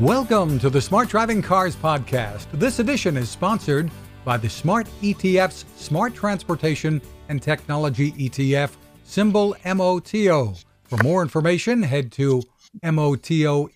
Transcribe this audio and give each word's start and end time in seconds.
Welcome 0.00 0.58
to 0.60 0.70
the 0.70 0.80
Smart 0.80 1.10
Driving 1.10 1.42
Cars 1.42 1.76
podcast. 1.76 2.46
This 2.54 2.78
edition 2.78 3.18
is 3.18 3.28
sponsored 3.28 3.90
by 4.24 4.38
the 4.38 4.48
Smart 4.48 4.88
ETF's 5.02 5.66
Smart 5.76 6.14
Transportation 6.14 7.02
and 7.28 7.42
Technology 7.42 8.12
ETF, 8.12 8.70
symbol 9.04 9.54
MOTO. 9.62 10.54
For 10.84 10.96
more 11.02 11.20
information, 11.20 11.82
head 11.82 12.10
to 12.12 12.42
MOTOETF.com. 12.82 13.68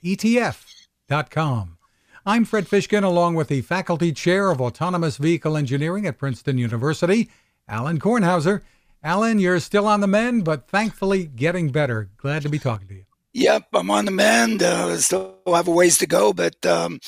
I'm 2.25 2.45
Fred 2.47 2.69
Fishkin, 2.69 3.05
along 3.05 3.35
with 3.35 3.49
the 3.49 3.61
Faculty 3.61 4.11
Chair 4.11 4.51
of 4.51 4.63
Autonomous 4.63 5.19
Vehicle 5.19 5.59
Engineering 5.59 6.07
at 6.07 6.17
Princeton 6.17 6.57
University, 6.57 7.29
Alan 7.69 8.01
Kornhauser. 8.01 8.63
Alan, 9.03 9.39
you're 9.39 9.61
still 9.61 9.87
on 9.87 10.01
the 10.01 10.07
mend, 10.07 10.47
but 10.47 10.69
thankfully 10.69 11.27
getting 11.27 11.69
better. 11.69 12.09
Glad 12.17 12.41
to 12.45 12.49
be 12.49 12.59
talking 12.59 12.89
to 12.89 12.95
you. 12.95 13.05
Yep, 13.35 13.65
I'm 13.73 13.91
on 13.91 14.05
the 14.05 14.13
mend. 14.13 14.63
Uh, 14.63 14.97
still 14.97 15.37
have 15.47 15.67
a 15.67 15.73
ways 15.73 15.99
to 15.99 16.07
go, 16.07 16.33
but 16.33 16.65
um, 16.65 17.01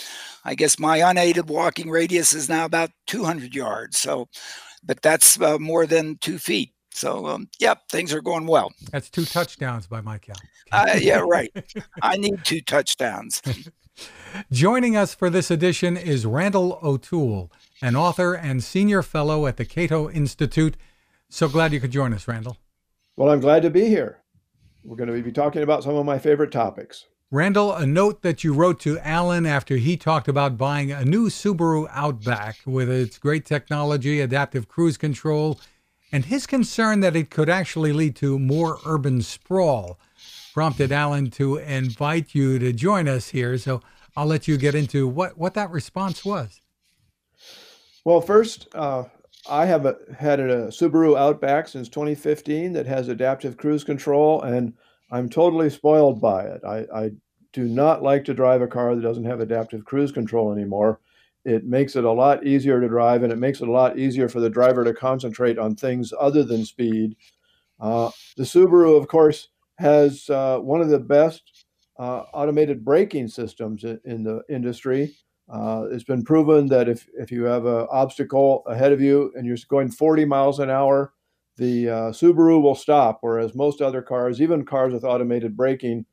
I 0.45 0.57
guess 0.57 0.77
my 0.77 0.97
unaided 1.09 1.49
walking 1.49 1.89
radius 1.89 2.35
is 2.35 2.49
now 2.49 2.65
about 2.65 2.91
200 3.07 3.55
yards. 3.55 3.99
So, 3.99 4.29
but 4.85 5.01
that's 5.03 5.41
uh, 5.41 5.59
more 5.59 5.87
than 5.87 6.19
two 6.19 6.39
feet. 6.39 6.73
So, 6.91 7.27
um, 7.27 7.49
yep, 7.61 7.89
things 7.91 8.13
are 8.13 8.21
going 8.21 8.47
well. 8.47 8.73
That's 8.91 9.09
two 9.09 9.25
touchdowns 9.25 9.87
by 9.87 10.01
my 10.01 10.19
count. 10.19 10.41
uh, 10.73 10.97
yeah, 10.99 11.19
right. 11.27 11.53
I 12.03 12.17
need 12.17 12.45
two 12.45 12.61
touchdowns. 12.61 13.41
Joining 14.51 14.97
us 14.97 15.15
for 15.15 15.31
this 15.31 15.51
edition 15.51 15.97
is 15.97 16.27
Randall 16.27 16.81
O'Toole, 16.83 17.53
an 17.81 17.95
author 17.95 18.35
and 18.35 18.65
senior 18.65 19.03
fellow 19.03 19.47
at 19.47 19.59
the 19.59 19.65
Cato 19.65 20.11
Institute. 20.11 20.77
So 21.29 21.49
glad 21.49 21.73
you 21.73 21.81
could 21.81 21.93
join 21.93 22.13
us, 22.13 22.27
Randall. 22.27 22.57
Well, 23.17 23.31
I'm 23.31 23.41
glad 23.41 23.63
to 23.63 23.71
be 23.71 23.87
here. 23.87 24.19
We're 24.87 24.97
going 24.97 25.13
to 25.13 25.21
be 25.21 25.33
talking 25.33 25.65
about 25.65 25.83
some 25.83 25.97
of 25.97 26.07
my 26.07 26.19
favorite 26.19 26.53
topics. 26.53 27.07
Randall, 27.33 27.73
a 27.73 27.85
note 27.85 28.23
that 28.23 28.45
you 28.45 28.55
wrote 28.55 28.79
to 28.81 29.01
Alan 29.01 29.45
after 29.45 29.79
he 29.79 29.97
talked 29.97 30.29
about 30.29 30.57
buying 30.57 30.93
a 30.93 31.05
new 31.05 31.29
Subaru 31.29 31.89
Outback 31.91 32.59
with 32.65 32.89
its 32.89 33.19
great 33.19 33.45
technology, 33.45 34.21
adaptive 34.21 34.69
cruise 34.69 34.97
control, 34.97 35.59
and 36.13 36.27
his 36.27 36.47
concern 36.47 37.01
that 37.01 37.17
it 37.17 37.31
could 37.31 37.49
actually 37.49 37.93
lead 37.93 38.15
to 38.17 38.39
more 38.39 38.79
urban 38.87 39.23
sprawl 39.23 39.99
prompted 40.55 40.93
Alan 40.93 41.31
to 41.33 41.57
invite 41.57 42.33
you 42.33 42.61
to 42.61 42.73
join 42.73 43.09
us 43.09 43.31
here. 43.31 43.59
So 43.59 43.83
I'll 44.17 44.27
let 44.27 44.47
you 44.47 44.57
get 44.57 44.77
into 44.77 45.09
what, 45.09 45.37
what 45.37 45.55
that 45.55 45.73
response 45.73 46.25
was. 46.25 46.61
Well, 48.05 48.21
first, 48.21 48.69
uh, 48.73 49.07
I 49.49 49.67
have 49.67 49.87
a, 49.87 49.97
had 50.19 50.41
a 50.41 50.69
Subaru 50.69 51.19
Outback 51.19 51.69
since 51.69 51.89
2015 51.89 52.73
that 52.73 52.87
has 52.87 53.09
adaptive 53.09 53.57
cruise 53.57 53.85
control, 53.85 54.43
and 54.43 54.73
I'm 55.11 55.29
totally 55.29 55.71
spoiled 55.71 56.21
by 56.21 56.45
it. 56.45 56.63
I, 56.65 56.87
I 56.95 57.11
do 57.53 57.65
not 57.65 58.03
like 58.03 58.25
to 58.25 58.35
drive 58.35 58.63
a 58.63 58.67
car 58.67 58.95
that 58.95 59.03
doesn't 59.03 59.25
have 59.25 59.41
adaptive 59.41 59.85
cruise 59.85 60.13
control 60.13 60.53
anymore. 60.53 61.01
It 61.45 61.65
makes 61.65 61.95
it 61.95 62.05
a 62.05 62.11
lot 62.11 62.47
easier 62.47 62.81
to 62.81 62.89
drive, 62.89 63.23
and 63.23 63.33
it 63.33 63.39
makes 63.39 63.61
it 63.61 63.69
a 63.69 63.73
lot 63.73 63.99
easier 63.99 64.29
for 64.29 64.41
the 64.41 64.51
driver 64.51 64.85
to 64.85 64.93
concentrate 64.93 65.59
on 65.59 65.77
things 65.77 66.13
other 66.19 66.43
than 66.43 66.65
speed. 66.65 67.17
Uh, 67.79 68.11
the 68.37 68.43
Subaru, 68.43 68.99
of 68.99 69.07
course, 69.07 69.49
has 69.79 70.29
uh, 70.29 70.59
one 70.59 70.81
of 70.81 70.89
the 70.89 70.99
best 70.99 71.67
uh, 71.99 72.25
automated 72.35 72.85
braking 72.85 73.29
systems 73.29 73.85
in, 73.85 74.01
in 74.05 74.23
the 74.23 74.43
industry. 74.49 75.15
Uh, 75.49 75.87
it's 75.91 76.05
been 76.05 76.25
proven 76.25 76.67
that 76.67 76.89
if, 76.89 77.09
if 77.15 77.31
you 77.31 77.45
have 77.45 77.67
an 77.67 77.87
obstacle 77.91 78.65
ahead 78.67 78.93
of 78.93 79.01
you 79.01 79.33
and 79.37 79.47
you're 79.47 79.57
going 79.69 79.91
40 79.91 80.25
miles 80.25 80.59
an 80.59 80.71
hour, 80.71 81.13
the 81.57 81.89
uh, 81.89 82.11
Subaru 82.11 82.61
will 82.61 82.75
stop, 82.75 83.19
whereas 83.21 83.55
most 83.55 83.81
other 83.81 84.03
cars, 84.03 84.43
even 84.43 84.65
cars 84.65 84.93
with 84.93 85.05
automated 85.05 85.57
braking, 85.57 86.05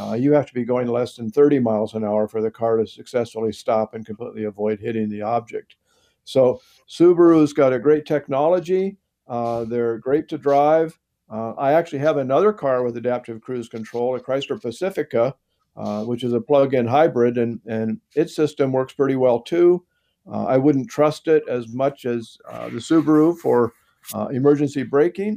uh, 0.00 0.14
you 0.14 0.32
have 0.32 0.46
to 0.46 0.54
be 0.54 0.64
going 0.64 0.88
less 0.88 1.14
than 1.14 1.30
30 1.30 1.60
miles 1.60 1.94
an 1.94 2.04
hour 2.04 2.26
for 2.26 2.40
the 2.40 2.50
car 2.50 2.76
to 2.76 2.86
successfully 2.86 3.52
stop 3.52 3.94
and 3.94 4.06
completely 4.06 4.44
avoid 4.44 4.80
hitting 4.80 5.08
the 5.08 5.22
object. 5.22 5.76
So 6.24 6.60
Subaru's 6.88 7.52
got 7.52 7.72
a 7.72 7.78
great 7.78 8.06
technology. 8.06 8.96
Uh, 9.28 9.64
they're 9.64 9.98
great 9.98 10.28
to 10.28 10.38
drive. 10.38 10.98
Uh, 11.30 11.52
I 11.52 11.72
actually 11.72 11.98
have 12.00 12.16
another 12.16 12.52
car 12.52 12.82
with 12.82 12.96
adaptive 12.96 13.40
cruise 13.40 13.68
control, 13.68 14.16
a 14.16 14.20
Chrysler 14.20 14.60
Pacifica, 14.60 15.34
uh, 15.76 16.04
which 16.04 16.24
is 16.24 16.32
a 16.32 16.40
plug-in 16.40 16.86
hybrid, 16.86 17.38
and 17.38 17.60
and 17.66 18.00
its 18.14 18.34
system 18.34 18.72
works 18.72 18.94
pretty 18.94 19.16
well 19.16 19.40
too. 19.40 19.84
Uh, 20.30 20.44
I 20.44 20.56
wouldn't 20.56 20.90
trust 20.90 21.28
it 21.28 21.44
as 21.48 21.68
much 21.68 22.04
as 22.04 22.36
uh, 22.50 22.68
the 22.68 22.78
Subaru 22.78 23.36
for 23.38 23.74
uh, 24.14 24.28
emergency 24.28 24.82
braking, 24.82 25.36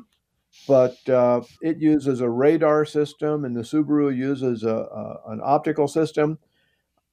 but 0.68 0.98
uh, 1.10 1.42
it 1.62 1.78
uses 1.78 2.22
a 2.22 2.30
radar 2.30 2.86
system, 2.86 3.46
and 3.46 3.56
the 3.56 3.62
Subaru 3.62 4.16
uses 4.16 4.64
a, 4.64 4.70
a 4.70 5.32
an 5.32 5.42
optical 5.44 5.88
system. 5.88 6.40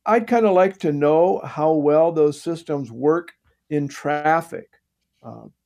I'd 0.07 0.29
kind 0.29 0.47
of 0.47 0.55
like 0.55 0.79
to 0.79 0.93
know 0.93 1.41
how 1.45 1.73
well 1.73 2.13
those 2.13 2.41
systems 2.41 2.93
work 2.93 3.33
in 3.71 3.89
traffic, 3.89 4.69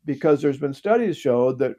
because 0.06 0.40
there's 0.40 0.58
been 0.58 0.72
studies 0.72 1.18
showed 1.18 1.58
that 1.58 1.76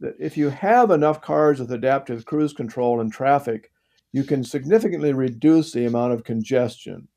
that 0.00 0.14
if 0.18 0.36
you 0.36 0.48
have 0.48 0.90
enough 0.90 1.20
cars 1.20 1.60
with 1.60 1.72
adaptive 1.72 2.24
cruise 2.24 2.52
control 2.52 3.00
in 3.00 3.10
traffic, 3.10 3.70
you 4.12 4.24
can 4.24 4.42
significantly 4.42 5.12
reduce 5.12 5.72
the 5.72 5.86
amount 5.86 6.12
of 6.12 6.24
congestion. 6.24 7.08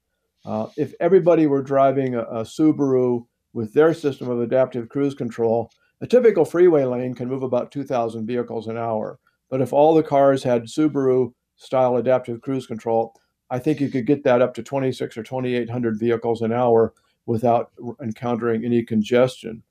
Uh, 0.45 0.67
if 0.77 0.93
everybody 0.99 1.47
were 1.47 1.61
driving 1.61 2.15
a, 2.15 2.21
a, 2.23 2.41
Subaru 2.41 3.25
with 3.53 3.73
their 3.73 3.93
system 3.93 4.29
of 4.29 4.41
adaptive 4.41 4.89
cruise 4.89 5.13
control, 5.13 5.71
a 6.01 6.07
typical 6.07 6.45
freeway 6.45 6.83
lane 6.83 7.13
can 7.13 7.29
move 7.29 7.43
about 7.43 7.71
2,000 7.71 8.25
vehicles 8.25 8.67
an 8.67 8.77
hour. 8.77 9.19
But 9.49 9.61
if 9.61 9.71
all 9.71 9.93
the 9.93 10.03
cars 10.03 10.43
had 10.43 10.63
Subaru 10.63 11.33
style 11.57 11.97
adaptive 11.97 12.41
cruise 12.41 12.65
control, 12.65 13.13
I 13.51 13.59
think 13.59 13.79
you 13.79 13.89
could 13.89 14.07
get 14.07 14.23
that 14.23 14.41
up 14.41 14.53
to 14.55 14.63
26 14.63 15.17
or 15.17 15.23
2,800 15.23 15.99
vehicles 15.99 16.41
an 16.41 16.51
hour 16.51 16.93
without 17.25 17.71
encountering 18.01 18.65
any 18.65 18.81
congestion. 18.81 19.61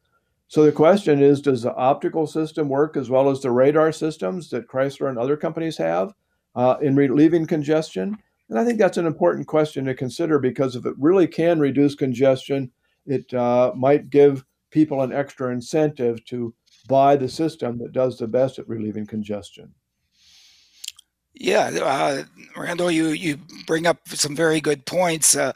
So 0.48 0.64
the 0.64 0.72
question 0.72 1.22
is 1.22 1.40
Does 1.40 1.62
the 1.62 1.74
optical 1.74 2.26
system 2.26 2.68
work 2.68 2.96
as 2.96 3.10
well 3.10 3.30
as 3.30 3.40
the 3.40 3.50
radar 3.50 3.90
systems 3.90 4.50
that 4.50 4.68
Chrysler 4.68 5.08
and 5.08 5.18
other 5.18 5.36
companies 5.36 5.76
have? 5.78 6.14
Uh, 6.54 6.76
in 6.80 6.96
relieving 6.96 7.46
congestion? 7.46 8.16
And 8.48 8.58
I 8.58 8.64
think 8.64 8.78
that's 8.78 8.98
an 8.98 9.06
important 9.06 9.46
question 9.46 9.84
to 9.84 9.94
consider 9.94 10.38
because 10.38 10.76
if 10.76 10.84
it 10.84 10.94
really 10.98 11.28
can 11.28 11.60
reduce 11.60 11.94
congestion, 11.94 12.70
it 13.06 13.32
uh, 13.32 13.72
might 13.76 14.10
give 14.10 14.44
people 14.70 15.02
an 15.02 15.12
extra 15.12 15.52
incentive 15.52 16.24
to 16.26 16.54
buy 16.88 17.16
the 17.16 17.28
system 17.28 17.78
that 17.78 17.92
does 17.92 18.18
the 18.18 18.26
best 18.26 18.58
at 18.58 18.68
relieving 18.68 19.06
congestion. 19.06 19.72
Yeah, 21.34 21.70
uh, 21.82 22.24
Randall, 22.56 22.90
you, 22.90 23.08
you 23.08 23.38
bring 23.66 23.86
up 23.86 24.00
some 24.08 24.34
very 24.34 24.60
good 24.60 24.84
points. 24.84 25.36
Uh, 25.36 25.52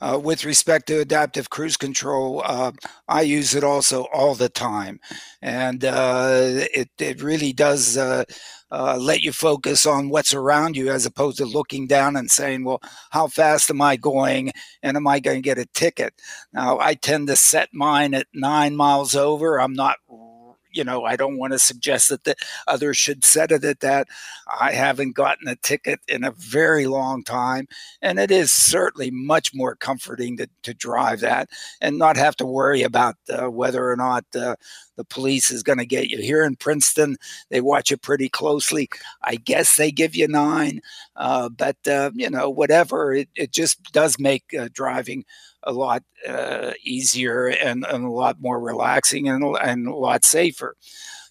uh, 0.00 0.20
with 0.22 0.44
respect 0.44 0.86
to 0.86 1.00
adaptive 1.00 1.48
cruise 1.50 1.76
control, 1.76 2.42
uh, 2.44 2.72
I 3.08 3.22
use 3.22 3.54
it 3.54 3.64
also 3.64 4.06
all 4.12 4.34
the 4.34 4.50
time, 4.50 5.00
and 5.40 5.84
uh, 5.84 6.38
it 6.74 6.90
it 6.98 7.22
really 7.22 7.54
does 7.54 7.96
uh, 8.70 8.96
let 9.00 9.22
you 9.22 9.32
focus 9.32 9.86
on 9.86 10.08
what's 10.08 10.34
around 10.34 10.76
you 10.76 10.90
as 10.90 11.06
opposed 11.06 11.38
to 11.38 11.44
looking 11.46 11.86
down 11.86 12.16
and 12.16 12.30
saying, 12.30 12.64
"Well, 12.64 12.80
how 13.10 13.28
fast 13.28 13.70
am 13.70 13.80
I 13.80 13.96
going, 13.96 14.52
and 14.82 14.96
am 14.96 15.06
I 15.06 15.20
going 15.20 15.38
to 15.38 15.42
get 15.42 15.58
a 15.58 15.66
ticket?" 15.66 16.14
Now, 16.52 16.78
I 16.80 16.94
tend 16.94 17.28
to 17.28 17.36
set 17.36 17.70
mine 17.72 18.14
at 18.14 18.26
nine 18.34 18.76
miles 18.76 19.14
over. 19.14 19.60
I'm 19.60 19.74
not 19.74 19.98
you 20.76 20.84
know, 20.84 21.04
I 21.04 21.16
don't 21.16 21.38
want 21.38 21.54
to 21.54 21.58
suggest 21.58 22.10
that 22.10 22.24
the 22.24 22.36
others 22.66 22.96
should 22.96 23.24
set 23.24 23.50
it 23.50 23.64
at 23.64 23.80
that. 23.80 24.08
I 24.60 24.72
haven't 24.72 25.16
gotten 25.16 25.48
a 25.48 25.56
ticket 25.56 26.00
in 26.06 26.22
a 26.22 26.32
very 26.32 26.86
long 26.86 27.24
time, 27.24 27.66
and 28.02 28.18
it 28.18 28.30
is 28.30 28.52
certainly 28.52 29.10
much 29.10 29.54
more 29.54 29.74
comforting 29.74 30.36
to, 30.36 30.48
to 30.64 30.74
drive 30.74 31.20
that 31.20 31.48
and 31.80 31.98
not 31.98 32.16
have 32.16 32.36
to 32.36 32.46
worry 32.46 32.82
about 32.82 33.16
uh, 33.30 33.50
whether 33.50 33.90
or 33.90 33.96
not 33.96 34.24
uh, 34.34 34.56
the 34.96 35.04
police 35.04 35.50
is 35.50 35.62
going 35.62 35.78
to 35.78 35.86
get 35.86 36.10
you. 36.10 36.18
Here 36.18 36.44
in 36.44 36.56
Princeton, 36.56 37.16
they 37.50 37.60
watch 37.60 37.90
it 37.90 38.02
pretty 38.02 38.28
closely. 38.28 38.88
I 39.22 39.36
guess 39.36 39.76
they 39.76 39.90
give 39.90 40.14
you 40.14 40.28
nine, 40.28 40.80
uh, 41.16 41.48
but 41.48 41.76
uh, 41.86 42.10
you 42.14 42.28
know, 42.28 42.50
whatever. 42.50 43.14
It, 43.14 43.28
it 43.34 43.52
just 43.52 43.82
does 43.92 44.18
make 44.18 44.44
uh, 44.58 44.68
driving 44.72 45.24
a 45.66 45.72
lot 45.72 46.02
uh, 46.28 46.72
easier 46.82 47.48
and, 47.48 47.84
and, 47.84 48.04
a 48.04 48.10
lot 48.10 48.40
more 48.40 48.60
relaxing 48.60 49.28
and, 49.28 49.44
and, 49.62 49.88
a 49.88 49.94
lot 49.94 50.24
safer. 50.24 50.76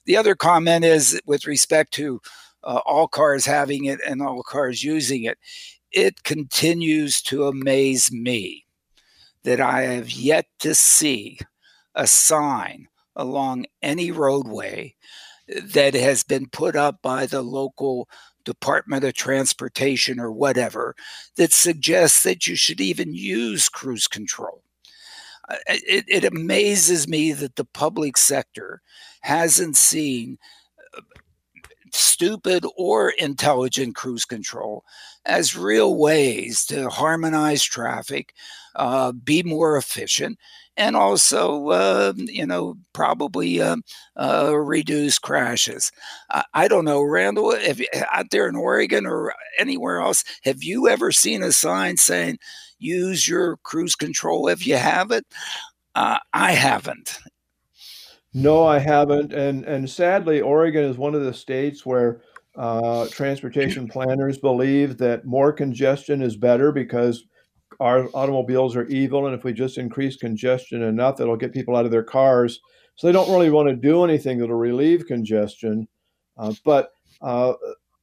The 0.05 0.17
other 0.17 0.35
comment 0.35 0.85
is 0.85 1.19
with 1.25 1.47
respect 1.47 1.93
to 1.93 2.21
uh, 2.63 2.81
all 2.85 3.07
cars 3.07 3.45
having 3.45 3.85
it 3.85 3.99
and 4.05 4.21
all 4.21 4.43
cars 4.43 4.83
using 4.83 5.23
it, 5.23 5.37
it 5.91 6.23
continues 6.23 7.21
to 7.23 7.47
amaze 7.47 8.11
me 8.11 8.65
that 9.43 9.61
I 9.61 9.83
have 9.83 10.11
yet 10.11 10.45
to 10.59 10.75
see 10.75 11.39
a 11.93 12.05
sign 12.05 12.87
along 13.15 13.65
any 13.81 14.11
roadway 14.11 14.95
that 15.47 15.93
has 15.93 16.23
been 16.23 16.47
put 16.47 16.75
up 16.75 17.01
by 17.01 17.25
the 17.25 17.41
local 17.41 18.09
Department 18.45 19.03
of 19.03 19.13
Transportation 19.13 20.19
or 20.19 20.31
whatever 20.31 20.95
that 21.35 21.51
suggests 21.51 22.23
that 22.23 22.47
you 22.47 22.55
should 22.55 22.79
even 22.79 23.13
use 23.13 23.67
cruise 23.67 24.07
control. 24.07 24.63
Uh, 25.49 25.55
it, 25.67 26.05
it 26.07 26.23
amazes 26.23 27.07
me 27.07 27.33
that 27.33 27.55
the 27.55 27.65
public 27.65 28.17
sector 28.17 28.81
hasn't 29.21 29.75
seen 29.75 30.37
uh, 30.97 31.01
stupid 31.91 32.65
or 32.77 33.09
intelligent 33.09 33.95
cruise 33.95 34.25
control 34.25 34.83
as 35.25 35.55
real 35.55 35.97
ways 35.97 36.65
to 36.65 36.89
harmonize 36.89 37.63
traffic, 37.63 38.33
uh, 38.75 39.11
be 39.11 39.43
more 39.43 39.77
efficient, 39.77 40.37
and 40.77 40.95
also, 40.95 41.69
uh, 41.69 42.13
you 42.17 42.45
know, 42.45 42.75
probably 42.93 43.61
uh, 43.61 43.77
uh, 44.17 44.53
reduce 44.55 45.17
crashes. 45.17 45.91
I, 46.53 46.67
don't 46.67 46.85
know, 46.85 47.01
Randall, 47.01 47.51
if 47.51 47.81
out 48.11 48.31
there 48.31 48.47
in 48.47 48.55
Oregon 48.55 49.05
or 49.05 49.33
anywhere 49.57 50.01
else, 50.01 50.23
have 50.43 50.63
you 50.63 50.87
ever 50.89 51.11
seen 51.11 51.43
a 51.43 51.51
sign 51.51 51.97
saying 51.97 52.39
use 52.77 53.27
your 53.27 53.57
cruise 53.57 53.95
control 53.95 54.47
if 54.47 54.67
you 54.67 54.75
have 54.75 55.11
it? 55.11 55.25
Uh, 55.95 56.17
I 56.33 56.51
haven't. 56.51 57.19
No, 58.33 58.65
I 58.65 58.79
haven't, 58.79 59.31
and 59.31 59.63
and 59.63 59.89
sadly, 59.89 60.41
Oregon 60.41 60.83
is 60.83 60.97
one 60.97 61.15
of 61.15 61.23
the 61.23 61.33
states 61.33 61.85
where 61.85 62.21
uh, 62.57 63.07
transportation 63.07 63.87
planners 63.87 64.37
believe 64.37 64.97
that 64.97 65.25
more 65.25 65.53
congestion 65.53 66.21
is 66.21 66.35
better 66.35 66.73
because 66.73 67.23
our 67.79 68.09
automobiles 68.13 68.75
are 68.75 68.85
evil, 68.85 69.25
and 69.25 69.35
if 69.35 69.43
we 69.43 69.53
just 69.53 69.77
increase 69.77 70.15
congestion 70.15 70.83
enough, 70.83 71.19
it'll 71.19 71.37
get 71.37 71.53
people 71.53 71.75
out 71.75 71.85
of 71.85 71.91
their 71.91 72.03
cars. 72.03 72.59
So 72.95 73.07
they 73.07 73.13
don't 73.13 73.29
really 73.29 73.49
want 73.49 73.67
to 73.69 73.75
do 73.75 74.03
anything 74.03 74.37
that'll 74.37 74.55
relieve 74.55 75.05
congestion. 75.05 75.87
Uh, 76.37 76.53
but 76.63 76.91
uh, 77.21 77.53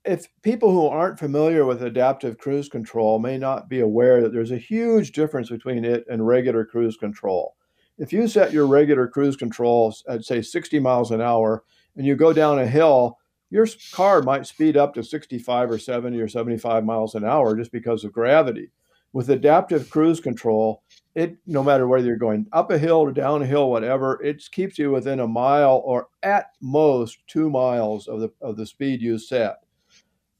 if 0.04 0.26
people 0.42 0.70
who 0.70 0.86
aren't 0.86 1.19
familiar 1.19 1.64
with 1.64 1.82
adaptive 1.82 2.38
cruise 2.38 2.69
control 2.69 3.19
may 3.19 3.38
not 3.38 3.69
be 3.69 3.80
aware 3.80 4.20
that 4.20 4.32
there's 4.32 4.50
a 4.50 4.58
huge 4.58 5.12
difference 5.12 5.48
between 5.48 5.84
it 5.84 6.04
and 6.10 6.26
regular 6.26 6.64
cruise 6.64 6.96
control. 6.96 7.54
If 7.98 8.12
you 8.12 8.26
set 8.26 8.52
your 8.52 8.66
regular 8.66 9.06
cruise 9.06 9.36
control 9.36 9.94
at 10.08 10.24
say 10.24 10.42
60 10.42 10.80
miles 10.80 11.10
an 11.10 11.20
hour 11.20 11.62
and 11.96 12.06
you 12.06 12.16
go 12.16 12.32
down 12.32 12.58
a 12.58 12.66
hill, 12.66 13.19
your 13.50 13.66
car 13.92 14.22
might 14.22 14.46
speed 14.46 14.76
up 14.76 14.94
to 14.94 15.04
65 15.04 15.70
or 15.70 15.78
70 15.78 16.19
or 16.20 16.26
75 16.26 16.84
miles 16.84 17.14
an 17.14 17.24
hour 17.24 17.54
just 17.54 17.70
because 17.70 18.02
of 18.02 18.12
gravity. 18.12 18.70
With 19.12 19.29
adaptive 19.31 19.91
cruise 19.91 20.20
control, 20.20 20.82
it 21.14 21.37
no 21.47 21.62
matter 21.62 21.87
whether 21.87 22.06
you're 22.06 22.17
going 22.17 22.47
up 22.53 22.70
a 22.70 22.79
hill 22.79 22.99
or 22.99 23.12
down 23.12 23.43
a 23.43 23.47
hill, 23.47 23.70
whatever, 23.70 24.23
it 24.23 24.43
keeps 24.50 24.79
you 24.79 24.91
within 24.91 25.20
a 25.20 25.29
mile 25.29 25.82
or 25.85 26.09
at 26.23 26.47
most 26.61 27.19
two 27.26 27.50
miles 27.50 28.09
of 28.09 28.20
the 28.20 28.32
of 28.41 28.56
the 28.56 28.67
speed 28.67 29.03
you 29.03 29.19
set. 29.19 29.59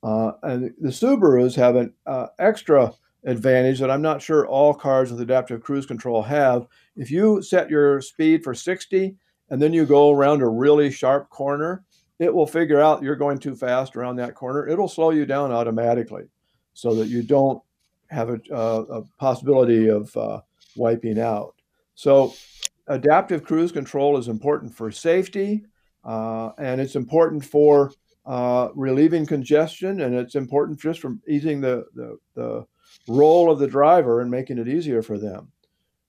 Uh, 0.03 0.33
and 0.43 0.75
the 0.81 0.89
Subarus 0.89 1.55
have 1.55 1.77
an 1.77 1.93
uh, 2.07 2.29
extra 2.39 2.93
advantage 3.25 3.79
that 3.79 3.91
I'm 3.91 4.03
not 4.03 4.21
sure 4.21 4.47
all 4.47 4.75
cars 4.75 5.11
with 5.11 5.21
adaptive 5.21 5.63
cruise 5.63 5.87
control 5.87 6.23
have. 6.23 6.67
If 6.97 7.11
you 7.11 7.41
set 7.43 7.71
your 7.71 8.01
speed 8.01 8.43
for 8.43 8.55
60 8.55 9.15
and 9.51 9.63
then 9.63 9.73
you 9.73 9.87
go 9.87 10.11
around 10.11 10.43
a 10.43 10.49
really 10.49 10.91
sharp 10.91 11.31
corner, 11.31 11.85
it 12.19 12.35
will 12.35 12.47
figure 12.47 12.81
out 12.81 13.03
you're 13.03 13.17
going 13.17 13.39
too 13.39 13.55
fast 13.55 13.97
around 13.97 14.17
that 14.17 14.35
corner. 14.35 14.67
It'll 14.67 14.89
slow 14.89 15.11
you 15.11 15.25
down 15.25 15.53
automatically 15.53 16.25
so 16.75 16.95
that 16.95 17.09
you 17.09 17.23
don't 17.23 17.63
have 18.13 18.29
a, 18.29 18.41
a 18.55 19.03
possibility 19.19 19.89
of 19.89 20.15
uh, 20.17 20.41
wiping 20.77 21.19
out. 21.19 21.55
So, 21.95 22.35
adaptive 22.89 23.45
cruise 23.45 23.73
control 23.73 24.19
is 24.19 24.29
important 24.29 24.75
for 24.75 24.91
safety, 24.91 25.65
uh, 26.05 26.51
and 26.59 26.81
it's 26.81 26.97
important 26.97 27.45
for 27.45 27.93
uh, 28.27 28.69
relieving 28.75 29.27
congestion, 29.27 30.03
and 30.03 30.15
it's 30.15 30.35
important 30.35 30.81
just 30.81 31.01
for 31.01 31.17
easing 31.29 31.61
the, 31.61 31.87
the, 31.95 32.19
the 32.35 32.67
role 33.09 33.51
of 33.51 33.59
the 33.59 33.67
driver 33.67 34.21
and 34.21 34.31
making 34.31 34.59
it 34.59 34.69
easier 34.69 35.03
for 35.03 35.19
them. 35.19 35.51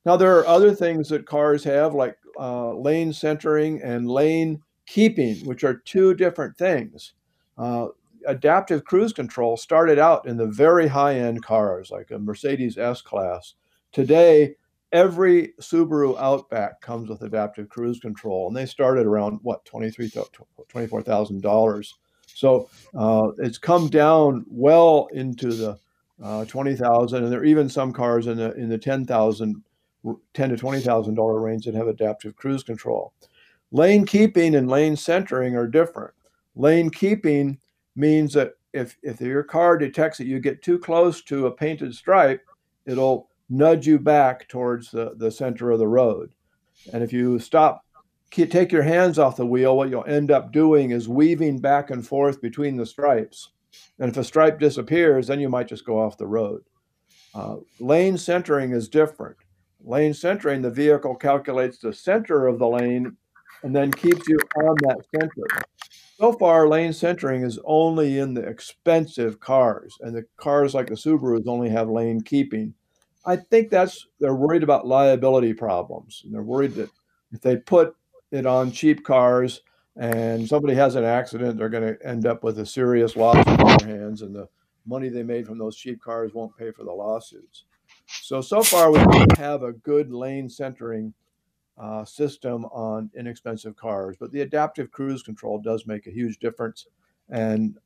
Now, 0.05 0.17
there 0.17 0.37
are 0.37 0.45
other 0.45 0.73
things 0.75 1.07
that 1.09 1.25
cars 1.25 1.63
have, 1.63 1.93
like 1.93 2.17
uh, 2.39 2.73
lane 2.73 3.13
centering 3.13 3.81
and 3.81 4.09
lane 4.09 4.61
keeping, 4.85 5.37
which 5.45 5.63
are 5.63 5.75
two 5.75 6.13
different 6.13 6.57
things. 6.57 7.13
Uh, 7.57 7.87
adaptive 8.27 8.85
cruise 8.85 9.13
control 9.13 9.57
started 9.57 9.99
out 9.99 10.27
in 10.27 10.37
the 10.37 10.47
very 10.47 10.87
high 10.87 11.15
end 11.15 11.43
cars, 11.43 11.91
like 11.91 12.11
a 12.11 12.19
Mercedes 12.19 12.77
S 12.77 13.01
Class. 13.01 13.55
Today, 13.91 14.55
every 14.91 15.53
Subaru 15.59 16.17
Outback 16.19 16.81
comes 16.81 17.09
with 17.09 17.21
adaptive 17.21 17.69
cruise 17.69 17.99
control, 17.99 18.47
and 18.47 18.55
they 18.55 18.65
started 18.65 19.05
around 19.05 19.39
what 19.43 19.65
twenty-three, 19.65 20.11
twenty-four 20.67 21.01
thousand 21.01 21.41
dollars. 21.41 21.95
So 22.27 22.69
uh, 22.95 23.29
it's 23.37 23.57
come 23.57 23.89
down 23.89 24.45
well 24.49 25.07
into 25.13 25.53
the 25.53 25.79
uh, 26.23 26.45
twenty 26.45 26.75
thousand, 26.75 27.23
and 27.23 27.31
there 27.31 27.41
are 27.41 27.45
even 27.45 27.69
some 27.69 27.93
cars 27.93 28.27
in 28.27 28.37
the 28.37 28.53
in 28.55 28.69
the 28.69 28.77
ten 28.77 29.05
thousand, 29.05 29.61
ten 30.33 30.49
to 30.49 30.57
twenty 30.57 30.79
thousand 30.79 31.15
dollar 31.15 31.39
range 31.39 31.65
that 31.65 31.75
have 31.75 31.87
adaptive 31.87 32.35
cruise 32.35 32.63
control. 32.63 33.13
Lane 33.71 34.05
keeping 34.05 34.55
and 34.55 34.69
lane 34.69 34.95
centering 34.95 35.55
are 35.55 35.67
different. 35.67 36.13
Lane 36.55 36.91
keeping 36.91 37.57
means 37.95 38.33
that 38.33 38.53
if, 38.73 38.97
if 39.03 39.21
your 39.21 39.43
car 39.43 39.77
detects 39.77 40.17
that 40.17 40.27
you 40.27 40.39
get 40.39 40.61
too 40.61 40.79
close 40.79 41.21
to 41.23 41.47
a 41.47 41.51
painted 41.51 41.93
stripe, 41.93 42.41
it'll 42.85 43.29
nudge 43.49 43.85
you 43.85 43.99
back 43.99 44.47
towards 44.47 44.91
the, 44.91 45.13
the 45.17 45.31
center 45.31 45.71
of 45.71 45.79
the 45.79 45.87
road. 45.87 46.31
And 46.91 47.03
if 47.03 47.13
you 47.13 47.39
stop, 47.39 47.85
take 48.31 48.71
your 48.71 48.83
hands 48.83 49.19
off 49.19 49.35
the 49.35 49.45
wheel, 49.45 49.77
what 49.77 49.89
you'll 49.89 50.05
end 50.05 50.31
up 50.31 50.51
doing 50.51 50.91
is 50.91 51.07
weaving 51.07 51.59
back 51.59 51.91
and 51.91 52.05
forth 52.05 52.41
between 52.41 52.77
the 52.77 52.85
stripes. 52.85 53.51
And 53.99 54.09
if 54.09 54.17
a 54.17 54.23
stripe 54.23 54.59
disappears, 54.59 55.27
then 55.27 55.39
you 55.39 55.49
might 55.49 55.67
just 55.67 55.85
go 55.85 56.01
off 56.01 56.17
the 56.17 56.27
road. 56.27 56.63
Uh, 57.35 57.57
lane 57.79 58.17
centering 58.17 58.71
is 58.71 58.89
different. 58.89 59.37
Lane 59.83 60.13
centering, 60.13 60.61
the 60.61 60.69
vehicle 60.69 61.15
calculates 61.15 61.79
the 61.79 61.93
center 61.93 62.47
of 62.47 62.59
the 62.59 62.67
lane 62.67 63.17
and 63.63 63.75
then 63.75 63.91
keeps 63.91 64.27
you 64.27 64.37
on 64.57 64.75
that 64.81 64.99
center. 65.15 65.63
So 66.17 66.33
far, 66.33 66.67
lane 66.67 66.93
centering 66.93 67.43
is 67.43 67.59
only 67.65 68.19
in 68.19 68.33
the 68.33 68.43
expensive 68.43 69.39
cars, 69.39 69.97
and 70.01 70.15
the 70.15 70.25
cars 70.37 70.73
like 70.73 70.87
the 70.87 70.95
Subarus 70.95 71.47
only 71.47 71.69
have 71.69 71.89
lane 71.89 72.21
keeping. 72.21 72.73
I 73.25 73.37
think 73.37 73.69
that's 73.69 74.07
they're 74.19 74.35
worried 74.35 74.63
about 74.63 74.85
liability 74.85 75.53
problems, 75.53 76.21
and 76.23 76.33
they're 76.33 76.43
worried 76.43 76.75
that 76.75 76.89
if 77.31 77.41
they 77.41 77.57
put 77.57 77.95
it 78.31 78.45
on 78.45 78.71
cheap 78.71 79.03
cars 79.03 79.61
and 79.95 80.47
somebody 80.47 80.75
has 80.75 80.95
an 80.95 81.03
accident, 81.03 81.57
they're 81.57 81.69
going 81.69 81.95
to 81.95 82.07
end 82.07 82.25
up 82.25 82.43
with 82.43 82.59
a 82.59 82.65
serious 82.65 83.15
loss 83.15 83.45
in 83.47 83.57
their 83.57 83.97
hands, 83.97 84.21
and 84.21 84.35
the 84.35 84.47
money 84.85 85.09
they 85.09 85.23
made 85.23 85.47
from 85.47 85.57
those 85.57 85.77
cheap 85.77 86.01
cars 86.01 86.33
won't 86.33 86.55
pay 86.57 86.71
for 86.71 86.83
the 86.83 86.91
lawsuits. 86.91 87.63
So 88.07 88.41
so 88.41 88.61
far, 88.61 88.91
we 88.91 88.99
don't 88.99 89.37
have 89.37 89.63
a 89.63 89.73
good 89.73 90.11
lane 90.11 90.49
centering 90.49 91.13
uh, 91.77 92.05
system 92.05 92.65
on 92.65 93.09
inexpensive 93.15 93.75
cars. 93.75 94.15
But 94.19 94.31
the 94.31 94.41
adaptive 94.41 94.91
cruise 94.91 95.23
control 95.23 95.59
does 95.59 95.87
make 95.87 96.07
a 96.07 96.11
huge 96.11 96.39
difference. 96.39 96.87
And 97.29 97.77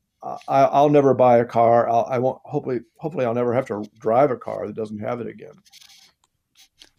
I, 0.47 0.81
will 0.81 0.89
never 0.89 1.13
buy 1.13 1.37
a 1.37 1.45
car. 1.45 1.89
I'll, 1.89 2.05
I 2.09 2.19
won't. 2.19 2.41
Hopefully, 2.43 2.79
hopefully, 2.97 3.25
I'll 3.25 3.33
never 3.33 3.53
have 3.53 3.67
to 3.67 3.85
drive 3.99 4.31
a 4.31 4.37
car 4.37 4.67
that 4.67 4.75
doesn't 4.75 4.99
have 4.99 5.21
it 5.21 5.27
again. 5.27 5.53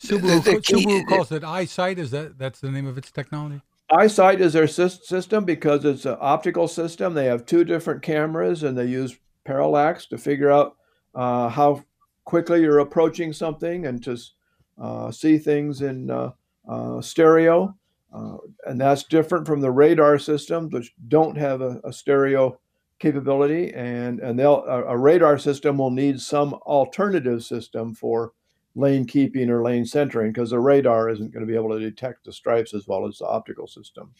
Subaru, 0.01 0.45
the, 0.45 0.53
the 0.53 0.61
key, 0.61 0.87
Subaru 0.87 1.09
calls 1.09 1.33
it 1.33 1.43
EyeSight. 1.43 1.99
Is 1.99 2.11
that 2.13 2.39
that's 2.39 2.61
the 2.61 2.71
name 2.71 2.87
of 2.87 2.97
its 2.97 3.11
technology? 3.11 3.61
EyeSight 3.91 4.41
is 4.41 4.53
their 4.53 4.69
system 4.69 5.45
because 5.45 5.85
it's 5.85 6.05
an 6.05 6.17
optical 6.21 6.69
system. 6.69 7.15
They 7.15 7.27
have 7.27 7.45
two 7.45 7.65
different 7.65 8.03
cameras, 8.03 8.63
and 8.63 8.79
they 8.79 8.87
use 8.87 9.19
parallax 9.45 10.07
to 10.07 10.19
figure 10.19 10.51
out 10.51 10.77
uh, 11.15 11.49
how 11.49 11.83
quickly 12.25 12.61
you're 12.61 12.79
approaching 12.79 13.33
something 13.33 13.87
and 13.87 14.05
to 14.05 14.17
uh, 14.81 15.11
see 15.11 15.39
things 15.39 15.81
in 15.81 16.11
uh, 16.11 16.31
uh, 16.69 17.01
stereo, 17.01 17.75
uh, 18.13 18.37
and 18.67 18.81
that's 18.81 19.05
different 19.05 19.47
from 19.47 19.61
the 19.61 19.71
radar 19.71 20.19
systems, 20.19 20.73
which 20.73 20.93
don't 21.09 21.37
have 21.37 21.61
a, 21.61 21.81
a 21.85 21.93
stereo 21.93 22.59
capability. 22.99 23.73
And 23.75 24.21
and 24.21 24.39
they'll 24.39 24.65
a, 24.65 24.85
a, 24.85 24.97
radar 24.97 25.39
system 25.39 25.79
will 25.79 25.91
need 25.91 26.21
some 26.21 26.55
alternative 26.67 27.45
system 27.45 27.95
for 27.95 28.33
lane 28.75 29.07
keeping 29.07 29.51
or 29.51 29.63
lane 29.63 29.85
centering 29.85 30.33
because 30.33 30.51
the 30.51 30.61
radar 30.61 31.09
isn't 31.09 31.33
going 31.33 31.45
to 31.45 31.51
be 31.51 31.57
able 31.57 31.71
to 31.71 31.81
detect 31.81 32.25
the 32.25 32.33
stripes 32.33 32.75
as 32.75 32.87
well 32.87 33.07
as 33.07 33.19
the 33.19 33.27
optical 33.27 33.67
system 33.67 34.13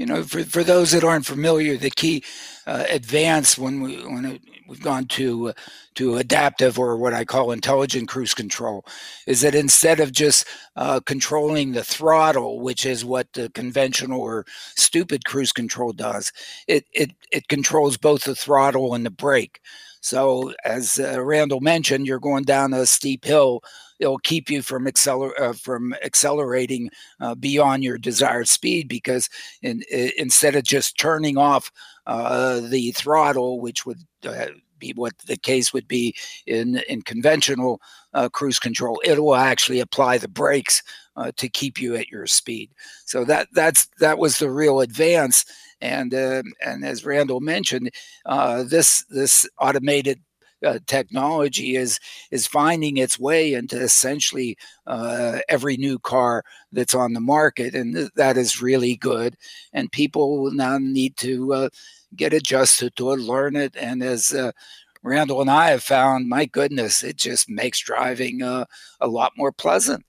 you 0.00 0.06
know, 0.06 0.22
for, 0.22 0.42
for 0.44 0.64
those 0.64 0.92
that 0.92 1.04
aren't 1.04 1.26
familiar, 1.26 1.76
the 1.76 1.90
key 1.90 2.24
uh, 2.66 2.84
advance 2.88 3.58
when 3.58 3.82
we 3.82 3.96
when 3.98 4.40
we've 4.66 4.82
gone 4.82 5.04
to 5.08 5.50
uh, 5.50 5.52
to 5.96 6.16
adaptive 6.16 6.78
or 6.78 6.96
what 6.96 7.12
I 7.12 7.26
call 7.26 7.52
intelligent 7.52 8.08
cruise 8.08 8.32
control 8.32 8.86
is 9.26 9.42
that 9.42 9.54
instead 9.54 10.00
of 10.00 10.10
just 10.10 10.46
uh, 10.74 11.00
controlling 11.04 11.72
the 11.72 11.84
throttle, 11.84 12.60
which 12.60 12.86
is 12.86 13.04
what 13.04 13.30
the 13.34 13.50
conventional 13.50 14.22
or 14.22 14.46
stupid 14.74 15.26
cruise 15.26 15.52
control 15.52 15.92
does, 15.92 16.32
it 16.66 16.86
it 16.94 17.10
it 17.30 17.48
controls 17.48 17.98
both 17.98 18.24
the 18.24 18.34
throttle 18.34 18.94
and 18.94 19.04
the 19.04 19.10
brake. 19.10 19.60
So 20.00 20.52
as 20.64 20.98
uh, 20.98 21.22
Randall 21.22 21.60
mentioned, 21.60 22.06
you're 22.06 22.18
going 22.18 22.44
down 22.44 22.72
a 22.72 22.86
steep 22.86 23.24
hill 23.24 23.62
it'll 24.00 24.18
keep 24.18 24.50
you 24.50 24.62
from 24.62 24.86
acceler- 24.86 25.38
uh, 25.38 25.52
from 25.52 25.94
accelerating 26.02 26.90
uh, 27.20 27.34
beyond 27.34 27.84
your 27.84 27.98
desired 27.98 28.48
speed 28.48 28.88
because 28.88 29.28
in, 29.62 29.82
in, 29.90 30.10
instead 30.16 30.56
of 30.56 30.64
just 30.64 30.98
turning 30.98 31.36
off 31.36 31.70
uh, 32.06 32.60
the 32.60 32.90
throttle, 32.92 33.60
which 33.60 33.86
would 33.86 33.98
uh, 34.24 34.46
be 34.78 34.92
what 34.96 35.16
the 35.26 35.36
case 35.36 35.72
would 35.72 35.86
be 35.86 36.14
in 36.46 36.82
in 36.88 37.02
conventional 37.02 37.80
uh, 38.14 38.28
cruise 38.30 38.58
control. 38.58 39.00
It 39.04 39.22
will 39.22 39.36
actually 39.36 39.78
apply 39.78 40.16
the 40.18 40.28
brakes 40.28 40.82
uh, 41.16 41.32
to 41.36 41.48
keep 41.48 41.80
you 41.80 41.96
at 41.96 42.08
your 42.08 42.26
speed. 42.26 42.70
So 43.04 43.24
that 43.24 43.48
that's 43.52 43.88
that 44.00 44.18
was 44.18 44.38
the 44.38 44.50
real 44.50 44.80
advance. 44.80 45.44
And 45.80 46.14
uh, 46.14 46.42
and 46.64 46.84
as 46.84 47.04
Randall 47.04 47.40
mentioned, 47.40 47.90
uh, 48.26 48.64
this 48.64 49.04
this 49.10 49.48
automated 49.58 50.20
uh, 50.64 50.78
technology 50.86 51.76
is 51.76 51.98
is 52.30 52.46
finding 52.46 52.96
its 52.98 53.18
way 53.18 53.54
into 53.54 53.80
essentially 53.80 54.56
uh, 54.86 55.38
every 55.48 55.76
new 55.76 55.98
car 55.98 56.44
that's 56.72 56.94
on 56.94 57.12
the 57.12 57.20
market, 57.20 57.74
and 57.74 57.94
th- 57.94 58.10
that 58.16 58.36
is 58.36 58.62
really 58.62 58.96
good. 58.96 59.36
And 59.72 59.90
people 59.90 60.50
now 60.52 60.78
need 60.78 61.16
to 61.18 61.54
uh, 61.54 61.68
get 62.14 62.34
adjusted 62.34 62.94
to 62.96 63.12
it, 63.12 63.20
learn 63.20 63.56
it, 63.56 63.74
and 63.76 64.02
as 64.02 64.34
uh, 64.34 64.52
Randall 65.02 65.40
and 65.40 65.50
I 65.50 65.70
have 65.70 65.82
found, 65.82 66.28
my 66.28 66.44
goodness, 66.44 67.02
it 67.02 67.16
just 67.16 67.48
makes 67.48 67.80
driving 67.80 68.42
uh, 68.42 68.66
a 69.00 69.08
lot 69.08 69.32
more 69.36 69.52
pleasant. 69.52 70.04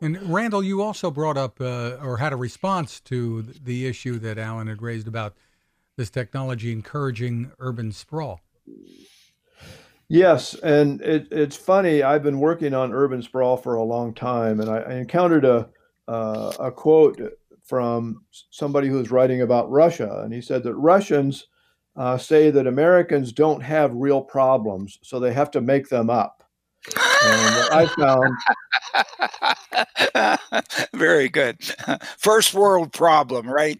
And 0.00 0.32
Randall, 0.32 0.62
you 0.62 0.82
also 0.82 1.10
brought 1.10 1.36
up 1.36 1.60
uh, 1.60 1.98
or 2.02 2.16
had 2.16 2.32
a 2.32 2.36
response 2.36 3.00
to 3.02 3.42
the 3.42 3.86
issue 3.86 4.18
that 4.20 4.38
Alan 4.38 4.66
had 4.66 4.80
raised 4.80 5.06
about 5.06 5.34
this 5.96 6.10
technology 6.10 6.72
encouraging 6.72 7.52
urban 7.58 7.92
sprawl. 7.92 8.40
Yes, 10.08 10.54
and 10.54 11.00
it, 11.02 11.28
it's 11.30 11.56
funny. 11.56 12.02
I've 12.02 12.22
been 12.22 12.40
working 12.40 12.74
on 12.74 12.92
urban 12.92 13.22
sprawl 13.22 13.56
for 13.56 13.74
a 13.74 13.84
long 13.84 14.14
time, 14.14 14.60
and 14.60 14.70
I, 14.70 14.78
I 14.78 14.92
encountered 14.94 15.44
a 15.44 15.68
uh, 16.08 16.52
a 16.58 16.72
quote 16.72 17.20
from 17.62 18.24
somebody 18.50 18.88
who 18.88 18.96
was 18.96 19.12
writing 19.12 19.42
about 19.42 19.70
Russia, 19.70 20.22
and 20.24 20.34
he 20.34 20.40
said 20.40 20.64
that 20.64 20.74
Russians 20.74 21.46
uh, 21.94 22.18
say 22.18 22.50
that 22.50 22.66
Americans 22.66 23.32
don't 23.32 23.60
have 23.60 23.94
real 23.94 24.20
problems, 24.20 24.98
so 25.02 25.20
they 25.20 25.32
have 25.32 25.52
to 25.52 25.60
make 25.60 25.88
them 25.88 26.10
up. 26.10 26.39
And 27.22 27.68
I 27.72 27.86
found 27.98 28.36
very 30.94 31.28
good. 31.28 31.58
First 32.18 32.54
world 32.54 32.92
problem, 32.92 33.48
right? 33.48 33.78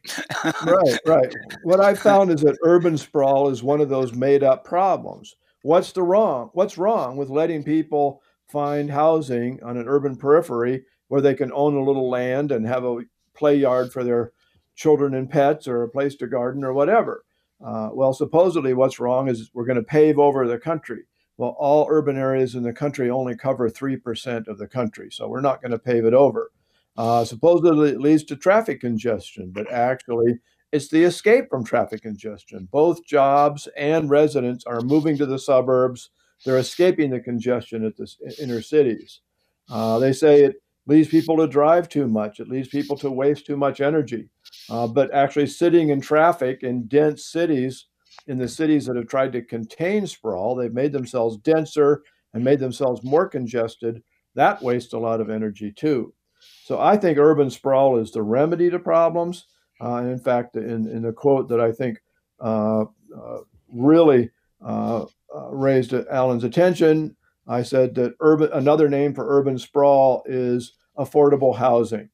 right, 0.65 0.99
right. 1.07 1.35
What 1.63 1.81
I 1.81 1.95
found 1.95 2.31
is 2.31 2.43
that 2.43 2.59
urban 2.63 2.99
sprawl 2.99 3.49
is 3.49 3.63
one 3.63 3.81
of 3.81 3.89
those 3.89 4.13
made 4.13 4.43
up 4.43 4.65
problems. 4.65 5.37
What's 5.63 5.93
the 5.93 6.03
wrong? 6.03 6.51
What's 6.53 6.79
wrong 6.79 7.17
with 7.17 7.31
letting 7.31 7.65
people 7.65 8.23
find 8.49 8.91
housing 8.91 9.63
on 9.63 9.77
an 9.77 9.89
urban 9.89 10.17
periphery 10.17 10.85
where 11.09 11.21
they 11.21 11.35
can 11.35 11.53
own 11.53 11.77
a 11.77 11.83
little 11.83 12.11
land 12.11 12.53
and 12.53 12.67
have 12.67 12.85
a 12.85 13.01
play 13.35 13.57
yard 13.57 13.93
for 13.93 14.05
their 14.05 14.33
children 14.75 15.15
and 15.15 15.31
pets 15.31 15.67
or 15.67 15.83
a 15.83 15.89
place 15.89 16.17
to 16.17 16.27
garden 16.27 16.65
or 16.65 16.73
whatever? 16.73 17.25
Uh, 17.65 17.91
well, 17.93 18.13
supposedly 18.13 18.73
what's 18.75 18.99
wrong 18.99 19.29
is 19.29 19.51
we're 19.53 19.67
going 19.67 19.77
to 19.77 19.83
pave 19.83 20.19
over 20.19 20.47
the 20.47 20.59
country. 20.59 21.03
Well, 21.41 21.57
all 21.59 21.87
urban 21.89 22.19
areas 22.19 22.55
in 22.55 22.63
the 22.63 22.73
country 22.75 23.09
only 23.09 23.35
cover 23.35 23.71
3% 23.71 24.47
of 24.47 24.59
the 24.59 24.69
country, 24.69 25.09
so 25.11 25.27
we're 25.27 25.41
not 25.41 25.63
going 25.63 25.73
to 25.73 25.79
pave 25.79 26.05
it 26.05 26.13
over. 26.13 26.53
Uh, 26.99 27.25
supposedly 27.25 27.93
it 27.93 28.01
leads 28.03 28.25
to 28.25 28.37
traffic 28.37 28.83
congestion, 28.83 29.51
but 29.51 29.73
actually 29.73 30.39
it's 30.71 30.89
the 30.89 31.03
escape 31.03 31.47
from 31.49 31.65
traffic 31.65 32.03
congestion. 32.03 32.69
Both 32.71 33.07
jobs 33.07 33.69
and 33.79 34.11
residents 34.11 34.67
are 34.67 34.83
moving 34.83 35.17
to 35.17 35.25
the 35.25 35.39
suburbs. 35.39 36.11
They're 36.45 36.59
escaping 36.59 37.09
the 37.09 37.21
congestion 37.21 37.87
at 37.87 37.97
the 37.97 38.07
inner 38.39 38.61
cities. 38.61 39.23
Uh, 39.71 39.99
they 39.99 40.13
say 40.13 40.45
it 40.45 40.57
leads 40.87 41.09
people 41.09 41.39
to 41.39 41.47
drive 41.47 41.89
too 41.89 42.07
much. 42.07 42.41
It 42.41 42.49
leads 42.49 42.69
people 42.69 42.99
to 42.99 43.11
waste 43.11 43.47
too 43.47 43.57
much 43.57 43.81
energy. 43.81 44.29
Uh, 44.69 44.87
but 44.87 45.11
actually, 45.15 45.47
sitting 45.47 45.89
in 45.89 46.03
traffic 46.03 46.65
in 46.65 46.87
dense 46.87 47.25
cities, 47.25 47.87
in 48.31 48.39
the 48.39 48.49
cities 48.49 48.87
that 48.87 48.95
have 48.95 49.09
tried 49.09 49.33
to 49.33 49.43
contain 49.43 50.07
sprawl, 50.07 50.55
they've 50.55 50.73
made 50.73 50.93
themselves 50.93 51.37
denser 51.39 52.05
and 52.33 52.45
made 52.45 52.61
themselves 52.61 53.03
more 53.03 53.29
congested. 53.29 54.05
That 54.37 54.63
wastes 54.63 54.93
a 54.93 54.99
lot 54.99 55.21
of 55.21 55.31
energy 55.31 55.73
too. 55.73 56.15
So 56.63 56.79
I 56.79 56.97
think 56.97 57.19
urban 57.19 57.51
sprawl 57.51 57.99
is 57.99 58.13
the 58.13 58.23
remedy 58.23 58.71
to 58.71 58.79
problems. 58.79 59.47
Uh, 59.81 60.05
in 60.05 60.19
fact, 60.19 60.55
in, 60.55 60.87
in 60.87 61.03
the 61.03 61.13
quote 61.13 61.49
that 61.49 61.61
I 61.61 61.73
think 61.73 62.01
uh, 62.39 62.85
uh 63.15 63.39
really 63.69 64.31
uh, 64.65 65.07
uh, 65.35 65.49
raised 65.51 65.93
Alan's 65.93 66.45
attention, 66.45 67.17
I 67.49 67.63
said 67.65 67.97
that 67.97 68.15
urban 68.21 68.51
another 68.53 68.89
name 68.89 69.13
for 69.13 69.27
urban 69.29 69.59
sprawl 69.59 70.23
is 70.27 70.75
affordable 70.97 71.57
housing. 71.57 72.09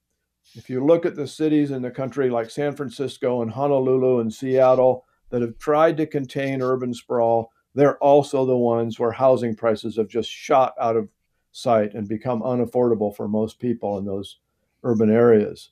If 0.55 0.71
you 0.71 0.83
look 0.83 1.05
at 1.05 1.15
the 1.15 1.27
cities 1.27 1.73
in 1.73 1.83
the 1.83 1.91
country 1.91 2.31
like 2.31 2.49
San 2.49 2.75
Francisco 2.75 3.43
and 3.43 3.51
Honolulu 3.51 4.21
and 4.21 4.33
Seattle 4.33 5.06
that 5.31 5.43
have 5.43 5.59
tried 5.59 5.97
to 5.97 6.07
contain 6.07 6.63
urban 6.63 6.95
sprawl, 6.95 7.51
they're 7.75 7.99
also 7.99 8.47
the 8.47 8.57
ones 8.57 8.99
where 8.99 9.13
housing 9.13 9.55
prices 9.55 9.97
have 9.97 10.09
just 10.09 10.31
shot 10.31 10.75
out 10.81 10.97
of 10.97 11.09
sight 11.53 11.95
and 11.95 12.09
become 12.09 12.43
unaffordable 12.43 13.15
for 13.15 13.29
most 13.29 13.59
people 13.59 13.99
in 13.99 14.05
those 14.05 14.39
urban 14.83 15.11
areas. 15.11 15.71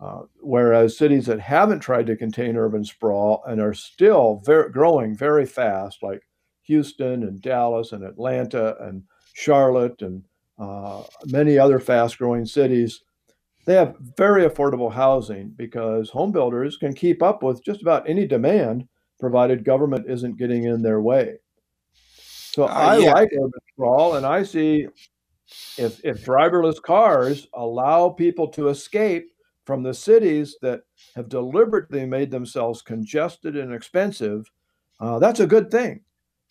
Uh, 0.00 0.22
whereas 0.40 0.96
cities 0.96 1.26
that 1.26 1.40
haven't 1.40 1.80
tried 1.80 2.06
to 2.06 2.16
contain 2.16 2.56
urban 2.56 2.84
sprawl 2.84 3.42
and 3.46 3.60
are 3.60 3.74
still 3.74 4.42
growing 4.72 5.14
very 5.14 5.44
fast, 5.44 6.02
like 6.02 6.22
Houston 6.62 7.22
and 7.22 7.42
Dallas 7.42 7.92
and 7.92 8.02
Atlanta 8.02 8.76
and 8.80 9.02
Charlotte 9.34 10.00
and 10.02 10.24
uh, 10.58 11.02
many 11.26 11.58
other 11.58 11.78
fast 11.78 12.16
growing 12.16 12.46
cities, 12.46 13.02
they 13.70 13.76
have 13.76 13.94
very 14.16 14.46
affordable 14.46 14.92
housing 14.92 15.50
because 15.50 16.10
home 16.10 16.32
builders 16.32 16.76
can 16.76 16.92
keep 16.92 17.22
up 17.22 17.44
with 17.44 17.64
just 17.64 17.82
about 17.82 18.08
any 18.10 18.26
demand 18.26 18.88
provided 19.20 19.64
government 19.64 20.10
isn't 20.10 20.38
getting 20.38 20.64
in 20.64 20.82
their 20.82 21.00
way. 21.00 21.36
So 22.24 22.64
uh, 22.64 22.66
I 22.66 22.98
yeah. 22.98 23.12
like 23.12 23.28
urban 23.32 23.60
sprawl 23.72 24.16
and 24.16 24.26
I 24.26 24.42
see 24.42 24.88
if, 25.78 26.04
if 26.04 26.24
driverless 26.24 26.82
cars 26.82 27.46
allow 27.54 28.08
people 28.08 28.48
to 28.48 28.70
escape 28.70 29.30
from 29.66 29.84
the 29.84 29.94
cities 29.94 30.56
that 30.62 30.80
have 31.14 31.28
deliberately 31.28 32.04
made 32.06 32.32
themselves 32.32 32.82
congested 32.82 33.56
and 33.56 33.72
expensive, 33.72 34.50
uh, 34.98 35.20
that's 35.20 35.38
a 35.38 35.46
good 35.46 35.70
thing. 35.70 36.00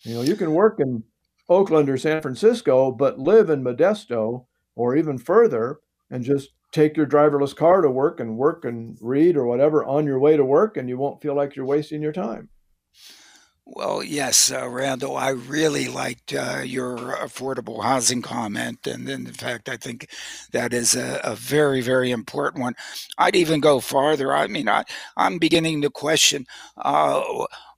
You 0.04 0.14
know, 0.14 0.22
you 0.22 0.36
can 0.36 0.54
work 0.54 0.80
in 0.80 1.04
Oakland 1.50 1.90
or 1.90 1.98
San 1.98 2.22
Francisco, 2.22 2.90
but 2.90 3.18
live 3.18 3.50
in 3.50 3.62
Modesto 3.62 4.46
or 4.74 4.96
even 4.96 5.18
further 5.18 5.80
and 6.10 6.24
just 6.24 6.52
take 6.72 6.96
your 6.96 7.06
driverless 7.06 7.54
car 7.54 7.80
to 7.80 7.90
work 7.90 8.20
and 8.20 8.36
work 8.36 8.64
and 8.64 8.96
read 9.00 9.36
or 9.36 9.46
whatever 9.46 9.84
on 9.84 10.06
your 10.06 10.18
way 10.18 10.36
to 10.36 10.44
work, 10.44 10.76
and 10.76 10.88
you 10.88 10.98
won't 10.98 11.20
feel 11.20 11.34
like 11.34 11.56
you're 11.56 11.66
wasting 11.66 12.02
your 12.02 12.12
time. 12.12 12.48
Well, 13.72 14.02
yes, 14.02 14.50
uh, 14.50 14.68
Randall, 14.68 15.16
I 15.16 15.28
really 15.28 15.86
liked 15.86 16.34
uh, 16.34 16.62
your 16.64 16.96
affordable 16.96 17.84
housing 17.84 18.20
comment. 18.20 18.84
And 18.84 19.08
in 19.08 19.26
fact, 19.26 19.68
I 19.68 19.76
think 19.76 20.10
that 20.50 20.74
is 20.74 20.96
a, 20.96 21.20
a, 21.22 21.36
very, 21.36 21.80
very 21.80 22.10
important 22.10 22.62
one. 22.62 22.74
I'd 23.16 23.36
even 23.36 23.60
go 23.60 23.78
farther. 23.78 24.34
I 24.34 24.48
mean, 24.48 24.68
I, 24.68 24.82
I'm 25.16 25.38
beginning 25.38 25.82
to 25.82 25.90
question 25.90 26.46
uh, 26.78 27.22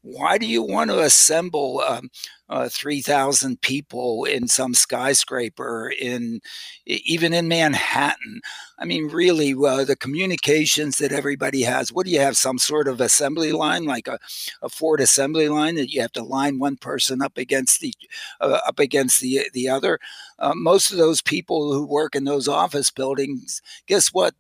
why 0.01 0.39
do 0.39 0.47
you 0.47 0.63
want 0.63 0.91
to 0.91 1.01
assemble 1.01 1.81
um, 1.81 2.09
uh, 2.53 2.69
3,000 2.69 3.61
people 3.63 4.25
in 4.25 4.47
some 4.47 4.75
skyscraper 4.75 5.93
in 5.99 6.41
even 6.87 7.33
in 7.33 7.49
Manhattan? 7.49 8.41
I 8.79 8.85
mean, 8.85 9.09
really, 9.09 9.55
uh, 9.55 9.85
the 9.85 9.97
communications 9.97 10.99
that 10.99 11.13
everybody 11.13 11.63
has. 11.63 11.93
What 11.93 12.07
do 12.07 12.13
you 12.13 12.21
have? 12.21 12.37
Some 12.37 12.59
sort 12.59 12.89
of 12.89 13.01
assembly 13.01 13.53
line, 13.53 13.85
like 13.87 14.09
a, 14.09 14.19
a 14.63 14.69
Ford 14.69 15.01
assembly 15.01 15.49
line, 15.49 15.77
that 15.77 15.91
you 15.93 16.01
have 16.03 16.13
to 16.13 16.23
line 16.23 16.59
one 16.59 16.77
person 16.77 17.23
up 17.23 17.39
against 17.39 17.81
the 17.81 17.95
uh, 18.41 18.59
up 18.67 18.79
against 18.79 19.21
the 19.21 19.43
the 19.55 19.69
other. 19.69 19.99
Uh, 20.39 20.53
most 20.55 20.91
of 20.91 20.99
those 20.99 21.23
people 21.23 21.73
who 21.73 21.87
work 21.87 22.15
in 22.15 22.25
those 22.25 22.49
office 22.49 22.91
buildings, 22.91 23.63
guess 23.87 24.09
what? 24.09 24.35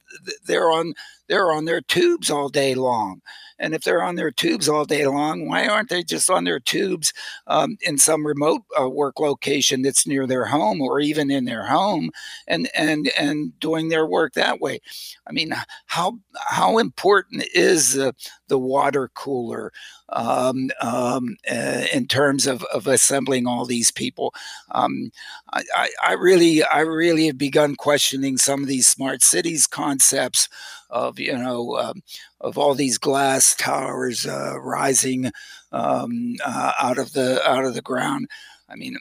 They're 0.45 0.71
on 0.71 0.95
they're 1.29 1.53
on 1.53 1.65
their 1.65 1.81
tubes 1.81 2.31
all 2.31 2.49
day 2.49 2.75
long. 2.75 3.23
And 3.63 3.75
if 3.75 3.85
they're 3.85 4.03
on 4.03 4.17
their 4.17 4.33
tubes 4.33 4.69
all 4.69 4.85
day 4.85 5.07
long, 5.07 5.49
why 5.49 5.67
aren't 5.69 5.89
they 5.89 6.03
just 6.03 6.29
on 6.29 6.45
their 6.45 6.59
tubes 6.59 7.13
um, 7.47 7.79
in 7.81 7.97
some 7.97 8.27
remote 8.27 8.63
uh, 8.79 8.91
work 8.91 9.21
location 9.21 9.83
that's 9.83 10.07
near 10.07 10.27
their 10.27 10.45
home 10.45 10.81
or 10.83 10.99
even 10.99 11.31
in 11.31 11.45
their 11.45 11.65
home 11.65 12.11
and 12.49 12.69
and 12.75 13.11
and 13.19 13.59
doing 13.61 13.89
their 13.89 14.05
work 14.05 14.35
that 14.35 14.61
way? 14.61 14.81
I 15.29 15.33
mean, 15.33 15.55
how 15.87 16.19
how 16.35 16.79
important 16.79 17.45
is 17.55 17.93
the 17.93 18.15
the 18.49 18.59
water 18.59 19.11
cooler 19.15 19.73
um, 20.09 20.71
um, 20.83 21.37
uh, 21.51 21.85
in 21.93 22.07
terms 22.07 22.47
of, 22.47 22.63
of 22.65 22.87
assembling 22.89 23.47
all 23.47 23.65
these 23.65 23.93
people? 23.93 24.35
Um, 24.73 25.11
I, 25.53 25.63
I, 25.75 25.91
I 26.09 26.13
really 26.15 26.65
I 26.65 26.81
really 26.81 27.27
have 27.27 27.39
begun 27.39 27.77
questioning 27.77 28.39
some 28.39 28.61
of 28.63 28.69
these 28.69 28.89
smart 28.89 29.23
cities 29.23 29.69
concepts 29.69 30.49
of 30.93 31.19
you 31.19 31.37
know 31.37 31.77
um, 31.79 32.03
of 32.41 32.57
all 32.57 32.75
these 32.75 32.99
glass 32.99 33.57
towers 33.57 34.27
uh, 34.27 34.61
rising 34.61 35.33
um, 35.73 36.37
uh, 36.45 36.73
out 36.81 36.99
of 36.99 37.13
the 37.15 37.43
out 37.49 37.65
of 37.65 37.75
the 37.75 37.83
ground. 37.83 38.29
I 38.69 38.77
mean, 38.77 38.97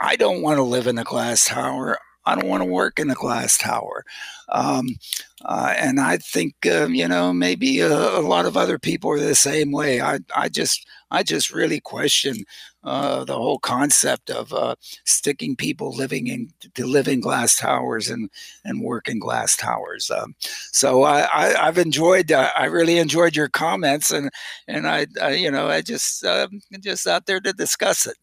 I 0.00 0.16
don't 0.16 0.42
want 0.42 0.56
to 0.56 0.62
live 0.62 0.86
in 0.86 0.98
a 0.98 1.04
glass 1.04 1.44
tower. 1.44 1.98
I 2.24 2.34
don't 2.34 2.48
want 2.48 2.62
to 2.62 2.68
work 2.68 2.98
in 2.98 3.08
a 3.08 3.14
glass 3.14 3.56
tower. 3.56 4.04
Um, 4.48 4.96
uh, 5.44 5.74
and 5.76 6.00
I 6.00 6.16
think 6.16 6.54
uh, 6.64 6.86
you 6.86 7.08
know 7.08 7.32
maybe 7.32 7.80
a, 7.80 7.92
a, 7.92 8.20
lot 8.20 8.46
of 8.46 8.56
other 8.56 8.78
people 8.78 9.10
are 9.10 9.20
the 9.20 9.34
same 9.34 9.72
way. 9.72 10.00
I 10.00 10.20
I 10.34 10.48
just 10.48 10.86
I 11.10 11.22
just 11.22 11.52
really 11.52 11.80
question 11.80 12.44
uh, 12.86 13.24
the 13.24 13.34
whole 13.34 13.58
concept 13.58 14.30
of 14.30 14.52
uh, 14.52 14.76
sticking 15.04 15.56
people 15.56 15.90
living 15.90 16.28
in 16.28 16.50
to 16.74 16.86
live 16.86 17.08
in 17.08 17.20
glass 17.20 17.56
towers 17.56 18.08
and 18.08 18.30
and 18.64 18.82
work 18.82 19.08
in 19.08 19.18
glass 19.18 19.56
towers. 19.56 20.10
Um, 20.10 20.34
so 20.72 21.02
I, 21.02 21.26
I 21.34 21.66
have 21.66 21.78
enjoyed 21.78 22.32
uh, 22.32 22.50
I 22.56 22.66
really 22.66 22.98
enjoyed 22.98 23.36
your 23.36 23.48
comments 23.48 24.10
and 24.10 24.30
and 24.68 24.86
I, 24.86 25.06
I 25.20 25.32
you 25.32 25.50
know 25.50 25.68
I 25.68 25.82
just 25.82 26.24
um, 26.24 26.60
just 26.80 27.06
out 27.06 27.26
there 27.26 27.40
to 27.40 27.52
discuss 27.52 28.06
it. 28.06 28.16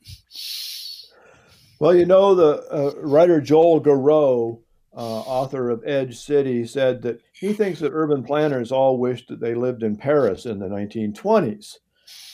Well, 1.80 1.94
you 1.94 2.06
know 2.06 2.34
the 2.34 2.66
uh, 2.72 2.94
writer 3.02 3.42
Joel 3.42 3.82
Garreau 3.82 4.64
uh, 4.96 5.22
author 5.22 5.70
of 5.70 5.84
Edge 5.86 6.18
City, 6.18 6.66
said 6.66 7.02
that 7.02 7.20
he 7.34 7.54
thinks 7.54 7.80
that 7.80 7.92
urban 7.94 8.24
planners 8.24 8.72
all 8.72 8.98
wished 8.98 9.28
that 9.28 9.40
they 9.40 9.56
lived 9.56 9.84
in 9.84 9.96
Paris 9.96 10.46
in 10.46 10.60
the 10.60 10.68
1920s. 10.68 11.78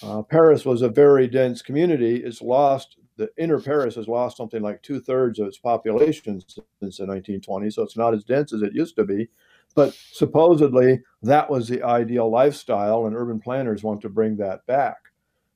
Uh, 0.02 0.22
Paris 0.22 0.66
was 0.66 0.82
a 0.82 0.90
very 0.90 1.28
dense 1.28 1.62
community. 1.62 2.18
It's 2.18 2.42
lost, 2.42 2.98
the 3.18 3.30
inner 3.38 3.60
Paris 3.60 3.96
has 3.96 4.08
lost 4.08 4.38
something 4.38 4.62
like 4.62 4.82
two 4.82 5.00
thirds 5.00 5.40
of 5.40 5.48
its 5.48 5.58
population 5.58 6.42
since 6.80 6.98
the 6.98 7.06
1920s, 7.06 7.74
so 7.74 7.84
it's 7.84 7.98
not 7.98 8.14
as 8.14 8.24
dense 8.24 8.54
as 8.54 8.62
it 8.62 8.74
used 8.74 8.96
to 8.96 9.04
be. 9.04 9.28
But 9.76 9.94
supposedly, 9.94 11.02
that 11.22 11.50
was 11.50 11.68
the 11.68 11.84
ideal 11.84 12.30
lifestyle, 12.30 13.06
and 13.06 13.16
urban 13.16 13.40
planners 13.40 13.84
want 13.84 14.02
to 14.02 14.10
bring 14.10 14.38
that 14.38 14.66
back. 14.66 14.98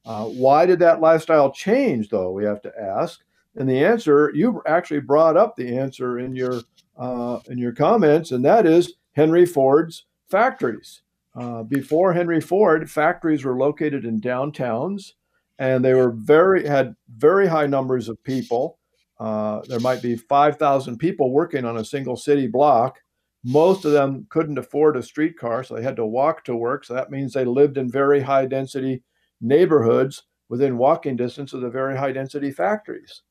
Uh, 0.05 0.25
why 0.25 0.65
did 0.65 0.79
that 0.79 1.01
lifestyle 1.01 1.51
change, 1.51 2.09
though? 2.09 2.31
We 2.31 2.43
have 2.43 2.61
to 2.63 2.73
ask. 2.79 3.21
And 3.55 3.69
the 3.69 3.83
answer, 3.83 4.31
you 4.33 4.61
actually 4.67 4.99
brought 4.99 5.37
up 5.37 5.55
the 5.55 5.77
answer 5.77 6.19
in 6.19 6.35
your 6.35 6.61
uh, 6.97 7.39
in 7.47 7.57
your 7.57 7.71
comments, 7.71 8.31
and 8.31 8.43
that 8.45 8.65
is 8.65 8.93
Henry 9.13 9.45
Ford's 9.45 10.05
factories. 10.29 11.01
Uh, 11.35 11.63
before 11.63 12.13
Henry 12.13 12.39
Ford, 12.39 12.89
factories 12.89 13.43
were 13.43 13.57
located 13.57 14.05
in 14.05 14.21
downtowns, 14.21 15.13
and 15.57 15.83
they 15.83 15.93
were 15.93 16.11
very 16.11 16.67
had 16.67 16.95
very 17.17 17.47
high 17.47 17.67
numbers 17.67 18.09
of 18.09 18.23
people. 18.23 18.79
Uh, 19.19 19.61
there 19.67 19.79
might 19.79 20.01
be 20.01 20.15
5,000 20.15 20.97
people 20.97 21.31
working 21.31 21.65
on 21.65 21.77
a 21.77 21.85
single 21.85 22.15
city 22.15 22.47
block. 22.47 22.99
Most 23.43 23.85
of 23.85 23.91
them 23.91 24.25
couldn't 24.29 24.57
afford 24.57 24.95
a 24.95 25.03
streetcar, 25.03 25.63
so 25.63 25.75
they 25.75 25.83
had 25.83 25.95
to 25.95 26.05
walk 26.05 26.43
to 26.45 26.55
work. 26.55 26.85
So 26.85 26.93
that 26.93 27.11
means 27.11 27.33
they 27.33 27.45
lived 27.45 27.77
in 27.77 27.91
very 27.91 28.21
high 28.21 28.45
density 28.45 29.03
neighborhoods 29.41 30.23
within 30.49 30.77
walking 30.77 31.15
distance 31.15 31.53
of 31.53 31.61
the 31.61 31.69
very 31.69 31.97
high 31.97 32.11
density 32.11 32.51
factories. 32.51 33.21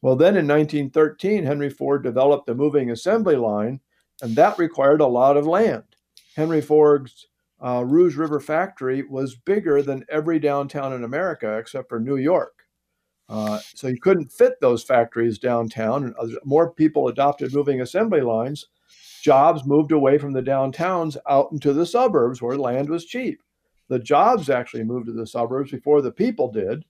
Well, 0.00 0.16
then 0.16 0.36
in 0.36 0.46
1913, 0.46 1.44
Henry 1.44 1.70
Ford 1.70 2.02
developed 2.02 2.46
the 2.46 2.54
moving 2.54 2.90
assembly 2.90 3.36
line, 3.36 3.80
and 4.22 4.36
that 4.36 4.58
required 4.58 5.00
a 5.00 5.06
lot 5.06 5.36
of 5.36 5.46
land. 5.46 5.82
Henry 6.36 6.60
Ford's 6.60 7.26
uh, 7.64 7.84
Rouge 7.84 8.16
River 8.16 8.40
factory 8.40 9.02
was 9.02 9.34
bigger 9.34 9.82
than 9.82 10.04
every 10.08 10.38
downtown 10.38 10.92
in 10.92 11.04
America 11.04 11.58
except 11.58 11.88
for 11.88 11.98
New 11.98 12.16
York. 12.16 12.64
Uh, 13.28 13.58
so 13.74 13.88
you 13.88 14.00
couldn't 14.00 14.32
fit 14.32 14.54
those 14.60 14.82
factories 14.82 15.38
downtown. 15.38 16.04
And 16.04 16.38
more 16.44 16.72
people 16.72 17.08
adopted 17.08 17.52
moving 17.52 17.80
assembly 17.80 18.22
lines. 18.22 18.68
Jobs 19.22 19.66
moved 19.66 19.92
away 19.92 20.16
from 20.16 20.32
the 20.32 20.42
downtowns 20.42 21.16
out 21.28 21.48
into 21.52 21.72
the 21.72 21.84
suburbs 21.84 22.40
where 22.40 22.56
land 22.56 22.88
was 22.88 23.04
cheap. 23.04 23.42
The 23.88 23.98
jobs 23.98 24.48
actually 24.48 24.84
moved 24.84 25.06
to 25.06 25.12
the 25.12 25.26
suburbs 25.26 25.70
before 25.70 26.00
the 26.00 26.12
people 26.12 26.50
did. 26.50 26.84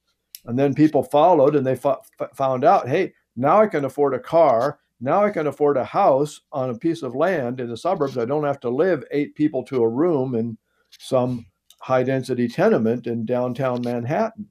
And 0.45 0.59
then 0.59 0.75
people 0.75 1.03
followed 1.03 1.57
and 1.57 1.67
they 1.67 1.73
f- 1.73 2.01
found 2.35 2.65
out, 2.65 2.89
hey, 2.89 3.13
now 3.37 3.61
I 3.61 3.67
can 3.67 3.85
afford 3.85 4.15
a 4.15 4.21
car. 4.21 4.79
Now 5.01 5.25
I 5.25 5.31
can 5.31 5.47
afford 5.47 5.77
a 5.77 5.85
house 5.85 6.41
on 6.53 6.71
a 6.71 6.79
piece 6.79 7.03
of 7.03 7.15
land 7.15 7.61
in 7.61 7.69
the 7.69 7.77
suburbs. 7.77 8.19
I 8.19 8.25
don't 8.25 8.45
have 8.45 8.61
to 8.61 8.69
live 8.69 9.05
eight 9.11 9.35
people 9.35 9.63
to 9.65 9.83
a 9.83 9.89
room 9.89 10.35
in 10.35 10.59
some 10.99 11.47
high 11.81 12.03
density 12.03 12.49
tenement 12.49 13.07
in 13.07 13.25
downtown 13.25 13.83
Manhattan. 13.83 14.49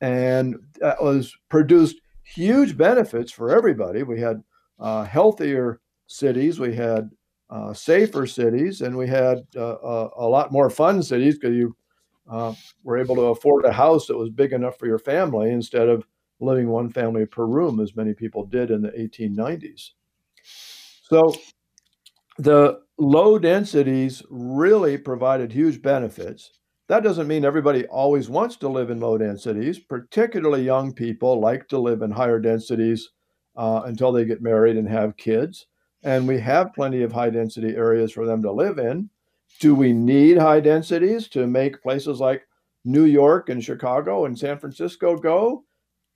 And 0.00 0.56
that 0.80 1.02
was 1.02 1.34
produced 1.48 1.96
huge 2.22 2.76
benefits 2.76 3.32
for 3.32 3.50
everybody. 3.50 4.02
We 4.02 4.20
had 4.20 4.42
uh, 4.78 5.04
healthier 5.04 5.80
cities, 6.06 6.60
we 6.60 6.74
had 6.74 7.10
uh, 7.50 7.72
safer 7.72 8.26
cities, 8.26 8.82
and 8.82 8.96
we 8.96 9.08
had 9.08 9.38
uh, 9.56 9.78
a, 9.78 10.10
a, 10.18 10.28
lot 10.28 10.52
more 10.52 10.68
fun 10.68 11.02
cities 11.02 11.38
because 11.38 11.56
you 11.56 11.74
uh, 12.30 12.54
were 12.84 12.98
able 12.98 13.16
to 13.16 13.22
afford 13.22 13.64
a 13.64 13.72
house 13.72 14.06
that 14.06 14.16
was 14.16 14.28
big 14.28 14.52
enough 14.52 14.78
for 14.78 14.86
your 14.86 14.98
family 14.98 15.50
instead 15.50 15.88
of 15.88 16.06
living 16.40 16.68
one 16.68 16.90
family 16.90 17.26
per 17.26 17.44
room, 17.44 17.80
as 17.80 17.96
many 17.96 18.14
people 18.14 18.44
did 18.44 18.70
in 18.70 18.82
the 18.82 18.90
1890s. 18.90 19.90
So 21.02 21.34
the 22.38 22.80
low 22.98 23.38
densities 23.38 24.22
really 24.30 24.98
provided 24.98 25.52
huge 25.52 25.82
benefits. 25.82 26.50
That 26.88 27.02
doesn't 27.02 27.28
mean 27.28 27.44
everybody 27.44 27.86
always 27.86 28.28
wants 28.28 28.56
to 28.56 28.68
live 28.68 28.90
in 28.90 29.00
low 29.00 29.18
densities. 29.18 29.78
Particularly 29.78 30.62
young 30.64 30.92
people 30.92 31.40
like 31.40 31.68
to 31.68 31.78
live 31.78 32.02
in 32.02 32.10
higher 32.10 32.38
densities 32.38 33.10
uh, 33.56 33.82
until 33.84 34.12
they 34.12 34.24
get 34.24 34.40
married 34.40 34.76
and 34.76 34.88
have 34.88 35.16
kids. 35.16 35.66
And 36.04 36.28
we 36.28 36.38
have 36.40 36.74
plenty 36.74 37.02
of 37.02 37.12
high 37.12 37.30
density 37.30 37.74
areas 37.74 38.12
for 38.12 38.24
them 38.24 38.42
to 38.42 38.52
live 38.52 38.78
in. 38.78 39.10
Do 39.60 39.74
we 39.74 39.92
need 39.92 40.38
high 40.38 40.60
densities 40.60 41.28
to 41.28 41.46
make 41.46 41.82
places 41.82 42.20
like 42.20 42.46
New 42.84 43.04
York 43.04 43.48
and 43.48 43.62
Chicago 43.62 44.24
and 44.24 44.38
San 44.38 44.58
Francisco 44.58 45.16
go? 45.16 45.64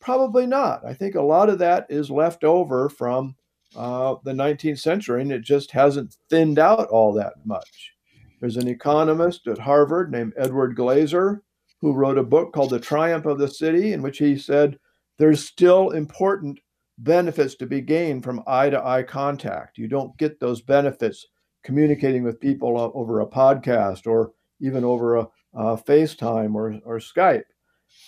Probably 0.03 0.47
not. 0.47 0.85
I 0.85 0.95
think 0.95 1.15
a 1.15 1.23
lot 1.23 1.49
of 1.49 1.61
that 1.61 1.87
is 1.89 2.11
left 2.11 2.43
over 2.43 2.89
from 2.89 3.37
uh, 3.77 4.17
the 4.25 4.33
19th 4.33 4.81
century 4.81 5.23
and 5.23 5.33
it 5.33 5.43
just 5.43 5.71
hasn't 5.71 6.17
thinned 6.29 6.59
out 6.59 6.89
all 6.89 7.13
that 7.15 7.35
much. 7.45 7.93
There's 8.41 8.57
an 8.57 8.67
economist 8.67 9.47
at 9.47 9.59
Harvard 9.59 10.11
named 10.11 10.35
Edward 10.37 10.77
Glaeser 10.77 11.43
who 11.81 11.93
wrote 11.93 12.19
a 12.19 12.25
book 12.25 12.53
called 12.53 12.71
The 12.71 12.81
Triumph 12.81 13.27
of 13.27 13.39
the 13.39 13.47
City, 13.47 13.93
in 13.93 14.03
which 14.03 14.19
he 14.19 14.37
said 14.37 14.77
there's 15.19 15.45
still 15.45 15.91
important 15.91 16.59
benefits 16.99 17.55
to 17.57 17.67
be 17.67 17.81
gained 17.81 18.25
from 18.25 18.43
eye 18.47 18.71
to 18.71 18.85
eye 18.85 19.05
contact. 19.05 19.79
You 19.79 19.87
don't 19.87 20.17
get 20.19 20.41
those 20.41 20.61
benefits 20.61 21.29
communicating 21.63 22.25
with 22.25 22.41
people 22.41 22.93
over 22.95 23.21
a 23.21 23.27
podcast 23.27 24.09
or 24.09 24.33
even 24.61 24.85
over 24.85 25.17
a, 25.17 25.29
a 25.55 25.77
FaceTime 25.77 26.55
or, 26.57 26.81
or 26.85 26.99
Skype. 26.99 27.45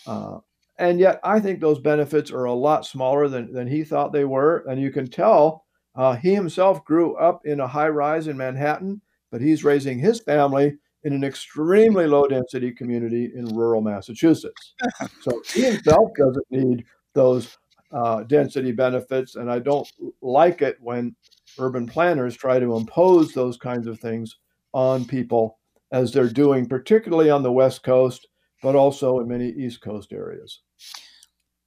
Uh, 0.07 0.38
and 0.79 0.99
yet, 0.99 1.21
I 1.23 1.41
think 1.41 1.61
those 1.61 1.79
benefits 1.79 2.31
are 2.31 2.45
a 2.45 2.53
lot 2.53 2.85
smaller 2.85 3.29
than, 3.29 3.53
than 3.53 3.69
he 3.69 3.85
thought 3.85 4.13
they 4.13 4.25
were. 4.25 4.65
And 4.69 4.81
you 4.81 4.91
can 4.91 5.07
tell 5.07 5.65
uh, 5.95 6.17
he 6.17 6.35
himself 6.35 6.85
grew 6.85 7.17
up 7.17 7.43
in 7.47 7.61
a 7.61 7.67
high 7.67 7.89
rise 7.89 8.27
in 8.27 8.37
Manhattan, 8.37 9.01
but 9.31 9.41
he's 9.41 9.63
raising 9.63 9.99
his 9.99 10.21
family 10.21 10.77
in 11.05 11.13
an 11.13 11.23
extremely 11.23 12.07
low 12.07 12.27
density 12.27 12.73
community 12.73 13.31
in 13.37 13.45
rural 13.55 13.83
Massachusetts. 13.83 14.75
so 15.21 15.41
he 15.53 15.63
himself 15.63 16.11
doesn't 16.19 16.47
need 16.51 16.85
those 17.15 17.57
uh, 17.93 18.25
density 18.25 18.73
benefits. 18.73 19.37
And 19.37 19.51
I 19.51 19.61
don't 19.61 19.89
like 20.23 20.61
it 20.63 20.77
when 20.81 21.15
urban 21.59 21.87
planners 21.87 22.37
try 22.37 22.59
to 22.59 22.75
impose 22.75 23.33
those 23.33 23.57
kinds 23.57 23.87
of 23.87 24.01
things 24.01 24.37
on 24.73 25.05
people 25.05 25.59
as 25.93 26.11
they're 26.11 26.29
doing, 26.29 26.67
particularly 26.67 27.31
on 27.31 27.45
the 27.45 27.53
West 27.53 27.85
Coast, 27.85 28.27
but 28.64 28.74
also 28.74 29.20
in 29.20 29.29
many 29.29 29.50
East 29.50 29.83
Coast 29.83 30.11
areas. 30.12 30.62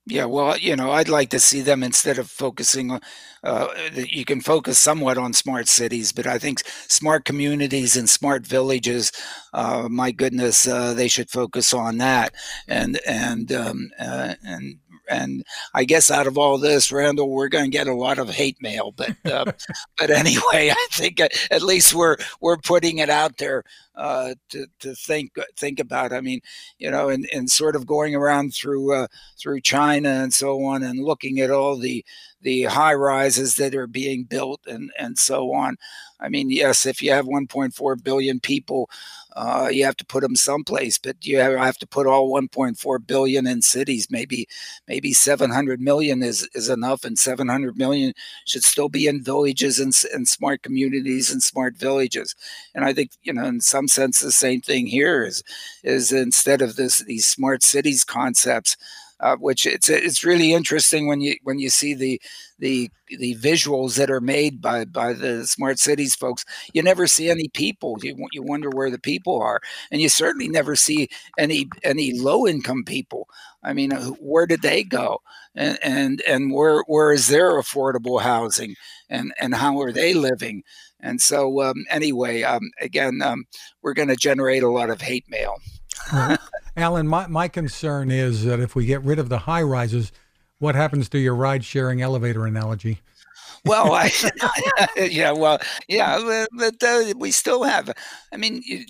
Yeah, 0.10 0.26
well, 0.26 0.58
you 0.58 0.76
know, 0.76 0.92
I'd 0.92 1.10
like 1.10 1.30
to 1.32 1.40
see 1.40 1.60
them 1.62 1.84
instead 1.84 2.18
of 2.18 2.30
focusing 2.30 2.92
on, 2.92 3.02
uh, 3.44 3.68
you 3.94 4.24
can 4.24 4.40
focus 4.40 4.80
somewhat 4.80 5.18
on 5.18 5.34
smart 5.34 5.68
cities, 5.68 6.14
but 6.14 6.26
I 6.26 6.40
think 6.40 6.62
smart 6.88 7.26
communities 7.26 7.98
and 7.98 8.10
smart 8.10 8.48
villages, 8.48 9.12
uh, 9.54 9.88
my 9.92 10.12
goodness, 10.12 10.66
uh, 10.66 10.94
they 10.94 11.10
should 11.10 11.30
focus 11.30 11.74
on 11.74 11.98
that. 11.98 12.34
And, 12.70 13.00
and, 13.06 13.52
um, 13.52 13.92
uh, 14.00 14.36
and 14.44 14.80
and 15.10 15.44
I 15.74 15.84
guess 15.84 16.12
out 16.12 16.28
of 16.28 16.38
all 16.38 16.58
this, 16.58 16.92
Randall, 16.92 17.30
we're 17.30 17.48
going 17.48 17.66
to 17.66 17.78
get 17.78 17.88
a 17.88 17.94
lot 17.94 18.20
of 18.20 18.30
hate 18.30 18.62
mail. 18.62 18.94
But 18.96 19.16
uh, 19.26 19.52
but 19.98 20.10
anyway, 20.10 20.70
I 20.72 20.88
think 20.92 21.20
at 21.20 21.62
least 21.62 21.94
we're 21.94 22.18
we're 22.42 22.58
putting 22.58 23.00
it 23.00 23.10
out 23.10 23.38
there 23.38 23.64
uh, 23.96 24.36
to 24.50 24.68
to 24.80 24.96
think 24.96 25.34
think 25.56 25.80
about. 25.80 26.14
I 26.14 26.22
mean, 26.22 26.42
you 26.78 26.92
know, 26.92 27.10
and, 27.10 27.28
and 27.34 27.50
sort 27.50 27.76
of 27.76 27.88
going 27.88 28.16
around 28.16 28.54
through 28.54 28.94
uh, 28.94 29.08
through 29.40 29.62
China 29.62 30.10
and 30.10 30.34
so 30.34 30.64
on, 30.64 30.84
and 30.84 31.04
looking 31.04 31.40
at 31.40 31.52
all 31.52 31.78
the 31.78 32.06
the 32.42 32.64
high 32.64 32.94
rises 32.94 33.56
that 33.56 33.76
are 33.76 33.88
being 33.88 34.24
built 34.24 34.62
and 34.68 34.92
and 35.00 35.18
so 35.20 35.54
on. 35.54 35.78
I 36.20 36.30
mean, 36.30 36.50
yes, 36.50 36.86
if 36.86 37.02
you 37.02 37.12
have 37.12 37.26
1.4 37.26 38.04
billion 38.04 38.40
people, 38.40 38.90
uh, 39.36 39.70
you 39.72 39.86
have 39.86 39.96
to 39.98 40.06
put 40.06 40.22
them 40.22 40.36
someplace, 40.36 40.98
but 40.98 41.24
you 41.24 41.38
have 41.38 41.78
to 41.78 41.86
put 41.86 42.08
all 42.08 42.32
1.4 42.32 43.06
billion 43.06 43.46
in 43.46 43.62
cities. 43.62 44.08
Maybe, 44.10 44.48
maybe 44.88 45.14
700 45.14 45.80
million 45.80 46.24
is, 46.24 46.50
is 46.56 46.70
enough, 46.70 47.04
and 47.06 47.20
700 47.20 47.78
million 47.78 48.14
should 48.46 48.64
still 48.64 48.90
be 48.90 49.06
in 49.06 49.24
villages 49.24 49.80
and, 49.80 49.94
and 50.12 50.28
smart 50.28 50.64
communities 50.64 51.32
and 51.32 51.44
smart 51.44 51.78
villages. 51.78 52.34
And 52.74 52.84
I 52.84 52.94
think, 52.94 53.12
you 53.22 53.32
know, 53.34 53.46
in 53.46 53.62
some 53.62 53.88
sense, 53.88 54.20
the 54.20 54.32
same 54.32 54.62
thing 54.62 54.88
here 54.88 55.24
is, 55.24 55.44
is 55.84 56.12
instead 56.12 56.64
of 56.64 56.76
this 56.76 57.04
these 57.04 57.28
smart 57.28 57.62
cities 57.62 58.04
concepts, 58.04 58.76
uh, 59.20 59.36
which 59.38 59.66
it's 59.66 59.90
it's 59.90 60.24
really 60.24 60.54
interesting 60.54 61.08
when 61.08 61.22
you 61.22 61.36
when 61.44 61.60
you 61.60 61.70
see 61.70 61.94
the 61.94 62.22
the 62.60 62.90
the 63.08 63.36
visuals 63.36 63.96
that 63.96 64.12
are 64.12 64.22
made 64.22 64.62
by 64.62 64.86
by 64.86 65.14
the 65.14 65.46
smart 65.48 65.80
cities 65.80 66.16
folks. 66.16 66.46
You 66.74 66.84
never 66.84 67.08
see 67.08 67.30
any 67.30 67.48
people. 67.50 67.98
You 68.02 68.16
you 68.32 68.44
wonder 68.44 68.70
where 68.70 68.92
the 68.92 69.00
people 69.00 69.42
are, 69.42 69.62
and 69.92 70.02
you 70.02 70.10
certainly 70.10 70.50
never 70.50 70.76
see 70.76 71.10
any 71.38 71.68
any 71.84 72.14
low 72.20 72.48
income 72.48 72.84
people. 72.86 73.28
I 73.64 73.74
mean, 73.74 73.92
where 74.20 74.46
did 74.46 74.62
they 74.62 74.84
go? 74.84 75.20
And 75.56 75.80
and 75.82 76.22
and 76.28 76.54
where 76.54 76.84
where 76.88 77.12
is 77.12 77.28
their 77.28 77.52
affordable 77.60 78.22
housing? 78.22 78.76
And 79.10 79.34
and 79.40 79.56
how 79.56 79.80
are 79.82 79.92
they 79.92 80.14
living? 80.14 80.64
And 81.00 81.22
so, 81.22 81.62
um, 81.62 81.86
anyway, 81.90 82.42
um, 82.44 82.72
again, 82.82 83.22
um, 83.22 83.46
we're 83.82 83.94
going 83.94 84.08
to 84.08 84.16
generate 84.16 84.64
a 84.64 84.70
lot 84.70 84.90
of 84.90 85.02
hate 85.02 85.26
mail. 85.30 85.56
Alan, 86.78 87.08
my, 87.08 87.26
my 87.26 87.48
concern 87.48 88.12
is 88.12 88.46
that 88.46 88.60
if 88.60 88.76
we 88.76 88.86
get 88.86 89.04
rid 89.04 89.18
of 89.18 89.30
the 89.30 89.40
high 89.40 89.64
rises, 89.64 90.12
what 90.60 90.76
happens 90.76 91.10
to 91.10 91.18
your 91.18 91.36
ride 91.36 91.66
sharing 91.66 92.02
elevator 92.02 92.46
analogy? 92.46 93.00
well, 93.66 93.94
I, 93.94 94.12
yeah, 94.98 95.32
well, 95.32 95.60
yeah, 95.88 96.46
but 96.52 96.84
uh, 96.84 97.14
we 97.18 97.32
still 97.32 97.64
have. 97.64 97.92
I 98.32 98.38
mean, 98.38 98.62
you, 98.64 98.86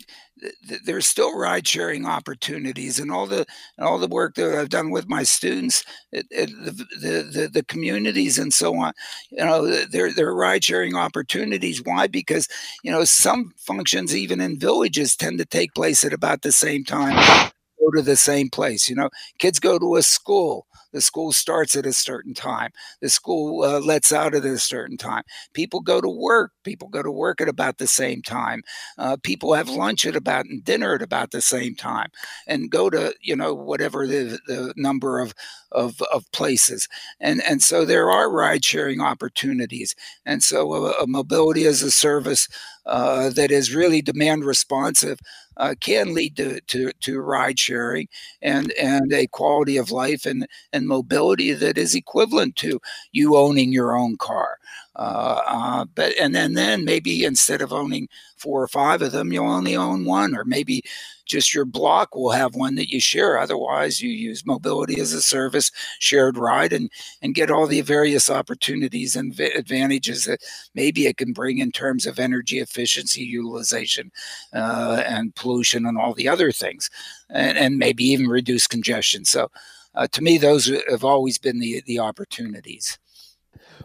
there's 0.86 1.08
still 1.08 1.38
ride 1.38 1.68
sharing 1.68 2.06
opportunities 2.06 3.00
and 3.00 3.10
all 3.10 3.26
the 3.26 3.46
and 3.78 3.88
all 3.88 3.98
the 3.98 4.08
work 4.08 4.36
that 4.36 4.60
I've 4.60 4.70
done 4.70 4.92
with 4.92 5.08
my 5.08 5.24
students, 5.24 5.84
it, 6.12 6.28
it, 6.30 6.50
the, 6.50 7.30
the 7.32 7.50
the 7.52 7.64
communities 7.64 8.38
and 8.38 8.54
so 8.54 8.76
on. 8.76 8.94
You 9.32 9.46
know, 9.46 9.86
there 9.86 10.14
there 10.14 10.28
are 10.28 10.36
ride 10.36 10.64
sharing 10.64 10.96
opportunities. 10.96 11.82
Why? 11.84 12.08
Because 12.08 12.48
you 12.84 12.92
know 12.92 13.04
some 13.04 13.54
functions 13.58 14.16
even 14.16 14.42
in 14.42 14.60
villages 14.60 15.16
tend 15.16 15.40
to 15.40 15.46
take 15.46 15.74
place 15.74 16.04
at 16.04 16.14
about 16.14 16.42
the 16.42 16.52
same 16.52 16.84
time. 16.84 17.52
To 17.96 18.02
the 18.02 18.18
same 18.18 18.50
place. 18.50 18.90
You 18.90 18.96
know, 18.96 19.10
kids 19.40 19.60
go 19.60 19.80
to 19.80 19.96
a 19.96 20.04
school 20.04 20.68
the 20.94 21.02
school 21.02 21.32
starts 21.32 21.76
at 21.76 21.86
a 21.86 21.94
certain 21.94 22.34
time. 22.34 22.72
The 23.02 23.10
school 23.10 23.64
uh, 23.64 23.80
lets 23.80 24.12
out 24.12 24.34
at 24.34 24.46
a 24.46 24.58
certain 24.58 24.98
time. 24.98 25.24
People 25.54 25.82
go 25.82 26.00
to 26.02 26.10
work. 26.10 26.52
People 26.64 26.88
go 26.88 27.04
to 27.04 27.12
work 27.12 27.40
at 27.42 27.50
about 27.50 27.78
the 27.78 27.88
same 27.88 28.22
time. 28.22 28.62
Uh, 28.98 29.18
people 29.22 29.54
have 29.54 29.70
lunch 29.70 30.06
at 30.06 30.16
about 30.16 30.46
and 30.46 30.64
dinner 30.64 30.96
at 30.96 31.02
about 31.02 31.32
the 31.32 31.42
same 31.42 31.76
time, 31.76 32.08
and 32.48 32.72
go 32.72 32.90
to 32.90 33.14
you 33.22 33.36
know 33.36 33.54
whatever 33.54 34.08
the, 34.08 34.40
the 34.48 34.74
number 34.78 35.20
of, 35.20 35.34
of 35.72 36.02
of 36.14 36.30
places. 36.32 36.88
And 37.20 37.42
and 37.44 37.62
so 37.62 37.86
there 37.86 38.10
are 38.10 38.32
ride 38.32 38.64
sharing 38.66 39.02
opportunities. 39.02 39.96
And 40.26 40.42
so 40.44 40.74
a, 40.74 40.84
uh, 40.92 40.94
a 41.04 41.08
mobility 41.08 41.66
as 41.66 41.82
a 41.84 41.92
service 41.92 42.48
uh, 42.88 43.30
that 43.30 43.52
is 43.52 43.76
really 43.76 44.02
demand 44.02 44.46
responsive 44.46 45.20
uh, 45.58 45.76
can 45.80 46.14
lead 46.14 46.36
to, 46.38 46.62
to, 46.62 46.92
to 47.02 47.20
ride 47.20 47.60
sharing 47.60 48.08
and, 48.42 48.72
and 48.74 49.12
a 49.12 49.28
quality 49.28 49.78
of 49.78 49.92
life 49.92 50.26
and, 50.26 50.48
and 50.72 50.88
mobility 50.88 51.54
that 51.54 51.78
is 51.78 51.96
equivalent 51.96 52.56
to 52.56 52.80
you 53.12 53.36
owning 53.36 53.72
your 53.72 53.96
own 53.96 54.18
car. 54.18 54.58
Uh, 54.98 55.42
uh, 55.48 55.86
but 55.96 56.14
and 56.20 56.36
then 56.36 56.54
then 56.56 56.86
maybe 56.86 57.26
instead 57.26 57.62
of 57.62 57.74
owning 57.74 58.10
four 58.38 58.64
or 58.64 58.70
five 58.70 59.02
of 59.04 59.14
them, 59.14 59.34
you'll 59.34 59.50
only 59.50 59.76
own 59.78 60.06
one, 60.06 60.36
or 60.36 60.46
maybe 60.46 60.84
just 61.26 61.54
your 61.54 61.66
block 61.66 62.16
will 62.16 62.32
have 62.32 62.56
one 62.56 62.76
that 62.76 62.90
you 62.90 63.00
share. 63.02 63.40
Otherwise, 63.40 64.02
you 64.02 64.10
use 64.10 64.46
mobility 64.46 65.00
as 65.02 65.14
a 65.14 65.22
service, 65.24 65.72
shared 66.00 66.38
ride, 66.38 66.74
and 66.74 66.92
and 67.24 67.36
get 67.36 67.52
all 67.52 67.68
the 67.68 67.82
various 67.82 68.30
opportunities 68.30 69.16
and 69.16 69.40
advantages 69.40 70.26
that 70.26 70.42
maybe 70.76 71.08
it 71.08 71.18
can 71.18 71.34
bring 71.34 71.60
in 71.60 71.72
terms 71.72 72.08
of 72.08 72.20
energy 72.20 72.60
efficiency, 72.60 73.24
utilization, 73.24 74.12
uh, 74.54 75.04
and 75.08 75.36
pollution, 75.36 75.86
and 75.86 75.98
all 75.98 76.14
the 76.16 76.30
other 76.30 76.52
things, 76.52 76.90
and, 77.30 77.58
and 77.58 77.80
maybe 77.80 78.06
even 78.06 78.28
reduce 78.28 78.68
congestion. 78.68 79.26
So, 79.26 79.52
uh, 79.96 80.08
to 80.14 80.24
me, 80.24 80.38
those 80.40 80.72
have 80.90 81.06
always 81.06 81.38
been 81.40 81.60
the 81.60 81.84
the 81.88 82.00
opportunities. 82.00 83.00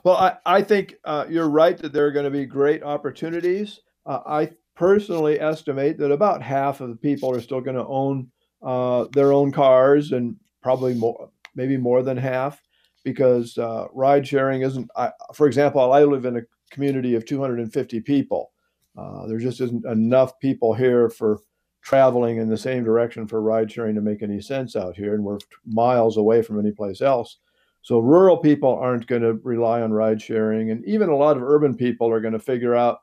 Well, 0.05 0.17
I, 0.17 0.37
I 0.45 0.63
think 0.63 0.97
uh, 1.05 1.27
you're 1.29 1.49
right 1.49 1.77
that 1.79 1.93
there 1.93 2.07
are 2.07 2.13
going 2.13 2.25
to 2.25 2.31
be 2.31 2.47
great 2.47 2.83
opportunities. 2.83 3.81
Uh, 4.07 4.21
I 4.27 4.51
personally 4.75 5.41
estimate 5.41 5.99
that 5.99 6.11
about 6.11 6.43
half 6.43 6.81
of 6.81 6.89
the 6.89 6.97
people 6.97 7.35
are 7.35 7.41
still 7.41 7.61
going 7.61 7.77
to 7.77 7.87
own 7.87 8.31
uh, 8.63 9.07
their 9.13 9.33
own 9.33 9.53
cars, 9.53 10.13
and 10.13 10.37
probably 10.63 10.95
more, 10.95 11.31
maybe 11.55 11.77
more 11.77 12.03
than 12.03 12.17
half, 12.17 12.61
because 13.05 13.59
uh, 13.59 13.87
ride 13.93 14.27
sharing 14.27 14.63
isn't. 14.63 14.89
I, 14.97 15.11
for 15.35 15.47
example, 15.47 15.93
I 15.93 16.05
live 16.05 16.25
in 16.25 16.37
a 16.37 16.43
community 16.71 17.15
of 17.15 17.27
250 17.27 18.01
people. 18.01 18.53
Uh, 18.97 19.27
there 19.27 19.39
just 19.39 19.61
isn't 19.61 19.85
enough 19.87 20.39
people 20.39 20.75
here 20.75 21.09
for 21.11 21.41
traveling 21.83 22.37
in 22.37 22.49
the 22.49 22.57
same 22.57 22.85
direction 22.85 23.27
for 23.27 23.43
ride 23.43 23.71
sharing 23.71 23.95
to 23.97 24.01
make 24.01 24.23
any 24.23 24.41
sense 24.41 24.77
out 24.77 24.97
here, 24.97 25.15
and 25.15 25.25
we're 25.25 25.39
miles 25.67 26.17
away 26.17 26.43
from 26.43 26.59
any 26.59 26.71
place 26.71 27.01
else. 27.01 27.39
So 27.83 27.99
rural 27.99 28.39
people 28.39 28.75
aren't 28.75 29.07
going 29.07 29.23
to 29.23 29.35
rely 29.43 29.83
on 29.83 29.93
ride 29.93 30.23
sharing, 30.23 30.71
and 30.71 30.85
even 30.87 31.09
a 31.09 31.17
lot 31.17 31.37
of 31.37 31.43
urban 31.43 31.77
people 31.77 32.11
are 32.11 32.21
going 32.21 32.33
to 32.33 32.39
figure 32.39 32.75
out, 32.75 33.01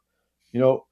you 0.52 0.60
know, 0.60 0.86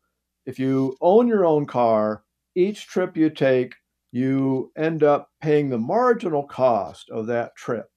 if 0.45 0.59
you 0.59 0.95
own 1.01 1.27
your 1.27 1.45
own 1.45 1.65
car, 1.65 2.23
each 2.55 2.87
trip 2.87 3.15
you 3.17 3.29
take, 3.29 3.75
you 4.11 4.71
end 4.77 5.03
up 5.03 5.29
paying 5.41 5.69
the 5.69 5.77
marginal 5.77 6.43
cost 6.43 7.09
of 7.09 7.27
that 7.27 7.55
trip. 7.55 7.89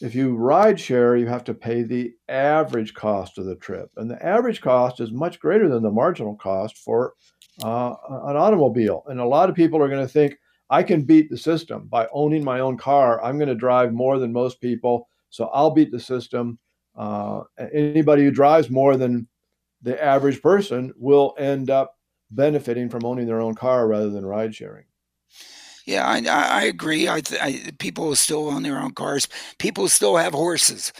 If 0.00 0.14
you 0.14 0.34
ride 0.34 0.80
share, 0.80 1.16
you 1.16 1.26
have 1.26 1.44
to 1.44 1.54
pay 1.54 1.82
the 1.82 2.12
average 2.28 2.94
cost 2.94 3.38
of 3.38 3.44
the 3.44 3.54
trip. 3.54 3.90
And 3.96 4.10
the 4.10 4.24
average 4.24 4.60
cost 4.60 4.98
is 4.98 5.12
much 5.12 5.38
greater 5.38 5.68
than 5.68 5.82
the 5.82 5.90
marginal 5.90 6.34
cost 6.34 6.78
for 6.78 7.14
uh, 7.62 7.94
an 8.08 8.36
automobile. 8.36 9.04
And 9.06 9.20
a 9.20 9.24
lot 9.24 9.48
of 9.48 9.54
people 9.54 9.80
are 9.80 9.88
going 9.88 10.04
to 10.04 10.12
think, 10.12 10.36
I 10.70 10.82
can 10.82 11.02
beat 11.02 11.28
the 11.30 11.36
system 11.36 11.86
by 11.88 12.08
owning 12.12 12.42
my 12.42 12.60
own 12.60 12.78
car. 12.78 13.22
I'm 13.22 13.36
going 13.36 13.48
to 13.48 13.54
drive 13.54 13.92
more 13.92 14.18
than 14.18 14.32
most 14.32 14.60
people, 14.60 15.08
so 15.32 15.46
I'll 15.46 15.70
beat 15.70 15.90
the 15.90 15.98
system. 15.98 16.58
Uh, 16.94 17.42
anybody 17.72 18.22
who 18.22 18.30
drives 18.30 18.70
more 18.70 18.96
than 18.96 19.26
the 19.80 20.02
average 20.02 20.40
person 20.42 20.92
will 20.96 21.34
end 21.38 21.70
up 21.70 21.96
benefiting 22.30 22.88
from 22.88 23.04
owning 23.04 23.26
their 23.26 23.40
own 23.40 23.54
car 23.54 23.88
rather 23.88 24.10
than 24.10 24.24
ride 24.24 24.54
sharing. 24.54 24.84
Yeah, 25.86 26.06
I, 26.06 26.20
I 26.28 26.62
agree. 26.64 27.08
I, 27.08 27.22
I, 27.40 27.72
people 27.78 28.14
still 28.14 28.48
own 28.48 28.62
their 28.62 28.78
own 28.78 28.92
cars. 28.92 29.26
People 29.58 29.88
still 29.88 30.16
have 30.16 30.34
horses. 30.34 30.92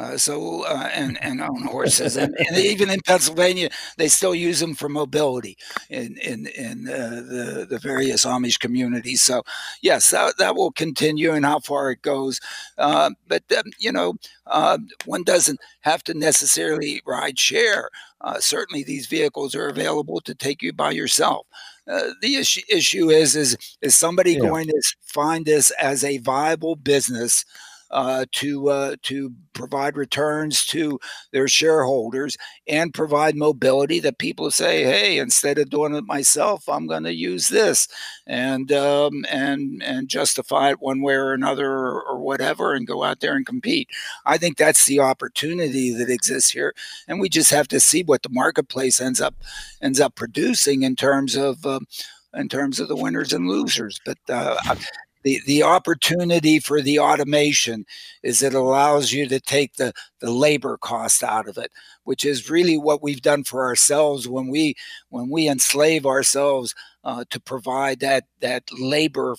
Uh, 0.00 0.16
so 0.16 0.64
uh, 0.64 0.88
and 0.94 1.22
and 1.22 1.42
own 1.42 1.62
horses, 1.62 2.16
and, 2.16 2.34
and, 2.38 2.56
even 2.56 2.88
in 2.88 3.00
Pennsylvania, 3.02 3.68
they 3.98 4.08
still 4.08 4.34
use 4.34 4.58
them 4.58 4.74
for 4.74 4.88
mobility 4.88 5.58
in 5.90 6.16
in 6.16 6.46
in 6.46 6.88
uh, 6.88 7.20
the 7.28 7.66
the 7.68 7.78
various 7.78 8.24
Amish 8.24 8.58
communities. 8.58 9.20
So 9.20 9.42
yes, 9.82 10.08
that 10.08 10.38
that 10.38 10.56
will 10.56 10.72
continue, 10.72 11.32
and 11.32 11.44
how 11.44 11.58
far 11.58 11.90
it 11.90 12.00
goes. 12.00 12.40
Uh, 12.78 13.10
but 13.28 13.42
um, 13.54 13.64
you 13.78 13.92
know, 13.92 14.14
uh, 14.46 14.78
one 15.04 15.22
doesn't 15.22 15.60
have 15.80 16.02
to 16.04 16.14
necessarily 16.14 17.02
ride 17.04 17.38
share. 17.38 17.90
Uh, 18.22 18.40
certainly, 18.40 18.82
these 18.82 19.06
vehicles 19.06 19.54
are 19.54 19.68
available 19.68 20.22
to 20.22 20.34
take 20.34 20.62
you 20.62 20.72
by 20.72 20.92
yourself. 20.92 21.46
the 21.86 22.36
issue 22.36 22.62
issue 22.70 23.10
is 23.10 23.36
is 23.36 23.54
is 23.82 23.98
somebody 23.98 24.32
yeah. 24.32 24.48
going 24.48 24.66
to 24.66 24.82
find 25.02 25.44
this 25.44 25.70
as 25.72 26.04
a 26.04 26.16
viable 26.18 26.74
business? 26.74 27.44
Uh, 27.90 28.24
to 28.32 28.68
uh, 28.68 28.96
to 29.02 29.32
provide 29.52 29.96
returns 29.96 30.64
to 30.66 30.98
their 31.32 31.48
shareholders 31.48 32.36
and 32.66 32.94
provide 32.94 33.36
mobility 33.36 34.00
that 34.00 34.18
people 34.18 34.50
say, 34.50 34.84
hey, 34.84 35.18
instead 35.18 35.58
of 35.58 35.70
doing 35.70 35.94
it 35.94 36.04
myself, 36.04 36.68
I'm 36.68 36.86
going 36.86 37.02
to 37.04 37.14
use 37.14 37.48
this 37.48 37.88
and 38.26 38.70
um, 38.72 39.24
and 39.28 39.82
and 39.82 40.08
justify 40.08 40.70
it 40.70 40.80
one 40.80 41.02
way 41.02 41.14
or 41.14 41.32
another 41.32 41.70
or, 41.70 42.02
or 42.02 42.18
whatever, 42.20 42.74
and 42.74 42.86
go 42.86 43.02
out 43.02 43.20
there 43.20 43.34
and 43.34 43.46
compete. 43.46 43.88
I 44.24 44.38
think 44.38 44.56
that's 44.56 44.86
the 44.86 45.00
opportunity 45.00 45.92
that 45.92 46.10
exists 46.10 46.50
here, 46.50 46.74
and 47.08 47.20
we 47.20 47.28
just 47.28 47.50
have 47.50 47.68
to 47.68 47.80
see 47.80 48.02
what 48.02 48.22
the 48.22 48.30
marketplace 48.30 49.00
ends 49.00 49.20
up 49.20 49.34
ends 49.82 50.00
up 50.00 50.14
producing 50.14 50.82
in 50.82 50.96
terms 50.96 51.36
of. 51.36 51.64
Um, 51.66 51.86
in 52.32 52.48
terms 52.48 52.78
of 52.78 52.86
the 52.86 52.94
winners 52.94 53.32
and 53.32 53.48
losers. 53.48 54.00
But 54.04 54.18
uh, 54.28 54.56
the, 55.22 55.40
the 55.46 55.62
opportunity 55.62 56.58
for 56.58 56.80
the 56.80 56.98
automation 56.98 57.84
is 58.22 58.42
it 58.42 58.54
allows 58.54 59.12
you 59.12 59.26
to 59.28 59.40
take 59.40 59.74
the, 59.74 59.92
the 60.20 60.30
labor 60.30 60.78
cost 60.78 61.22
out 61.22 61.48
of 61.48 61.58
it, 61.58 61.70
which 62.04 62.24
is 62.24 62.50
really 62.50 62.78
what 62.78 63.02
we've 63.02 63.22
done 63.22 63.44
for 63.44 63.64
ourselves 63.64 64.28
when 64.28 64.48
we 64.48 64.74
when 65.10 65.28
we 65.30 65.48
enslave 65.48 66.06
ourselves 66.06 66.74
uh, 67.04 67.24
to 67.30 67.40
provide 67.40 68.00
that 68.00 68.24
that 68.40 68.64
labor 68.78 69.36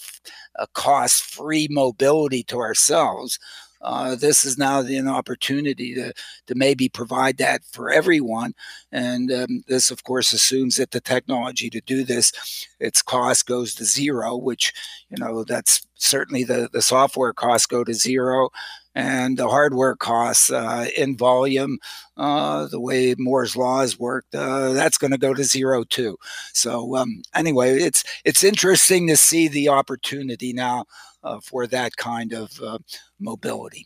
uh, 0.59 0.65
cost 0.73 1.23
free 1.23 1.67
mobility 1.69 2.43
to 2.43 2.59
ourselves 2.59 3.39
uh, 3.81 4.15
this 4.15 4.45
is 4.45 4.57
now 4.57 4.79
an 4.79 5.07
opportunity 5.07 5.93
to, 5.95 6.13
to 6.47 6.55
maybe 6.55 6.89
provide 6.89 7.37
that 7.37 7.63
for 7.65 7.89
everyone. 7.89 8.53
And 8.91 9.31
um, 9.31 9.63
this, 9.67 9.91
of 9.91 10.03
course, 10.03 10.33
assumes 10.33 10.77
that 10.77 10.91
the 10.91 11.01
technology 11.01 11.69
to 11.69 11.81
do 11.81 12.03
this, 12.03 12.31
its 12.79 13.01
cost 13.01 13.47
goes 13.47 13.75
to 13.75 13.85
zero, 13.85 14.35
which, 14.35 14.73
you 15.09 15.17
know, 15.17 15.43
that's 15.43 15.85
certainly 15.95 16.43
the, 16.43 16.69
the 16.71 16.81
software 16.81 17.33
costs 17.33 17.67
go 17.67 17.83
to 17.83 17.93
zero 17.93 18.49
and 18.95 19.37
the 19.37 19.47
hardware 19.47 19.95
costs 19.95 20.51
uh, 20.51 20.87
in 20.97 21.15
volume, 21.17 21.79
uh, 22.17 22.67
the 22.67 22.79
way 22.79 23.15
Moore's 23.17 23.55
law 23.55 23.81
has 23.81 23.97
worked, 23.97 24.35
uh, 24.35 24.73
that's 24.73 24.97
going 24.97 25.11
to 25.11 25.17
go 25.17 25.33
to 25.33 25.43
zero 25.43 25.83
too. 25.83 26.17
So 26.53 26.95
um, 26.95 27.23
anyway, 27.33 27.79
it's 27.79 28.03
it's 28.25 28.43
interesting 28.43 29.07
to 29.07 29.15
see 29.15 29.47
the 29.47 29.69
opportunity 29.69 30.53
now 30.53 30.85
uh, 31.23 31.39
for 31.39 31.67
that 31.67 31.95
kind 31.95 32.33
of 32.33 32.59
uh, 32.61 32.79
mobility. 33.19 33.85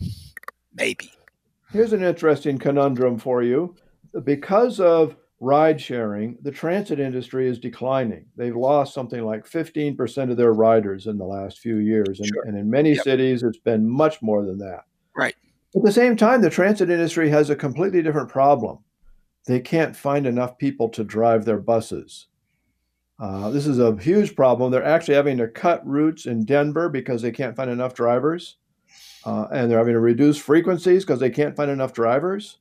Maybe. 0.74 1.12
Here's 1.72 1.94
an 1.94 2.04
interesting 2.04 2.58
conundrum 2.58 3.18
for 3.18 3.44
you. 3.44 3.76
Because 4.24 4.80
of 4.80 5.16
ride 5.42 5.80
sharing, 5.80 6.38
the 6.42 6.52
transit 6.52 7.00
industry 7.00 7.48
is 7.48 7.60
declining. 7.60 8.26
They've 8.38 8.56
lost 8.56 8.94
something 8.94 9.24
like 9.24 9.46
15% 9.46 10.32
of 10.32 10.38
their 10.38 10.54
riders 10.54 11.08
in 11.08 11.18
the 11.18 11.26
last 11.26 11.60
few 11.60 11.78
years. 11.78 12.20
And, 12.20 12.28
sure. 12.28 12.44
and 12.44 12.58
in 12.58 12.70
many 12.70 12.94
yep. 12.94 13.04
cities, 13.04 13.44
it's 13.44 13.58
been 13.58 13.90
much 13.90 14.22
more 14.22 14.46
than 14.46 14.58
that. 14.60 14.86
Right. 15.16 15.36
At 15.76 15.84
the 15.84 15.92
same 15.92 16.16
time, 16.16 16.42
the 16.42 16.50
transit 16.50 16.90
industry 16.90 17.30
has 17.30 17.50
a 17.50 17.56
completely 17.56 18.02
different 18.02 18.30
problem. 18.30 18.80
They 19.48 19.60
can't 19.60 19.96
find 19.96 20.26
enough 20.26 20.58
people 20.58 20.90
to 20.90 21.04
drive 21.04 21.46
their 21.46 21.60
buses. 21.60 22.28
Uh, 23.20 23.50
this 23.50 23.68
is 23.68 23.80
a 23.80 23.96
huge 23.98 24.36
problem. 24.36 24.72
They're 24.72 24.84
actually 24.84 25.16
having 25.16 25.38
to 25.38 25.48
cut 25.48 25.86
routes 25.86 26.26
in 26.26 26.46
Denver 26.46 26.90
because 26.90 27.22
they 27.22 27.32
can't 27.32 27.56
find 27.56 27.70
enough 27.70 27.94
drivers. 27.94 28.58
Uh, 29.26 29.48
and 29.52 29.70
they're 29.70 29.78
having 29.78 29.94
to 29.94 30.00
reduce 30.00 30.38
frequencies 30.38 31.04
because 31.04 31.20
they 31.20 31.30
can't 31.30 31.56
find 31.56 31.72
enough 31.72 31.94
drivers. 31.94 32.60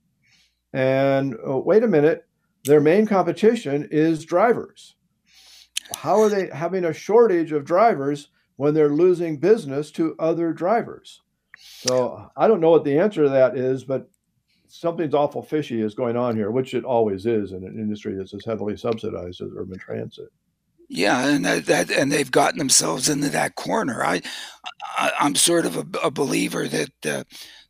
And 0.73 1.37
oh, 1.45 1.59
wait 1.59 1.83
a 1.83 1.89
minute, 1.89 2.27
their 2.65 2.81
main 2.81 3.07
competition 3.07 3.89
is 3.91 4.25
drivers. 4.25 4.97
How 5.95 6.21
are 6.21 6.29
they 6.29 6.49
having 6.49 6.85
a 6.87 6.93
shortage 6.93 7.53
of 7.53 7.65
drivers 7.65 8.29
when 8.57 8.73
they're 8.73 8.89
losing 8.89 9.39
business 9.39 9.91
to 9.93 10.17
other 10.19 10.53
drivers? 10.53 11.21
So 11.67 12.31
I 12.37 12.47
don't 12.47 12.61
know 12.61 12.71
what 12.71 12.85
the 12.85 12.99
answer 12.99 13.25
to 13.25 13.31
that 13.31 13.57
is, 13.57 13.85
but 13.85 14.09
something's 14.69 15.15
awful 15.15 15.43
fishy 15.43 15.81
is 15.81 15.95
going 15.95 16.17
on 16.17 16.37
here, 16.37 16.51
which 16.51 16.75
it 16.75 16.85
always 16.85 17.27
is 17.27 17.53
in 17.53 17.65
an 17.65 17.79
industry 17.79 18.15
that's 18.15 18.35
as 18.35 18.45
heavily 18.45 18.77
subsidized 18.77 19.41
as 19.41 19.51
urban 19.57 19.79
transit. 19.79 20.29
Yeah, 20.91 21.27
and 21.27 21.45
that, 21.47 21.67
that, 21.67 21.91
and 21.91 22.13
they've 22.13 22.31
gotten 22.31 22.59
themselves 22.59 23.09
into 23.09 23.31
that 23.31 23.55
corner. 23.55 24.05
I, 24.05 24.21
I 24.99 25.13
am 25.21 25.35
sort 25.35 25.65
of 25.65 25.77
a, 25.77 25.87
a, 26.05 26.11
believer 26.11 26.69
that 26.69 27.07
uh, 27.07 27.25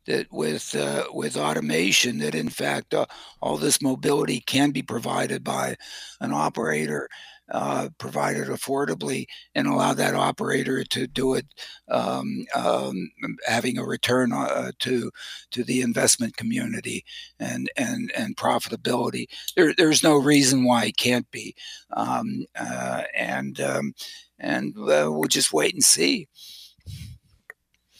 that 0.05 0.27
with 0.31 0.75
uh, 0.75 1.05
with 1.13 1.37
automation, 1.37 2.17
that 2.19 2.35
in 2.35 2.49
fact 2.49 2.93
uh, 2.93 3.05
all 3.41 3.57
this 3.57 3.81
mobility 3.81 4.41
can 4.41 4.71
be 4.71 4.81
provided 4.81 5.43
by 5.43 5.77
an 6.19 6.33
operator 6.33 7.07
uh, 7.51 7.89
provided 7.97 8.47
affordably 8.47 9.25
and 9.53 9.67
allow 9.67 9.93
that 9.93 10.15
operator 10.15 10.83
to 10.83 11.07
do 11.07 11.35
it, 11.35 11.45
um, 11.89 12.45
um, 12.55 13.11
having 13.45 13.77
a 13.77 13.85
return 13.85 14.33
uh, 14.33 14.71
to 14.79 15.11
to 15.51 15.63
the 15.63 15.81
investment 15.81 16.35
community 16.37 17.05
and 17.39 17.69
and 17.77 18.11
and 18.15 18.35
profitability. 18.35 19.27
There, 19.55 19.73
there's 19.77 20.03
no 20.03 20.15
reason 20.15 20.63
why 20.63 20.85
it 20.85 20.97
can't 20.97 21.29
be, 21.31 21.55
um, 21.91 22.45
uh, 22.59 23.03
and 23.15 23.59
um, 23.61 23.93
and 24.39 24.75
uh, 24.77 25.09
we'll 25.11 25.23
just 25.23 25.53
wait 25.53 25.73
and 25.73 25.83
see. 25.83 26.27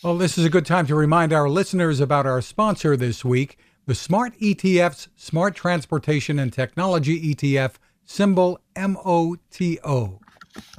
Well, 0.04 0.18
this 0.18 0.38
is 0.38 0.46
a 0.46 0.50
good 0.52 0.66
time 0.66 0.86
to 0.88 0.96
remind 0.96 1.34
our 1.34 1.50
listeners 1.50 2.00
about 2.00 2.28
our 2.28 2.42
sponsor 2.42 2.96
this 2.96 3.26
week, 3.26 3.58
the 3.88 3.96
Smart 3.96 4.34
ETF's 4.42 5.08
Smart 5.16 5.56
Transportation 5.56 6.38
and 6.38 6.54
Technology 6.54 7.34
ETF 7.34 7.76
symbol 8.06 8.60
MOTO. 8.76 10.20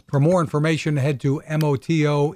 For 0.09 0.21
more 0.21 0.41
information, 0.41 0.97
head 0.97 1.21
to 1.21 1.43
MOTOETF.com. 1.49 2.33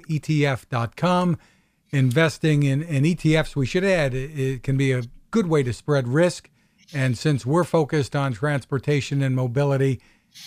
Investing 1.93 2.63
in, 2.63 2.81
in 2.83 3.03
ETFs, 3.03 3.53
we 3.55 3.65
should 3.65 3.83
add, 3.83 4.13
it 4.13 4.63
can 4.63 4.77
be 4.77 4.91
a 4.91 5.03
good 5.31 5.47
way 5.47 5.63
to 5.63 5.73
spread 5.73 6.07
risk. 6.07 6.49
And 6.93 7.17
since 7.17 7.45
we're 7.45 7.63
focused 7.63 8.15
on 8.15 8.33
transportation 8.33 9.21
and 9.21 9.35
mobility, 9.35 10.01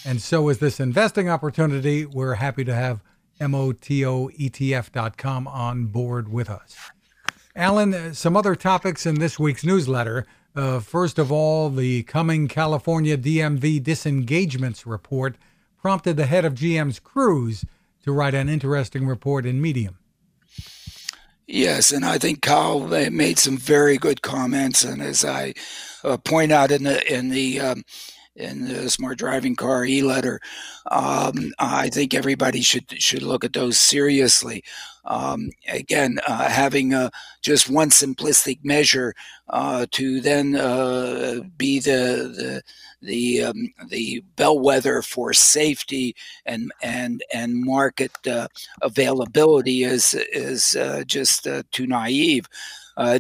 and 0.05 0.21
so 0.21 0.49
is 0.49 0.59
this 0.59 0.81
investing 0.81 1.29
opportunity, 1.29 2.07
we're 2.07 2.35
happy 2.35 2.65
to 2.65 2.75
have 2.75 3.03
MOTOETF.com 3.41 5.49
on 5.49 5.87
board 5.87 6.33
with 6.33 6.51
us. 6.51 6.77
Alan, 7.57 7.95
uh, 7.95 8.13
some 8.13 8.37
other 8.37 8.55
topics 8.55 9.07
in 9.07 9.17
this 9.17 9.39
week's 9.39 9.65
newsletter. 9.65 10.27
Uh, 10.55 10.79
first 10.79 11.19
of 11.19 11.33
all, 11.33 11.69
the 11.69 12.05
coming 12.05 12.47
California 12.47 13.17
DMV 13.17 13.83
disengagements 13.83 14.87
report 14.87 15.37
prompted 15.77 16.17
the 16.17 16.27
head 16.27 16.45
of 16.45 16.55
GM's 16.55 16.99
Cruise 16.99 17.65
to 18.05 18.13
write 18.13 18.35
an 18.35 18.49
interesting 18.49 19.07
report 19.07 19.47
in 19.47 19.61
Medium. 19.61 19.99
Yes, 21.47 21.93
and 21.93 22.05
I 22.05 22.19
think 22.19 22.41
Kyle 22.41 22.81
made 23.11 23.39
some 23.39 23.59
very 23.59 23.99
good 23.99 24.23
comments, 24.23 24.83
and 24.83 25.03
as 25.03 25.25
I 25.25 25.53
uh, 26.03 26.17
point 26.17 26.53
out 26.53 26.71
in 26.71 26.85
the 26.85 27.13
in 27.13 27.29
the 27.29 27.61
um, 27.61 27.83
in 28.37 28.67
the 28.67 28.91
smart 28.91 29.19
driving 29.19 29.55
car 29.57 29.85
e-letter. 29.85 30.41
Um, 30.91 31.53
I 31.59 31.89
think 31.89 32.15
everybody 32.15 32.63
should 32.63 32.91
should 33.01 33.23
look 33.23 33.45
at 33.45 33.53
those 33.53 33.79
seriously. 33.79 34.65
Um, 35.07 35.51
again, 35.69 36.19
uh, 36.27 36.49
having 36.49 36.95
uh, 36.95 37.11
just 37.43 37.69
one 37.69 37.91
simplistic 37.91 38.59
measure 38.65 39.15
uh, 39.51 39.87
to 39.93 40.21
then 40.21 40.57
uh, 40.57 41.41
be 41.57 41.79
the 41.79 42.33
the 42.37 42.63
the, 43.03 43.43
um, 43.43 43.73
the 43.91 44.25
bellwether 44.37 45.03
for 45.03 45.35
safety 45.35 46.17
and 46.47 46.73
and 46.83 47.23
and 47.35 47.55
market 47.55 48.13
availability 48.81 49.83
is 49.85 50.15
is 50.33 50.77
just 51.07 51.47
too 51.71 51.87
naive. 51.87 52.49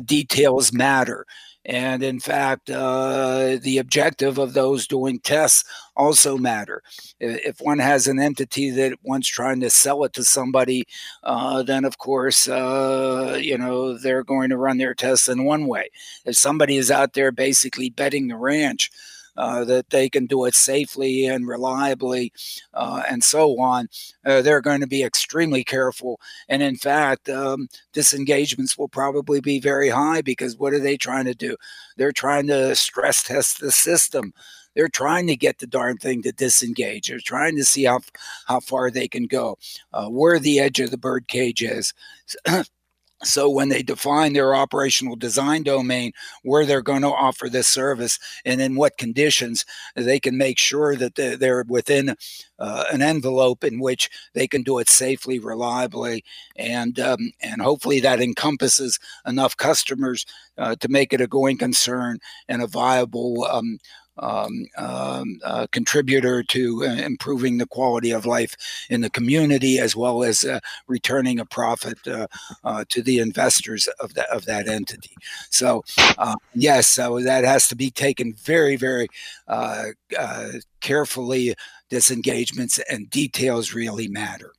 details 0.07 0.73
matter. 0.73 1.27
And 1.64 2.03
in 2.03 2.20
fact, 2.20 2.68
uh, 2.70 3.59
the 3.61 3.79
objective 3.79 4.38
of 4.38 4.53
those 4.53 4.87
doing 4.87 5.18
tests 5.18 5.64
also 5.96 6.37
matter. 6.37 6.83
If 7.20 7.61
one 7.61 7.79
has 7.79 8.07
an 8.07 8.20
entity 8.20 8.70
that 8.70 8.98
one's 9.03 9.29
trying 9.29 9.61
to 9.61 9.70
sell 9.70 10.05
it 10.05 10.12
to 10.14 10.24
somebody, 10.24 10.87
uh, 11.22 11.62
then 11.62 11.85
of 11.85 11.98
course, 11.98 12.48
uh, 12.48 13.38
you 13.40 13.57
know, 13.57 13.96
they're 13.96 14.24
going 14.24 14.50
to 14.50 14.59
run 14.59 14.79
their 14.79 14.94
tests 14.94 15.29
in 15.29 15.44
one 15.44 15.66
way. 15.66 15.90
If 16.24 16.37
somebody 16.37 16.77
is 16.77 16.90
out 16.90 17.14
there 17.14 17.33
basically 17.33 17.88
betting 17.90 18.29
the 18.29 18.37
ranch, 18.37 18.90
uh, 19.37 19.64
that 19.64 19.90
they 19.90 20.09
can 20.09 20.27
do 20.27 20.44
it 20.44 20.55
safely 20.55 21.27
and 21.27 21.47
reliably 21.47 22.33
uh, 22.73 23.03
and 23.09 23.23
so 23.25 23.59
on, 23.61 23.88
uh, 24.25 24.42
they're 24.42 24.61
going 24.61 24.81
to 24.81 24.87
be 24.87 25.03
extremely 25.03 25.64
careful. 25.64 26.20
And 26.49 26.62
in 26.62 26.77
fact, 26.77 27.29
um, 27.29 27.68
disengagements 27.92 28.79
will 28.79 28.88
probably 28.88 29.40
be 29.40 29.61
very 29.61 29.88
high 29.88 30.23
because 30.23 30.57
what 30.57 30.73
are 30.73 30.81
they 30.81 30.97
trying 30.97 31.25
to 31.27 31.35
do? 31.35 31.57
They're 31.97 32.12
trying 32.12 32.47
to 32.49 32.75
stress 32.75 33.23
test 33.23 33.61
the 33.61 33.73
system 33.73 34.33
they're 34.75 34.88
trying 34.88 35.27
to 35.29 35.37
get 35.37 35.59
the 35.59 35.66
darn 35.66 35.97
thing 35.99 36.23
to 36.23 36.33
disengage. 36.33 37.09
They're 37.09 37.18
trying 37.18 37.57
to 37.57 37.64
see 37.64 37.85
how 37.85 38.01
how 38.47 38.61
far 38.61 38.90
they 38.90 39.09
can 39.09 39.27
go, 39.27 39.57
uh, 39.92 40.09
where 40.09 40.38
the 40.38 40.59
edge 40.59 40.81
of 40.81 40.90
the 40.90 40.99
birdcage 40.99 41.62
is. 41.62 41.94
So 43.25 43.49
when 43.49 43.69
they 43.69 43.83
define 43.83 44.33
their 44.33 44.55
operational 44.55 45.17
design 45.17 45.63
domain, 45.63 46.13
where 46.43 46.67
they're 46.67 46.83
going 46.83 47.03
to 47.03 47.09
offer 47.09 47.49
this 47.49 47.69
service 47.69 48.19
and 48.45 48.61
in 48.61 48.77
what 48.77 48.99
conditions, 48.99 49.65
they 49.97 50.21
can 50.21 50.37
make 50.37 50.59
sure 50.59 50.97
that 50.97 51.15
they're 51.15 51.65
within 51.69 52.17
uh, 52.59 52.85
an 52.93 53.03
envelope 53.03 53.65
in 53.65 53.81
which 53.81 54.09
they 54.35 54.47
can 54.47 54.63
do 54.63 54.79
it 54.79 54.89
safely, 54.89 55.39
reliably, 55.39 56.25
and 56.57 57.01
um, 57.01 57.33
and 57.41 57.61
hopefully 57.61 58.01
that 58.01 58.21
encompasses 58.21 58.99
enough 59.27 59.57
customers 59.57 60.25
uh, 60.59 60.77
to 60.77 60.89
make 60.89 61.13
it 61.13 61.21
a 61.21 61.27
going 61.27 61.59
concern 61.59 62.19
and 62.49 62.63
a 62.63 62.67
viable 62.67 63.45
um, 63.45 63.79
um, 64.18 64.66
um, 64.77 65.38
contributor 65.72 66.42
to 66.42 66.85
uh, 66.85 66.94
improving 66.94 67.59
the 67.59 67.66
quality 67.66 68.11
of 68.11 68.27
life 68.27 68.57
in 68.90 69.00
the 69.00 69.11
community, 69.11 69.79
as 69.79 69.96
well 69.96 70.22
as 70.22 70.44
uh, 70.44 70.61
returning 70.87 71.40
a 71.40 71.44
profit 71.44 71.98
uh, 72.07 72.27
uh, 72.64 72.85
to 72.88 73.03
the 73.03 73.18
investors 73.18 73.88
of 74.00 74.14
that 74.14 74.29
of 74.29 74.44
that 74.46 74.68
entity. 74.68 75.14
So, 75.50 75.85
uh, 76.18 76.37
yes, 76.55 76.87
so 76.87 77.20
that 77.20 77.44
has 77.44 77.68
to 77.68 77.77
be 77.77 77.90
taken 77.90 78.35
very, 78.35 78.77
very 78.77 79.09
carefully. 80.81 81.55
Disengagements 81.90 82.81
and 82.90 83.09
details 83.11 83.72
really 83.72 84.09
matter. 84.09 84.53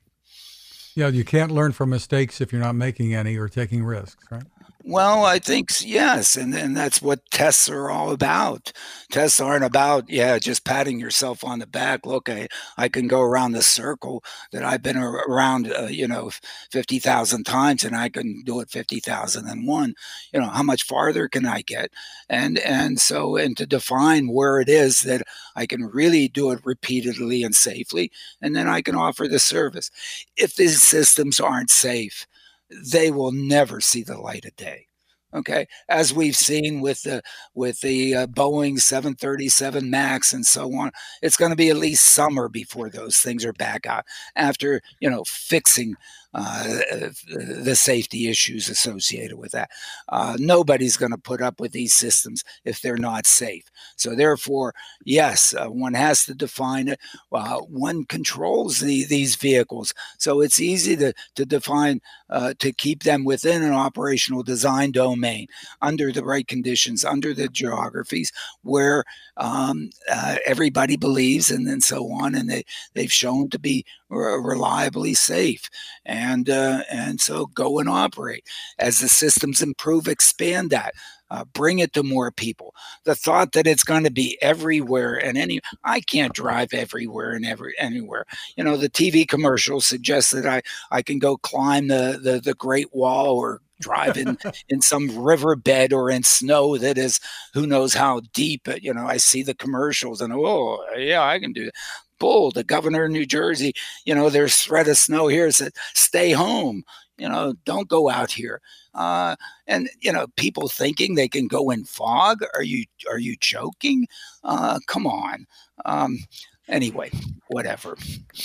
Yeah, 0.96 1.10
you 1.10 1.26
can't 1.26 1.52
learn 1.52 1.74
from 1.74 1.90
mistakes 1.90 2.40
if 2.40 2.54
you're 2.54 2.62
not 2.62 2.76
making 2.76 3.14
any 3.14 3.36
or 3.36 3.50
taking 3.50 3.84
risks, 3.84 4.24
right? 4.32 4.44
Well, 4.88 5.26
I 5.26 5.40
think 5.40 5.72
yes, 5.84 6.36
and 6.36 6.54
and 6.54 6.78
that's 6.78 7.02
what 7.02 7.26
tests 7.32 7.68
are 7.70 7.90
all 7.90 8.12
about. 8.12 8.72
Tests 9.12 9.40
aren't 9.40 9.64
about 9.66 10.08
yeah, 10.12 10.38
just 10.38 10.64
patting 10.64 11.00
yourself 11.00 11.44
on 11.44 11.58
the 11.58 11.66
back. 11.66 12.06
Look, 12.06 12.30
I 12.30 12.48
I 12.78 12.88
can 12.88 13.08
go 13.08 13.22
around 13.22 13.54
the 13.54 13.64
circle 13.64 14.24
that 14.52 14.64
I've 14.64 14.84
been 14.84 14.96
around, 14.98 15.74
uh, 15.74 15.88
you 15.90 16.08
know, 16.08 16.30
fifty 16.72 17.00
thousand 17.00 17.46
times, 17.46 17.84
and 17.84 17.96
I 17.96 18.10
can 18.10 18.44
do 18.46 18.60
it 18.60 18.70
fifty 18.70 19.00
thousand 19.00 19.48
and 19.48 19.68
one. 19.68 19.96
You 20.32 20.42
know, 20.42 20.50
how 20.50 20.62
much 20.62 20.84
farther 20.84 21.28
can 21.28 21.48
I 21.48 21.62
get? 21.64 21.92
And 22.30 22.60
and 22.60 23.00
so 23.00 23.38
and 23.38 23.58
to 23.58 23.66
define 23.66 24.28
where 24.28 24.60
it 24.60 24.70
is 24.70 25.02
that 25.02 25.24
I 25.56 25.66
can 25.66 25.84
really 25.86 26.28
do 26.28 26.52
it 26.52 26.60
repeatedly 26.64 27.42
and 27.42 27.56
safely, 27.56 28.12
and 28.40 28.56
then 28.56 28.68
I 28.68 28.84
can 28.84 28.94
offer 28.96 29.28
the 29.28 29.40
service. 29.40 29.90
If 30.38 30.56
these 30.56 30.80
systems 30.82 31.40
aren't 31.40 31.72
safe 31.72 32.28
they 32.70 33.12
will 33.12 33.32
never 33.32 33.82
see 33.82 34.04
the 34.04 34.18
light 34.18 34.46
of 34.46 34.56
day. 34.56 34.88
Okay, 35.34 35.68
as 35.90 36.14
we've 36.14 36.36
seen 36.36 36.80
with 36.80 37.02
the 37.04 37.22
with 37.54 37.82
the 37.82 38.16
uh, 38.16 38.28
Boeing 38.28 38.80
737 38.80 39.90
Max 39.90 40.32
and 40.32 40.46
so 40.46 40.74
on, 40.76 40.92
it's 41.22 41.36
going 41.36 41.52
to 41.52 41.58
be 41.58 41.70
at 41.70 41.76
least 41.76 42.06
summer 42.06 42.48
before 42.48 42.90
those 42.90 43.18
things 43.20 43.44
are 43.44 43.52
back 43.54 43.86
out 43.86 44.06
after 44.38 44.82
you 45.02 45.10
know 45.10 45.24
fixing 45.28 45.96
the 46.36 47.76
safety 47.76 48.28
issues 48.28 48.70
associated 48.70 49.38
with 49.38 49.52
that. 49.52 49.70
Uh, 50.10 50.36
nobody's 50.40 50.98
going 50.98 51.12
to 51.12 51.18
put 51.18 51.42
up 51.42 51.60
with 51.60 51.72
these 51.72 51.94
systems 51.94 52.44
if 52.66 52.82
they're 52.82 52.98
not 52.98 53.26
safe. 53.26 53.70
So, 53.96 54.16
therefore, 54.16 54.74
yes, 55.06 55.54
uh, 55.54 55.68
one 55.68 55.94
has 55.94 56.26
to 56.26 56.34
define 56.34 56.90
it. 56.90 57.00
Uh, 57.32 57.60
one 57.60 58.04
controls 58.06 58.80
the, 58.80 59.06
these 59.06 59.36
vehicles. 59.36 59.94
So, 60.18 60.42
it's 60.42 60.60
easy 60.60 60.96
to, 60.98 61.14
to 61.36 61.46
define, 61.46 62.02
uh, 62.30 62.54
to 62.60 62.74
keep 62.74 63.04
them 63.04 63.24
within 63.24 63.64
an 63.64 63.74
operational 63.74 64.44
design 64.44 64.92
domain 64.92 65.48
under 65.82 66.12
the 66.12 66.26
right 66.26 66.48
conditions, 66.48 67.06
under 67.06 67.34
the 67.34 67.48
geographies 67.48 68.32
where 68.64 69.04
um, 69.38 69.90
uh, 70.12 70.38
everybody 70.46 70.98
believes, 70.98 71.50
and 71.50 71.68
then 71.68 71.82
so 71.82 72.12
on. 72.12 72.36
And 72.36 72.50
they, 72.50 72.66
they've 72.94 73.12
shown 73.12 73.50
to 73.50 73.60
be 73.60 73.86
reliably 74.10 75.14
safe 75.14 75.70
and 76.06 76.50
uh, 76.50 76.82
and 76.92 77.20
so 77.20 77.48
go 77.48 77.80
and 77.80 77.90
operate. 77.90 78.46
As 78.80 79.00
the 79.00 79.10
systems 79.10 79.62
improve 79.62 80.08
expand 80.08 80.70
that 80.70 80.94
uh, 81.32 81.44
bring 81.54 81.80
it 81.80 81.94
to 81.94 82.04
more 82.04 82.32
people. 82.32 82.74
The 83.04 83.16
thought 83.16 83.54
that 83.54 83.68
it's 83.68 83.84
going 83.84 84.04
to 84.04 84.12
be 84.12 84.38
everywhere 84.42 85.16
and 85.16 85.38
any 85.38 85.60
i 85.84 86.00
can't 86.02 86.34
drive 86.34 86.74
everywhere 86.74 87.32
and 87.32 87.46
every 87.46 87.74
anywhere. 87.80 88.26
You 88.56 88.64
know 88.64 88.78
the 88.78 88.90
tv 88.90 89.28
commercial 89.28 89.82
suggests 89.82 90.32
that 90.32 90.46
i 90.46 90.62
i 90.92 91.02
can 91.02 91.20
go 91.20 91.38
climb 91.38 91.88
the 91.88 92.20
the, 92.22 92.40
the 92.40 92.54
great 92.54 92.94
wall 92.94 93.38
or 93.38 93.62
drive 93.82 94.18
in 94.18 94.38
in 94.70 94.82
some 94.82 95.18
riverbed 95.18 95.92
or 95.92 96.10
in 96.10 96.24
snow 96.24 96.78
that 96.78 96.98
is 96.98 97.20
who 97.54 97.68
knows 97.68 97.94
how 97.94 98.22
deep 98.34 98.68
you 98.82 98.94
know 98.94 99.06
i 99.06 99.18
see 99.18 99.44
the 99.44 99.54
commercials 99.54 100.22
and 100.22 100.32
oh 100.34 100.84
yeah 100.98 101.24
i 101.24 101.38
can 101.40 101.52
do 101.52 101.66
that 101.66 101.74
bull. 102.20 102.52
The 102.52 102.64
governor 102.64 103.06
of 103.06 103.12
New 103.12 103.26
Jersey, 103.26 103.74
you 104.06 104.16
know, 104.16 104.30
there's 104.30 104.56
threat 104.56 104.88
of 104.88 104.98
snow 104.98 105.28
here, 105.28 105.50
said, 105.52 105.74
stay 105.94 106.32
home. 106.32 106.84
You 107.18 107.30
know, 107.30 107.54
don't 107.64 107.88
go 107.88 108.10
out 108.10 108.32
here. 108.32 108.62
Uh, 108.94 109.36
and 109.68 109.90
you 110.02 110.12
know, 110.12 110.28
people 110.36 110.68
thinking 110.68 111.16
they 111.16 111.28
can 111.28 111.48
go 111.48 111.70
in 111.70 111.86
fog. 111.86 112.40
Are 112.54 112.64
you 112.64 112.86
are 113.10 113.20
you 113.20 113.36
joking? 113.40 114.08
Uh, 114.44 114.80
come 114.88 115.06
on. 115.08 115.46
Um, 115.86 116.20
anyway, 116.68 117.12
whatever. 117.48 117.98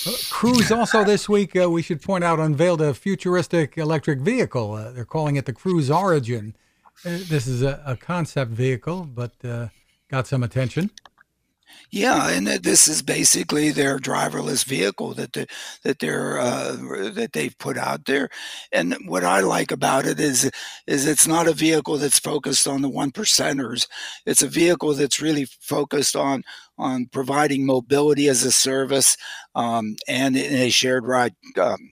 Uh, 0.06 0.12
Cruise 0.30 0.70
also 0.70 1.04
this 1.04 1.28
week, 1.28 1.56
uh, 1.56 1.70
we 1.70 1.82
should 1.82 2.02
point 2.02 2.24
out, 2.24 2.38
unveiled 2.38 2.80
a 2.80 2.94
futuristic 2.94 3.78
electric 3.78 4.20
vehicle. 4.20 4.74
Uh, 4.74 4.92
they're 4.92 5.04
calling 5.04 5.36
it 5.36 5.46
the 5.46 5.52
Cruise 5.52 5.90
Origin. 5.90 6.54
Uh, 7.04 7.18
this 7.28 7.46
is 7.46 7.62
a, 7.62 7.82
a 7.86 7.96
concept 7.96 8.50
vehicle, 8.50 9.08
but 9.14 9.32
uh, 9.44 9.68
got 10.08 10.26
some 10.26 10.42
attention. 10.42 10.90
Yeah, 11.92 12.28
and 12.30 12.46
this 12.46 12.86
is 12.86 13.02
basically 13.02 13.70
their 13.70 13.98
driverless 13.98 14.64
vehicle 14.64 15.12
that 15.14 15.32
the, 15.32 15.46
that 15.82 15.98
they're 15.98 16.38
uh, 16.38 16.76
that 17.14 17.30
they've 17.32 17.56
put 17.58 17.76
out 17.76 18.04
there. 18.04 18.28
And 18.70 18.96
what 19.06 19.24
I 19.24 19.40
like 19.40 19.72
about 19.72 20.06
it 20.06 20.20
is 20.20 20.48
is 20.86 21.06
it's 21.06 21.26
not 21.26 21.48
a 21.48 21.52
vehicle 21.52 21.96
that's 21.98 22.18
focused 22.20 22.68
on 22.68 22.82
the 22.82 22.88
one 22.88 23.10
percenters. 23.10 23.88
It's 24.24 24.42
a 24.42 24.46
vehicle 24.48 24.94
that's 24.94 25.20
really 25.20 25.46
focused 25.60 26.14
on 26.14 26.44
on 26.78 27.06
providing 27.06 27.66
mobility 27.66 28.28
as 28.28 28.44
a 28.44 28.52
service 28.52 29.16
um, 29.56 29.96
and 30.06 30.36
in 30.36 30.54
a 30.54 30.70
shared 30.70 31.06
ride. 31.06 31.34
Um, 31.60 31.90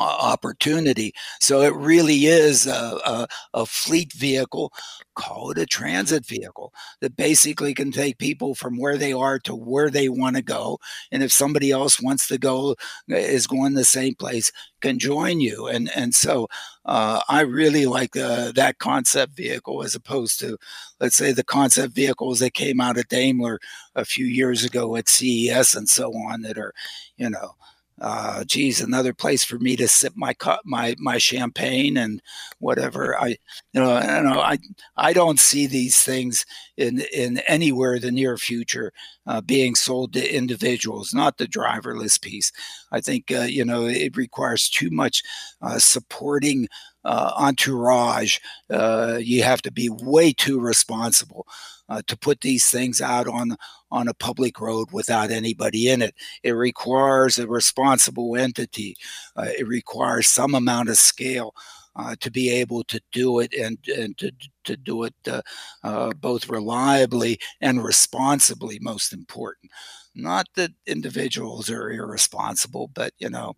opportunity. 0.00 1.12
So 1.40 1.62
it 1.62 1.74
really 1.74 2.26
is 2.26 2.66
a, 2.66 2.98
a, 3.04 3.28
a, 3.54 3.66
fleet 3.66 4.12
vehicle, 4.12 4.72
call 5.14 5.50
it 5.50 5.58
a 5.58 5.66
transit 5.66 6.26
vehicle 6.26 6.72
that 7.00 7.16
basically 7.16 7.74
can 7.74 7.92
take 7.92 8.18
people 8.18 8.54
from 8.54 8.76
where 8.76 8.96
they 8.96 9.12
are 9.12 9.38
to 9.40 9.54
where 9.54 9.90
they 9.90 10.08
want 10.08 10.36
to 10.36 10.42
go. 10.42 10.78
And 11.12 11.22
if 11.22 11.32
somebody 11.32 11.70
else 11.70 12.00
wants 12.00 12.26
to 12.28 12.38
go, 12.38 12.76
is 13.08 13.46
going 13.46 13.74
the 13.74 13.84
same 13.84 14.14
place, 14.14 14.50
can 14.80 14.98
join 14.98 15.40
you. 15.40 15.66
And 15.66 15.90
and 15.94 16.14
so 16.14 16.48
uh, 16.84 17.20
I 17.28 17.40
really 17.40 17.86
like 17.86 18.16
uh, 18.16 18.52
that 18.52 18.78
concept 18.78 19.36
vehicle 19.36 19.82
as 19.82 19.94
opposed 19.94 20.38
to, 20.40 20.58
let's 21.00 21.16
say, 21.16 21.32
the 21.32 21.44
concept 21.44 21.94
vehicles 21.94 22.40
that 22.40 22.52
came 22.54 22.80
out 22.80 22.98
of 22.98 23.08
Daimler 23.08 23.58
a 23.94 24.04
few 24.04 24.26
years 24.26 24.64
ago 24.64 24.96
at 24.96 25.08
CES 25.08 25.74
and 25.74 25.88
so 25.88 26.12
on 26.12 26.42
that 26.42 26.58
are, 26.58 26.74
you 27.16 27.30
know 27.30 27.54
uh, 28.00 28.44
geez, 28.44 28.80
another 28.80 29.14
place 29.14 29.44
for 29.44 29.58
me 29.58 29.76
to 29.76 29.86
sip 29.88 30.12
my 30.16 30.34
cup, 30.34 30.60
my 30.64 30.94
my 30.98 31.16
champagne 31.18 31.96
and 31.96 32.20
whatever. 32.58 33.16
I, 33.18 33.28
you 33.72 33.80
know, 33.80 33.94
you 34.00 34.22
know, 34.22 34.40
I 34.40 34.58
I 34.96 35.12
don't 35.12 35.38
see 35.38 35.66
these 35.66 36.02
things 36.02 36.44
in 36.76 37.02
in 37.14 37.38
anywhere 37.46 37.98
the 37.98 38.10
near 38.10 38.36
future 38.36 38.92
uh, 39.26 39.40
being 39.40 39.74
sold 39.74 40.12
to 40.14 40.36
individuals, 40.36 41.14
not 41.14 41.38
the 41.38 41.46
driverless 41.46 42.20
piece. 42.20 42.50
I 42.92 43.00
think 43.00 43.30
uh, 43.30 43.42
you 43.42 43.64
know 43.64 43.86
it 43.86 44.16
requires 44.16 44.68
too 44.68 44.90
much 44.90 45.22
uh, 45.62 45.78
supporting 45.78 46.68
uh, 47.04 47.32
entourage. 47.36 48.38
Uh, 48.70 49.18
you 49.20 49.42
have 49.42 49.62
to 49.62 49.70
be 49.72 49.88
way 49.90 50.32
too 50.32 50.60
responsible 50.60 51.46
uh, 51.88 52.02
to 52.06 52.16
put 52.16 52.40
these 52.40 52.66
things 52.66 53.00
out 53.00 53.28
on 53.28 53.56
on 53.90 54.08
a 54.08 54.14
public 54.14 54.60
road 54.60 54.88
without 54.92 55.30
anybody 55.30 55.88
in 55.88 56.02
it. 56.02 56.14
It 56.42 56.52
requires 56.52 57.38
a 57.38 57.46
responsible 57.46 58.36
entity. 58.36 58.96
Uh, 59.36 59.46
it 59.58 59.68
requires 59.68 60.26
some 60.26 60.54
amount 60.54 60.88
of 60.88 60.96
scale. 60.96 61.54
Uh, 61.96 62.16
to 62.18 62.28
be 62.28 62.50
able 62.50 62.82
to 62.82 63.00
do 63.12 63.38
it 63.38 63.54
and, 63.54 63.78
and 63.96 64.18
to, 64.18 64.28
to 64.64 64.76
do 64.76 65.04
it 65.04 65.14
uh, 65.28 65.40
uh, 65.84 66.12
both 66.14 66.48
reliably 66.48 67.38
and 67.60 67.84
responsibly, 67.84 68.80
most 68.80 69.12
important. 69.12 69.70
Not 70.14 70.46
that 70.54 70.70
individuals 70.86 71.70
are 71.70 71.90
irresponsible, 71.90 72.90
but 72.94 73.12
you 73.18 73.28
know, 73.28 73.56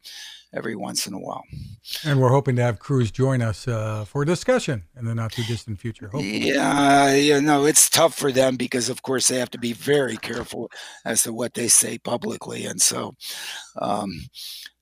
every 0.54 0.74
once 0.74 1.06
in 1.06 1.12
a 1.12 1.18
while. 1.18 1.44
And 2.04 2.20
we're 2.20 2.30
hoping 2.30 2.56
to 2.56 2.62
have 2.62 2.78
Cruise 2.78 3.10
join 3.10 3.42
us 3.42 3.68
uh, 3.68 4.04
for 4.04 4.24
discussion 4.24 4.84
in 4.98 5.04
the 5.04 5.14
not 5.14 5.32
too 5.32 5.44
distant 5.44 5.80
future. 5.80 6.06
Hopefully. 6.06 6.48
Yeah, 6.48 7.14
you 7.14 7.40
know, 7.40 7.66
it's 7.66 7.90
tough 7.90 8.14
for 8.14 8.32
them 8.32 8.56
because, 8.56 8.88
of 8.88 9.02
course, 9.02 9.28
they 9.28 9.38
have 9.38 9.50
to 9.50 9.58
be 9.58 9.72
very 9.72 10.16
careful 10.16 10.70
as 11.04 11.22
to 11.24 11.32
what 11.32 11.54
they 11.54 11.68
say 11.68 11.98
publicly, 11.98 12.66
and 12.66 12.80
so. 12.80 13.14
Um, 13.80 14.10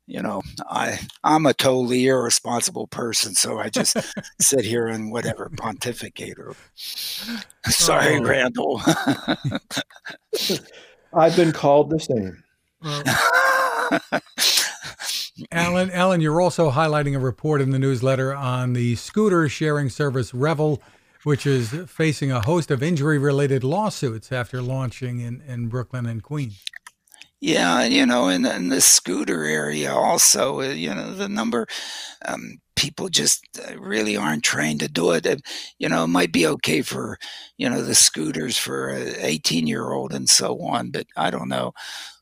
you 0.06 0.20
know, 0.20 0.42
I 0.68 0.98
I'm 1.22 1.46
a 1.46 1.54
totally 1.54 2.06
irresponsible 2.06 2.86
person, 2.88 3.34
so 3.34 3.58
I 3.58 3.70
just 3.70 3.96
sit 4.40 4.64
here 4.64 4.86
and 4.86 5.10
whatever 5.10 5.50
pontificate 5.56 6.38
or. 6.38 6.54
Sorry, 7.66 8.18
oh. 8.18 8.22
Randall. 8.22 8.82
I've 11.14 11.36
been 11.36 11.52
called 11.52 11.90
the 11.90 12.00
same. 12.00 12.42
Alan, 15.50 15.90
Alan, 15.90 16.20
you're 16.20 16.40
also 16.40 16.70
highlighting 16.70 17.14
a 17.16 17.18
report 17.18 17.60
in 17.60 17.70
the 17.70 17.78
newsletter 17.78 18.34
on 18.34 18.72
the 18.72 18.96
scooter 18.96 19.48
sharing 19.48 19.90
service 19.90 20.34
Revel, 20.34 20.82
which 21.22 21.46
is 21.46 21.70
facing 21.86 22.30
a 22.30 22.40
host 22.40 22.70
of 22.70 22.82
injury-related 22.82 23.64
lawsuits 23.64 24.32
after 24.32 24.60
launching 24.60 25.20
in, 25.20 25.42
in 25.46 25.68
Brooklyn 25.68 26.06
and 26.06 26.22
Queens. 26.22 26.62
Yeah, 27.46 27.84
you 27.84 28.06
know, 28.06 28.28
in, 28.28 28.42
the 28.70 28.80
scooter 28.80 29.44
area 29.44 29.92
also, 29.92 30.62
uh, 30.62 30.68
you 30.68 30.94
know, 30.94 31.12
the 31.12 31.28
number 31.28 31.66
um, 32.24 32.56
people 32.74 33.10
just 33.10 33.44
uh, 33.68 33.78
really 33.78 34.16
aren't 34.16 34.44
trained 34.44 34.80
to 34.80 34.88
do 34.88 35.10
it. 35.12 35.26
You 35.78 35.90
know, 35.90 36.04
it 36.04 36.06
might 36.06 36.32
be 36.32 36.46
okay 36.46 36.80
for, 36.80 37.18
you 37.58 37.68
know, 37.68 37.82
the 37.82 37.94
scooters 37.94 38.56
for 38.56 38.88
an 38.88 39.16
18 39.18 39.66
year 39.66 39.92
old 39.92 40.14
and 40.14 40.26
so 40.26 40.58
on, 40.62 40.90
but 40.90 41.06
I 41.18 41.28
don't 41.28 41.50
know. 41.50 41.74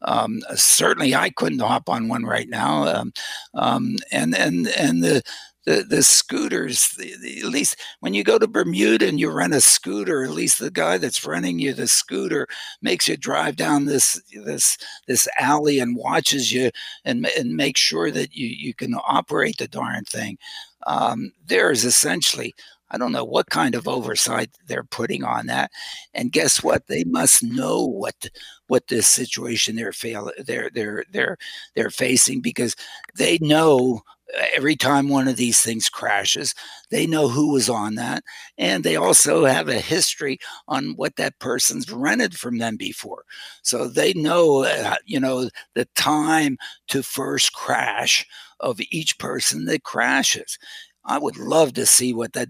Um, 0.03 0.41
certainly 0.57 1.15
I 1.15 1.31
couldn't 1.31 1.61
hop 1.61 1.89
on 1.89 2.09
one 2.09 2.25
right 2.25 2.49
now. 2.49 2.83
Um, 2.89 3.13
um, 3.55 3.97
and, 4.11 4.37
and, 4.37 4.67
and 4.77 5.05
the, 5.05 5.23
the, 5.65 5.85
the 5.89 6.03
scooters, 6.03 6.89
the, 6.99 7.15
the, 7.23 7.41
at 7.41 7.47
least 7.47 7.77
when 8.01 8.15
you 8.15 8.25
go 8.25 8.39
to 8.39 8.49
Bermuda 8.49 9.07
and 9.07 9.21
you 9.21 9.31
rent 9.31 9.55
a 9.55 9.61
scooter, 9.61 10.25
at 10.25 10.31
least 10.31 10.59
the 10.59 10.71
guy 10.71 10.99
that's 10.99 11.25
renting 11.25 11.59
you 11.59 11.73
the 11.73 11.87
scooter 11.87 12.49
makes 12.81 13.09
you 13.09 13.17
drive 13.17 13.57
down 13.57 13.85
this 13.85 14.21
this 14.45 14.77
this 15.07 15.29
alley 15.39 15.79
and 15.79 15.97
watches 15.97 16.53
you 16.53 16.71
and 17.05 17.27
and 17.39 17.57
makes 17.57 17.81
sure 17.81 18.11
that 18.11 18.35
you 18.35 18.47
you 18.49 18.75
can 18.75 18.95
operate 18.95 19.59
the 19.59 19.69
darn 19.69 20.05
thing. 20.05 20.37
Um, 20.87 21.33
there 21.47 21.71
is 21.71 21.85
essentially 21.85 22.55
I 22.93 22.99
don't 22.99 23.13
know 23.13 23.25
what 23.25 23.49
kind 23.51 23.75
of 23.75 23.89
oversight 23.89 24.51
they're 24.67 24.85
putting 24.85 25.25
on 25.25 25.47
that. 25.47 25.71
And 26.13 26.31
guess 26.31 26.63
what? 26.63 26.87
They 26.87 27.05
must 27.05 27.43
know 27.43 27.87
what 27.87 28.29
what 28.69 28.89
this 28.89 29.07
situation 29.07 29.77
they're 29.77 29.93
fail 29.93 30.31
they're 30.45 30.71
they're 30.75 31.05
they're 31.11 31.37
they're 31.75 31.91
facing 31.91 32.41
because 32.41 32.77
they 33.17 33.39
know 33.39 34.03
every 34.55 34.77
time 34.77 35.09
one 35.09 35.29
of 35.29 35.37
these 35.37 35.61
things 35.61 35.89
crashes, 35.89 36.55
they 36.91 37.07
know 37.07 37.29
who 37.29 37.53
was 37.53 37.69
on 37.69 37.95
that. 37.97 38.25
And 38.59 38.85
they 38.85 38.97
also 38.97 39.45
have 39.45 39.69
a 39.69 39.81
history 39.81 40.39
on 40.69 40.95
what 40.97 41.17
that 41.17 41.39
person's 41.39 41.91
rented 41.91 42.37
from 42.39 42.59
them 42.59 42.77
before. 42.77 43.25
So 43.63 43.89
they 43.89 44.13
know, 44.15 44.65
uh, 44.65 44.97
you 45.05 45.21
know, 45.21 45.49
the 45.75 45.87
time 45.95 46.59
to 46.89 47.03
first 47.03 47.53
crash 47.53 48.27
of 48.61 48.81
each 48.91 49.19
person 49.19 49.65
that 49.67 49.83
crashes. 49.83 50.59
I 51.05 51.19
would 51.19 51.37
love 51.37 51.73
to 51.75 51.87
see 51.87 52.15
what 52.15 52.33
that 52.35 52.49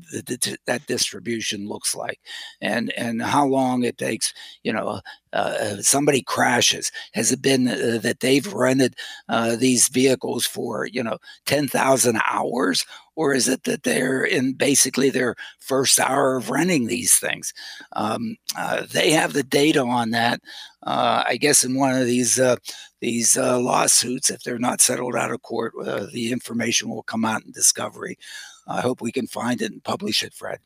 that, 0.67 0.87
distribution 0.87 1.69
looks 1.69 1.95
like, 1.95 2.21
and 2.61 2.93
and 2.93 3.23
how 3.23 3.47
long 3.47 3.83
it 3.85 3.99
takes. 3.99 4.35
You 4.63 4.73
know, 4.75 5.01
uh, 5.33 5.77
somebody 5.81 6.23
crashes. 6.23 6.91
Has 7.15 7.33
it 7.33 7.41
been 7.43 7.67
uh, 7.69 7.99
that 8.03 8.21
they've 8.21 8.53
rented 8.53 8.95
uh, 9.29 9.57
these 9.57 9.89
vehicles 9.89 10.47
for 10.47 10.87
you 10.87 11.03
know 11.03 11.19
ten 11.47 11.67
thousand 11.69 12.21
hours, 12.31 12.85
or 13.15 13.35
is 13.35 13.49
it 13.49 13.65
that 13.65 13.83
they're 13.83 14.25
in 14.25 14.55
basically 14.55 15.11
their 15.11 15.35
first 15.59 16.01
hour 16.01 16.37
of 16.37 16.51
running 16.51 16.87
these 16.87 17.19
things? 17.19 17.53
Um, 17.95 18.37
uh, 18.57 18.87
they 18.91 19.11
have 19.11 19.33
the 19.33 19.43
data 19.43 19.83
on 19.83 20.11
that. 20.11 20.41
Uh, 20.83 21.23
I 21.27 21.37
guess 21.37 21.65
in 21.65 21.77
one 21.77 21.95
of 21.95 22.07
these 22.07 22.41
uh, 22.41 22.57
these 23.01 23.37
uh, 23.37 23.59
lawsuits, 23.59 24.31
if 24.31 24.43
they're 24.43 24.59
not 24.59 24.81
settled 24.81 25.17
out 25.17 25.33
of 25.33 25.43
court, 25.43 25.73
uh, 25.85 26.07
the 26.13 26.33
information 26.33 26.89
will 26.89 27.03
come 27.03 27.25
out 27.25 27.45
in 27.45 27.53
discovery. 27.53 28.19
I 28.67 28.81
hope 28.81 29.01
we 29.01 29.13
can 29.13 29.27
find 29.27 29.61
it 29.61 29.73
and 29.73 29.83
publish 29.83 30.23
it, 30.23 30.35
Fred. 30.35 30.59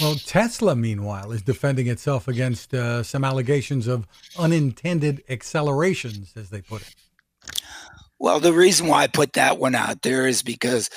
Well, 0.00 0.14
Tesla, 0.14 0.74
meanwhile, 0.74 1.30
is 1.30 1.42
defending 1.42 1.88
itself 1.88 2.26
against 2.26 2.72
uh, 2.72 3.02
some 3.02 3.22
allegations 3.22 3.86
of 3.86 4.06
unintended 4.38 5.22
accelerations, 5.28 6.32
as 6.36 6.50
they 6.50 6.62
put 6.62 6.82
it. 6.82 6.94
Well, 8.18 8.40
the 8.40 8.52
reason 8.52 8.86
why 8.88 9.04
I 9.04 9.06
put 9.06 9.34
that 9.34 9.58
one 9.58 9.74
out 9.74 10.02
there 10.02 10.26
is 10.26 10.42
because 10.42 10.90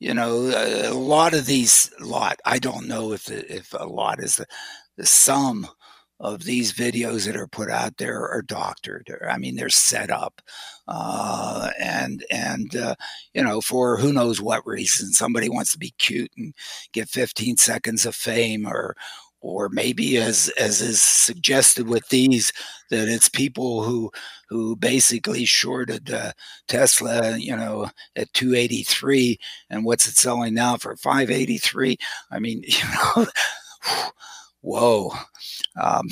you 0.00 0.14
know, 0.14 0.50
a 0.54 0.94
lot 0.94 1.34
of 1.34 1.46
these 1.46 1.90
lot, 2.00 2.38
I 2.44 2.58
don't 2.58 2.86
know 2.88 3.12
if 3.12 3.30
if 3.30 3.74
a 3.78 3.84
lot 3.86 4.22
is 4.22 4.36
the, 4.36 4.46
the 4.96 5.06
sum 5.06 5.66
of 6.20 6.44
these 6.44 6.72
videos 6.72 7.26
that 7.26 7.36
are 7.36 7.46
put 7.46 7.70
out 7.70 7.96
there 7.98 8.28
are 8.28 8.42
doctored. 8.42 9.08
I 9.28 9.38
mean, 9.38 9.56
they're 9.56 9.68
set 9.68 10.10
up, 10.10 10.40
uh, 10.88 11.70
and 11.80 12.24
and 12.30 12.74
uh, 12.76 12.94
you 13.34 13.42
know, 13.42 13.60
for 13.60 13.96
who 13.98 14.12
knows 14.12 14.40
what 14.40 14.66
reason, 14.66 15.12
somebody 15.12 15.48
wants 15.48 15.72
to 15.72 15.78
be 15.78 15.94
cute 15.98 16.32
and 16.36 16.54
get 16.92 17.08
15 17.08 17.56
seconds 17.56 18.06
of 18.06 18.14
fame, 18.14 18.66
or 18.66 18.96
or 19.40 19.68
maybe 19.70 20.16
as 20.18 20.50
as 20.58 20.80
is 20.80 21.02
suggested 21.02 21.88
with 21.88 22.08
these 22.08 22.52
that 22.90 23.08
it's 23.08 23.28
people 23.28 23.82
who 23.82 24.10
who 24.48 24.76
basically 24.76 25.44
shorted 25.44 26.10
uh, 26.12 26.32
Tesla, 26.68 27.36
you 27.36 27.54
know, 27.56 27.90
at 28.16 28.32
283 28.34 29.38
and 29.70 29.84
what's 29.84 30.06
it 30.08 30.16
selling 30.16 30.54
now 30.54 30.76
for 30.76 30.96
583? 30.96 31.98
I 32.30 32.38
mean, 32.38 32.62
you 32.66 32.84
know, 33.16 33.26
whoa, 34.60 35.12
um, 35.80 36.06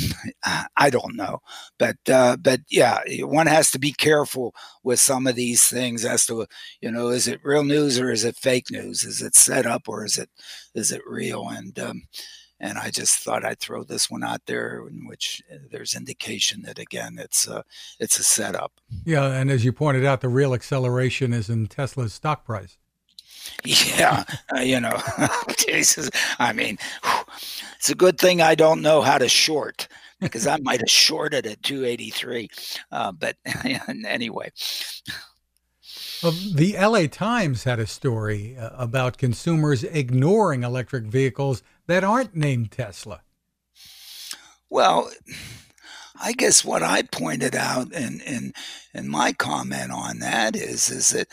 I 0.77 0.91
don't 0.91 1.16
know, 1.16 1.41
but 1.79 1.97
uh, 2.11 2.37
but 2.37 2.61
yeah, 2.70 3.01
one 3.20 3.47
has 3.47 3.70
to 3.72 3.79
be 3.79 3.93
careful 3.93 4.55
with 4.85 5.01
some 5.01 5.27
of 5.27 5.35
these 5.35 5.66
things 5.68 6.05
as 6.05 6.27
to 6.27 6.47
you 6.81 6.91
know, 6.91 7.09
is 7.09 7.27
it 7.29 7.41
real 7.45 7.64
news 7.64 7.99
or 7.99 8.11
is 8.11 8.24
it 8.24 8.37
fake 8.37 8.70
news? 8.70 9.05
Is 9.05 9.22
it 9.22 9.35
set 9.35 9.66
up 9.66 9.89
or 9.89 10.05
is 10.05 10.18
it 10.18 10.31
is 10.74 10.93
it 10.93 11.03
real? 11.07 11.49
And 11.49 11.79
um, 11.79 12.03
and 12.59 12.78
I 12.78 12.90
just 12.90 13.18
thought 13.18 13.44
I'd 13.44 13.61
throw 13.61 13.82
this 13.82 14.11
one 14.11 14.24
out 14.24 14.46
there, 14.46 14.86
in 14.88 15.07
which 15.07 15.42
uh, 15.52 15.57
there's 15.70 15.94
indication 15.94 16.62
that 16.62 16.78
again 16.78 17.18
it's 17.18 17.46
a 17.46 17.64
it's 18.00 18.18
a 18.18 18.22
setup. 18.22 18.72
Yeah, 19.04 19.26
and 19.26 19.50
as 19.50 19.64
you 19.64 19.72
pointed 19.72 20.04
out, 20.04 20.20
the 20.20 20.28
real 20.28 20.54
acceleration 20.54 21.32
is 21.32 21.50
in 21.50 21.66
Tesla's 21.66 22.14
stock 22.14 22.44
price. 22.44 22.78
Yeah, 23.64 24.24
uh, 24.54 24.61
you 24.61 24.80
know, 24.80 25.00
Jesus. 25.57 26.11
I 26.38 26.52
mean, 26.52 26.78
it's 27.76 27.88
a 27.88 27.94
good 27.94 28.18
thing 28.18 28.42
I 28.42 28.57
don't 28.57 28.82
know 28.82 29.02
how 29.02 29.18
to 29.18 29.28
short 29.28 29.88
because 30.20 30.46
I 30.46 30.57
might 30.59 30.80
have 30.80 30.90
shorted 30.90 31.46
at 31.46 31.62
283. 31.62 32.48
Uh, 32.90 33.12
but 33.12 33.36
anyway. 34.07 34.50
Well, 36.22 36.32
the 36.54 36.76
LA 36.78 37.07
Times 37.07 37.64
had 37.64 37.78
a 37.78 37.86
story 37.86 38.57
uh, 38.57 38.70
about 38.76 39.18
consumers 39.18 39.84
ignoring 39.84 40.62
electric 40.62 41.04
vehicles 41.04 41.62
that 41.87 42.05
aren't 42.05 42.34
named 42.34 42.72
Tesla. 42.72 43.22
Well, 44.68 45.11
I 46.20 46.32
guess 46.32 46.64
what 46.64 46.82
I 46.82 47.03
pointed 47.03 47.55
out 47.55 47.93
in, 47.93 48.20
in, 48.20 48.53
in 48.95 49.09
my 49.09 49.32
comment 49.32 49.93
on 49.93 50.18
that 50.20 50.57
is, 50.57 50.91
is 50.91 51.11
that 51.11 51.28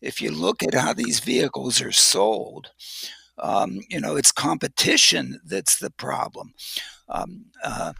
if 0.00 0.20
you 0.20 0.30
look 0.30 0.62
at 0.62 0.74
how 0.74 0.92
these 0.92 1.20
vehicles 1.20 1.80
are 1.80 1.92
sold, 1.92 2.70
um, 3.38 3.80
you 3.88 4.00
know, 4.00 4.16
it's 4.16 4.32
competition 4.32 5.40
that's 5.44 5.78
the 5.78 5.90
problem. 5.90 6.54
Um, 7.08 7.46
uh, 7.62 7.92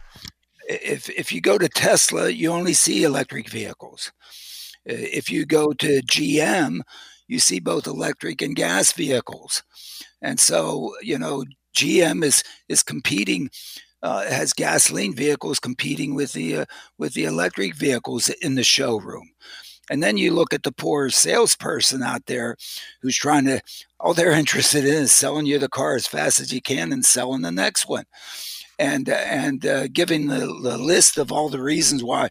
if, 0.67 1.09
if 1.09 1.31
you 1.31 1.41
go 1.41 1.57
to 1.57 1.69
Tesla, 1.69 2.29
you 2.29 2.51
only 2.51 2.73
see 2.73 3.03
electric 3.03 3.49
vehicles. 3.49 4.11
If 4.85 5.29
you 5.29 5.45
go 5.45 5.73
to 5.73 6.01
GM, 6.01 6.81
you 7.27 7.39
see 7.39 7.59
both 7.59 7.87
electric 7.87 8.41
and 8.41 8.55
gas 8.55 8.91
vehicles. 8.91 9.63
And 10.21 10.39
so, 10.39 10.93
you 11.01 11.17
know, 11.17 11.43
GM 11.73 12.23
is 12.23 12.43
is 12.69 12.83
competing 12.83 13.49
uh, 14.01 14.25
has 14.29 14.53
gasoline 14.53 15.15
vehicles 15.15 15.59
competing 15.59 16.13
with 16.13 16.33
the 16.33 16.57
uh, 16.57 16.65
with 16.97 17.13
the 17.13 17.23
electric 17.23 17.75
vehicles 17.75 18.29
in 18.29 18.55
the 18.55 18.63
showroom. 18.63 19.29
And 19.89 20.01
then 20.01 20.17
you 20.17 20.31
look 20.31 20.53
at 20.53 20.63
the 20.63 20.71
poor 20.71 21.09
salesperson 21.09 22.03
out 22.03 22.25
there 22.25 22.55
who's 23.01 23.17
trying 23.17 23.45
to 23.45 23.61
all 23.99 24.13
they're 24.13 24.31
interested 24.31 24.85
in 24.85 25.03
is 25.03 25.11
selling 25.11 25.45
you 25.45 25.59
the 25.59 25.69
car 25.69 25.95
as 25.95 26.07
fast 26.07 26.39
as 26.39 26.53
you 26.53 26.61
can 26.61 26.93
and 26.93 27.03
selling 27.03 27.41
the 27.41 27.51
next 27.51 27.87
one. 27.87 28.05
And 28.83 29.07
and 29.07 29.65
uh, 29.65 29.87
giving 29.87 30.27
the, 30.27 30.45
the 30.61 30.77
list 30.77 31.17
of 31.17 31.31
all 31.31 31.49
the 31.49 31.61
reasons 31.61 32.03
why 32.03 32.29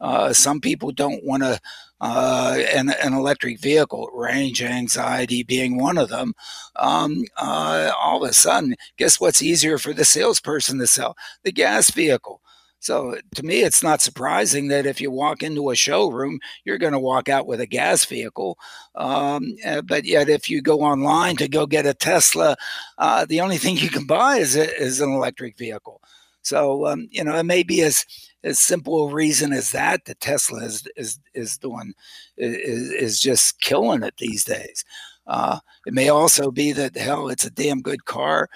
uh, 0.00 0.32
some 0.32 0.60
people 0.60 0.92
don't 0.92 1.22
want 1.24 1.42
to 1.42 1.60
uh, 2.00 2.56
an, 2.74 2.90
an 3.02 3.12
electric 3.12 3.60
vehicle, 3.60 4.08
range 4.14 4.62
anxiety 4.62 5.42
being 5.42 5.76
one 5.76 5.98
of 5.98 6.08
them, 6.08 6.32
um, 6.76 7.24
uh, 7.36 7.90
all 8.00 8.24
of 8.24 8.30
a 8.30 8.32
sudden, 8.32 8.74
guess 8.96 9.20
what's 9.20 9.42
easier 9.42 9.76
for 9.76 9.92
the 9.92 10.04
salesperson 10.04 10.78
to 10.78 10.86
sell? 10.86 11.16
The 11.44 11.52
gas 11.52 11.90
vehicle. 11.90 12.40
So 12.80 13.16
to 13.34 13.42
me, 13.42 13.60
it's 13.60 13.82
not 13.82 14.00
surprising 14.00 14.68
that 14.68 14.86
if 14.86 15.00
you 15.00 15.10
walk 15.10 15.42
into 15.42 15.70
a 15.70 15.76
showroom, 15.76 16.40
you're 16.64 16.78
going 16.78 16.94
to 16.94 16.98
walk 16.98 17.28
out 17.28 17.46
with 17.46 17.60
a 17.60 17.66
gas 17.66 18.06
vehicle. 18.06 18.58
Um, 18.94 19.54
uh, 19.66 19.82
but 19.82 20.06
yet, 20.06 20.30
if 20.30 20.48
you 20.48 20.62
go 20.62 20.80
online 20.80 21.36
to 21.36 21.48
go 21.48 21.66
get 21.66 21.86
a 21.86 21.92
Tesla, 21.94 22.56
uh, 22.98 23.26
the 23.26 23.40
only 23.40 23.58
thing 23.62 23.76
you 23.76 23.90
can 23.90 24.06
buy 24.06 24.38
is, 24.38 24.56
a, 24.56 24.74
is 24.80 25.00
an 25.00 25.12
electric 25.12 25.58
vehicle. 25.58 26.00
So 26.42 26.86
um, 26.86 27.08
you 27.10 27.22
know, 27.22 27.36
it 27.36 27.44
may 27.44 27.62
be 27.62 27.82
as 27.82 28.04
as 28.42 28.58
simple 28.58 29.08
a 29.08 29.12
reason 29.12 29.52
as 29.52 29.72
that 29.72 30.06
that 30.06 30.20
Tesla 30.20 30.64
is 30.64 30.88
is 30.96 31.18
is 31.34 31.58
doing 31.58 31.92
is, 32.38 32.90
is 32.92 33.20
just 33.20 33.60
killing 33.60 34.02
it 34.02 34.14
these 34.16 34.44
days. 34.44 34.84
Uh, 35.26 35.60
it 35.86 35.94
may 35.94 36.08
also 36.08 36.50
be 36.50 36.72
that 36.72 36.96
hell, 36.96 37.28
it's 37.28 37.44
a 37.44 37.50
damn 37.50 37.82
good 37.82 38.04
car. 38.06 38.48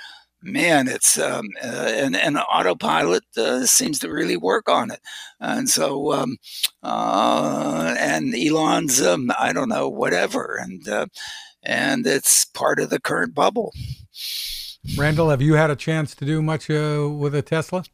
Man, 0.47 0.88
it's 0.88 1.18
um, 1.18 1.49
uh, 1.64 1.90
and 1.97 2.14
and 2.14 2.36
autopilot 2.36 3.24
uh, 3.34 3.64
seems 3.64 3.99
to 4.01 4.12
really 4.12 4.36
work 4.36 4.68
on 4.68 4.90
it, 4.90 5.01
and 5.40 5.70
so 5.70 6.12
um, 6.12 6.36
uh, 6.82 7.95
and 7.99 8.34
Elon's 8.34 9.01
um, 9.01 9.30
I 9.38 9.55
don't 9.55 9.70
know 9.70 9.88
whatever, 9.88 10.59
and 10.61 10.86
uh, 10.86 11.07
and 11.62 12.07
it's 12.07 12.45
part 12.45 12.78
of 12.78 12.90
the 12.90 13.01
current 13.01 13.34
bubble. 13.34 13.72
Randall, 14.99 15.30
have 15.30 15.40
you 15.40 15.55
had 15.55 15.70
a 15.70 15.76
chance 15.76 16.14
to 16.16 16.26
do 16.26 16.42
much 16.42 16.68
uh, 16.68 17.09
with 17.11 17.34
a 17.34 17.40
Tesla? 17.40 17.84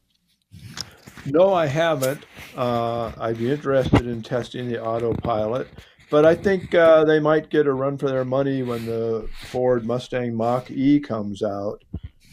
No, 1.25 1.53
I 1.53 1.67
haven't. 1.67 2.25
Uh, 2.57 3.13
I'd 3.17 3.37
be 3.37 3.49
interested 3.49 4.07
in 4.07 4.21
testing 4.23 4.67
the 4.67 4.83
autopilot, 4.83 5.69
but 6.09 6.25
I 6.25 6.35
think 6.35 6.75
uh, 6.75 7.05
they 7.05 7.21
might 7.21 7.49
get 7.49 7.65
a 7.65 7.73
run 7.73 7.97
for 7.97 8.09
their 8.09 8.25
money 8.25 8.61
when 8.61 8.85
the 8.85 9.29
Ford 9.45 9.85
Mustang 9.85 10.35
Mach 10.35 10.69
E 10.69 10.99
comes 10.99 11.41
out. 11.41 11.81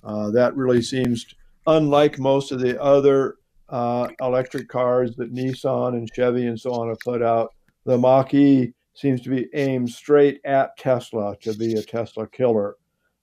Uh, 0.09 0.31
that 0.31 0.57
really 0.57 0.81
seems 0.81 1.27
unlike 1.67 2.19
most 2.19 2.51
of 2.51 2.61
the 2.61 2.81
other 2.83 3.37
uh, 3.69 4.09
electric 4.21 4.69
cars 4.69 5.15
that 5.17 5.35
Nissan 5.35 5.93
and 5.93 6.09
Chevy 6.15 6.47
and 6.47 6.59
so 6.59 6.73
on 6.73 6.89
have 6.89 6.99
put 7.01 7.23
out. 7.23 7.53
The 7.85 7.99
Mach 7.99 8.33
E 8.33 8.73
seems 8.95 9.21
to 9.21 9.29
be 9.31 9.49
aimed 9.55 9.91
straight 9.91 10.41
at 10.45 10.77
Tesla 10.79 11.37
to 11.43 11.53
be 11.55 11.75
a 11.75 11.83
Tesla 11.83 12.27
killer 12.27 12.77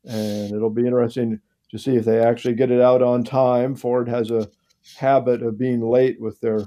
and 0.06 0.54
it'll 0.54 0.70
be 0.70 0.86
interesting 0.86 1.40
to 1.72 1.78
see 1.80 1.96
if 1.96 2.06
they 2.06 2.20
actually 2.20 2.54
get 2.54 2.72
it 2.72 2.82
out 2.82 3.02
on 3.02 3.24
time. 3.24 3.76
Ford 3.76 4.08
has 4.08 4.30
a 4.30 4.48
habit 4.96 5.42
of 5.42 5.58
being 5.58 5.82
late 5.82 6.22
with 6.22 6.40
their 6.40 6.62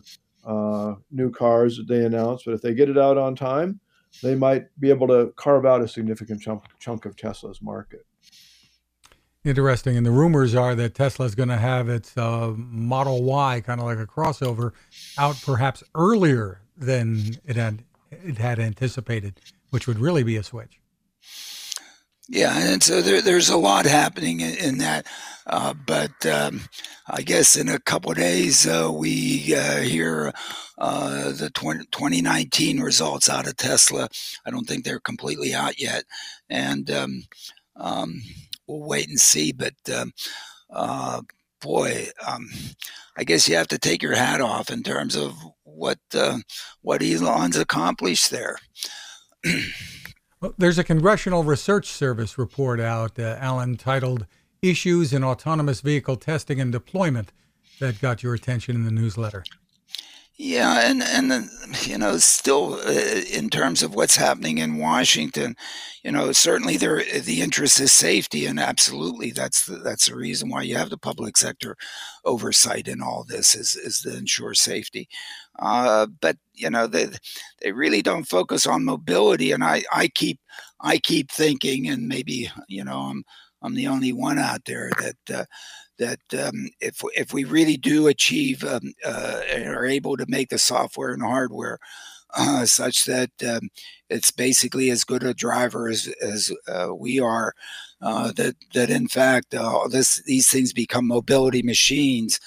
uh, 0.44 0.94
new 1.12 1.30
cars 1.30 1.76
that 1.76 1.86
they 1.86 2.04
announce, 2.04 2.42
but 2.42 2.54
if 2.54 2.62
they 2.62 2.74
get 2.74 2.88
it 2.88 2.98
out 2.98 3.16
on 3.16 3.36
time, 3.36 3.78
they 4.22 4.34
might 4.34 4.66
be 4.80 4.90
able 4.90 5.06
to 5.06 5.32
carve 5.36 5.64
out 5.64 5.82
a 5.82 5.88
significant 5.88 6.40
chunk, 6.40 6.64
chunk 6.80 7.04
of 7.04 7.16
Tesla's 7.16 7.62
market. 7.62 8.04
Interesting. 9.48 9.96
And 9.96 10.04
the 10.04 10.10
rumors 10.10 10.54
are 10.54 10.74
that 10.74 10.94
Tesla 10.94 11.24
is 11.24 11.34
going 11.34 11.48
to 11.48 11.56
have 11.56 11.88
its 11.88 12.14
uh, 12.18 12.52
Model 12.54 13.22
Y, 13.22 13.62
kind 13.64 13.80
of 13.80 13.86
like 13.86 13.98
a 13.98 14.06
crossover, 14.06 14.72
out 15.16 15.40
perhaps 15.42 15.82
earlier 15.94 16.60
than 16.76 17.38
it 17.46 17.56
had 17.56 17.82
it 18.10 18.36
had 18.36 18.58
anticipated, 18.58 19.40
which 19.70 19.86
would 19.86 19.98
really 19.98 20.22
be 20.22 20.36
a 20.36 20.42
switch. 20.42 20.78
Yeah, 22.28 22.58
and 22.58 22.82
so 22.82 23.00
there, 23.00 23.22
there's 23.22 23.48
a 23.48 23.56
lot 23.56 23.86
happening 23.86 24.40
in, 24.40 24.54
in 24.56 24.78
that. 24.78 25.06
Uh, 25.46 25.72
but 25.72 26.26
um, 26.26 26.60
I 27.06 27.22
guess 27.22 27.56
in 27.56 27.70
a 27.70 27.78
couple 27.78 28.12
days 28.12 28.66
uh, 28.66 28.90
we 28.92 29.54
uh, 29.54 29.78
hear 29.78 30.34
uh, 30.76 31.32
the 31.32 31.48
20, 31.54 31.86
2019 31.90 32.80
results 32.80 33.30
out 33.30 33.48
of 33.48 33.56
Tesla. 33.56 34.10
I 34.44 34.50
don't 34.50 34.66
think 34.66 34.84
they're 34.84 35.00
completely 35.00 35.54
out 35.54 35.80
yet, 35.80 36.04
and 36.50 36.90
um, 36.90 37.22
um, 37.76 38.20
we'll 38.68 38.86
wait 38.86 39.08
and 39.08 39.18
see. 39.18 39.52
But 39.52 39.74
um, 39.92 40.12
uh, 40.70 41.22
boy, 41.60 42.08
um, 42.26 42.48
I 43.16 43.24
guess 43.24 43.48
you 43.48 43.56
have 43.56 43.68
to 43.68 43.78
take 43.78 44.02
your 44.02 44.14
hat 44.14 44.40
off 44.40 44.70
in 44.70 44.82
terms 44.82 45.16
of 45.16 45.34
what 45.64 45.98
uh, 46.14 46.38
what 46.82 47.02
Elon's 47.02 47.56
accomplished 47.56 48.30
there. 48.30 48.58
well, 50.40 50.54
there's 50.58 50.78
a 50.78 50.84
Congressional 50.84 51.44
Research 51.44 51.86
Service 51.86 52.38
report 52.38 52.80
out, 52.80 53.18
uh, 53.18 53.36
Alan, 53.40 53.76
titled 53.76 54.26
"Issues 54.62 55.12
in 55.12 55.24
Autonomous 55.24 55.80
Vehicle 55.80 56.16
Testing 56.16 56.60
and 56.60 56.72
Deployment," 56.72 57.32
that 57.80 58.00
got 58.00 58.22
your 58.22 58.34
attention 58.34 58.76
in 58.76 58.84
the 58.84 58.90
newsletter. 58.90 59.44
Yeah, 60.40 60.88
and 60.88 61.02
and 61.02 61.50
you 61.82 61.98
know, 61.98 62.16
still 62.18 62.74
uh, 62.74 62.90
in 63.32 63.50
terms 63.50 63.82
of 63.82 63.94
what's 63.96 64.14
happening 64.14 64.58
in 64.58 64.78
Washington, 64.78 65.56
you 66.04 66.12
know, 66.12 66.30
certainly 66.30 66.76
there 66.76 67.02
the 67.20 67.40
interest 67.42 67.80
is 67.80 67.90
safety, 67.90 68.46
and 68.46 68.60
absolutely 68.60 69.32
that's 69.32 69.66
the, 69.66 69.78
that's 69.78 70.06
the 70.08 70.14
reason 70.14 70.48
why 70.48 70.62
you 70.62 70.76
have 70.76 70.90
the 70.90 70.96
public 70.98 71.36
sector 71.36 71.76
oversight 72.24 72.86
in 72.86 73.02
all 73.02 73.24
this 73.28 73.56
is 73.56 73.74
is 73.74 74.00
to 74.02 74.16
ensure 74.16 74.54
safety. 74.54 75.08
Uh, 75.58 76.06
but 76.20 76.36
you 76.54 76.70
know, 76.70 76.86
they 76.86 77.08
they 77.60 77.72
really 77.72 78.00
don't 78.00 78.24
focus 78.28 78.64
on 78.64 78.84
mobility, 78.84 79.50
and 79.50 79.64
I 79.64 79.82
I 79.92 80.06
keep 80.06 80.38
I 80.80 80.98
keep 80.98 81.32
thinking, 81.32 81.88
and 81.88 82.06
maybe 82.06 82.48
you 82.68 82.84
know 82.84 82.98
I'm 83.10 83.24
I'm 83.60 83.74
the 83.74 83.88
only 83.88 84.12
one 84.12 84.38
out 84.38 84.64
there 84.66 84.90
that. 85.00 85.40
Uh, 85.40 85.44
that 85.98 86.20
um, 86.38 86.70
if 86.80 87.02
if 87.16 87.32
we 87.32 87.44
really 87.44 87.76
do 87.76 88.06
achieve 88.06 88.64
um, 88.64 88.92
uh, 89.04 89.40
and 89.52 89.68
are 89.68 89.86
able 89.86 90.16
to 90.16 90.26
make 90.28 90.48
the 90.50 90.58
software 90.58 91.12
and 91.12 91.22
hardware 91.22 91.78
uh, 92.36 92.64
such 92.66 93.04
that 93.06 93.30
um, 93.48 93.70
it's 94.10 94.30
basically 94.30 94.90
as 94.90 95.04
good 95.04 95.22
a 95.22 95.34
driver 95.34 95.88
as 95.88 96.08
as 96.22 96.52
uh, 96.68 96.94
we 96.94 97.20
are, 97.20 97.54
uh, 98.02 98.32
that 98.32 98.56
that 98.74 98.90
in 98.90 99.08
fact 99.08 99.54
uh, 99.54 99.88
this 99.88 100.22
these 100.26 100.48
things 100.48 100.72
become 100.72 101.06
mobility 101.06 101.62
machines 101.62 102.40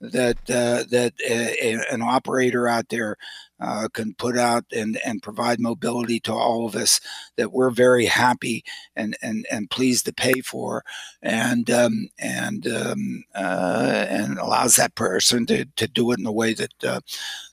that 0.00 0.38
uh, 0.50 0.84
that 0.90 1.12
an 1.90 2.02
operator 2.02 2.68
out 2.68 2.88
there 2.88 3.16
uh, 3.60 3.88
can 3.92 4.14
put 4.14 4.36
out 4.36 4.64
and, 4.72 4.98
and 5.04 5.22
provide 5.22 5.60
mobility 5.60 6.20
to 6.20 6.32
all 6.32 6.66
of 6.66 6.74
us 6.74 7.00
that 7.36 7.52
we're 7.52 7.70
very 7.70 8.04
happy 8.06 8.64
and, 8.94 9.16
and, 9.22 9.46
and 9.50 9.70
pleased 9.70 10.04
to 10.06 10.12
pay 10.12 10.40
for. 10.40 10.84
And 11.22 11.70
um, 11.70 12.08
and 12.18 12.66
um, 12.66 13.24
uh, 13.34 14.06
and 14.08 14.38
allows 14.38 14.76
that 14.76 14.94
person 14.94 15.46
to, 15.46 15.64
to 15.76 15.88
do 15.88 16.12
it 16.12 16.18
in 16.18 16.26
a 16.26 16.32
way 16.32 16.54
that 16.54 16.84
uh, 16.84 17.00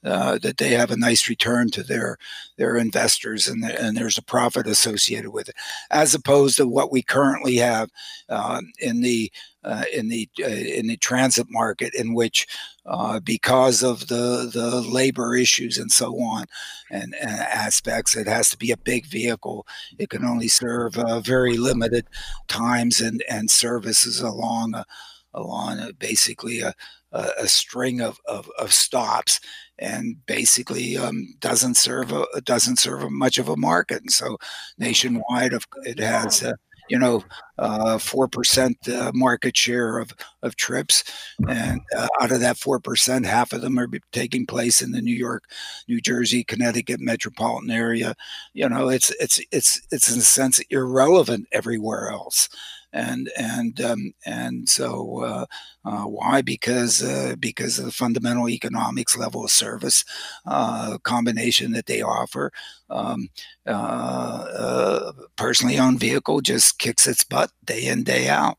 uh 0.03 0.37
that 0.39 0.57
they 0.57 0.69
have 0.69 0.91
a 0.91 0.97
nice 0.97 1.27
return 1.27 1.69
to 1.71 1.83
their 1.83 2.17
their 2.57 2.77
investors 2.77 3.47
and, 3.47 3.63
the, 3.63 3.81
and 3.81 3.97
there's 3.97 4.17
a 4.17 4.23
profit 4.23 4.67
associated 4.67 5.31
with 5.31 5.49
it. 5.49 5.55
As 5.89 6.13
opposed 6.13 6.57
to 6.57 6.67
what 6.67 6.91
we 6.91 7.01
currently 7.01 7.55
have 7.57 7.89
um, 8.29 8.71
in 8.79 9.01
the 9.01 9.31
uh, 9.63 9.83
in 9.93 10.09
the 10.09 10.29
uh, 10.41 10.47
in 10.47 10.87
the 10.87 10.97
transit 10.97 11.47
market, 11.49 11.93
in 11.93 12.13
which 12.13 12.47
uh, 12.85 13.19
because 13.19 13.83
of 13.83 14.07
the 14.07 14.49
the 14.51 14.81
labor 14.81 15.35
issues 15.35 15.77
and 15.77 15.91
so 15.91 16.19
on 16.19 16.45
and, 16.89 17.15
and, 17.21 17.31
aspects, 17.31 18.15
it 18.15 18.27
has 18.27 18.49
to 18.49 18.57
be 18.57 18.71
a 18.71 18.77
big 18.77 19.05
vehicle. 19.05 19.65
It 19.97 20.09
can 20.09 20.25
only 20.25 20.47
serve 20.47 20.97
uh, 20.97 21.19
very 21.19 21.57
limited 21.57 22.07
times 22.47 23.01
and 23.01 23.23
and 23.29 23.49
services 23.49 24.21
along 24.21 24.75
a, 24.75 24.85
along 25.33 25.79
a, 25.79 25.93
basically 25.93 26.61
a, 26.61 26.73
a, 27.11 27.47
string 27.47 28.01
of, 28.01 28.19
of, 28.27 28.49
of 28.57 28.73
stops 28.73 29.39
and 29.79 30.17
basically 30.25 30.97
um, 30.97 31.35
doesn't 31.39 31.75
serve 31.75 32.11
a 32.11 32.25
doesn't 32.41 32.79
serve 32.79 33.03
a 33.03 33.09
much 33.09 33.37
of 33.37 33.49
a 33.49 33.57
market. 33.57 34.01
And 34.01 34.11
so 34.11 34.37
nationwide, 34.77 35.53
it 35.83 35.99
has 35.99 36.43
uh, 36.43 36.53
you 36.89 36.99
know, 36.99 37.23
uh, 37.57 37.97
four 37.97 38.25
uh, 38.25 38.27
percent 38.27 38.77
uh, 38.89 39.11
market 39.13 39.55
share 39.55 39.97
of 39.97 40.11
of 40.41 40.55
trips, 40.55 41.03
and 41.47 41.81
uh, 41.95 42.07
out 42.21 42.31
of 42.31 42.39
that 42.41 42.57
four 42.57 42.79
percent, 42.79 43.25
half 43.25 43.53
of 43.53 43.61
them 43.61 43.79
are 43.79 43.87
taking 44.11 44.45
place 44.45 44.81
in 44.81 44.91
the 44.91 45.01
New 45.01 45.15
York, 45.15 45.43
New 45.87 46.01
Jersey, 46.01 46.43
Connecticut 46.43 46.99
metropolitan 46.99 47.71
area. 47.71 48.15
You 48.53 48.69
know, 48.69 48.89
it's 48.89 49.11
it's 49.19 49.39
it's 49.51 49.81
it's 49.91 50.11
in 50.11 50.19
a 50.19 50.23
sense 50.23 50.59
irrelevant 50.69 51.47
everywhere 51.51 52.09
else 52.09 52.49
and 52.93 53.29
and 53.37 53.81
um, 53.81 54.13
and 54.25 54.69
so 54.69 55.23
uh, 55.23 55.45
uh, 55.85 56.03
why? 56.05 56.41
Because 56.41 57.03
uh, 57.03 57.35
because 57.39 57.79
of 57.79 57.85
the 57.85 57.91
fundamental 57.91 58.47
economics 58.47 59.17
level 59.17 59.43
of 59.43 59.51
service 59.51 60.05
uh, 60.45 60.97
combination 61.03 61.71
that 61.73 61.87
they 61.87 62.01
offer. 62.01 62.51
Um, 62.89 63.29
uh, 63.65 63.71
uh, 63.71 65.11
personally 65.35 65.79
owned 65.79 65.99
vehicle 65.99 66.41
just 66.41 66.77
kicks 66.77 67.07
its 67.07 67.23
butt 67.23 67.51
day 67.65 67.85
in 67.87 68.03
day 68.03 68.29
out. 68.29 68.57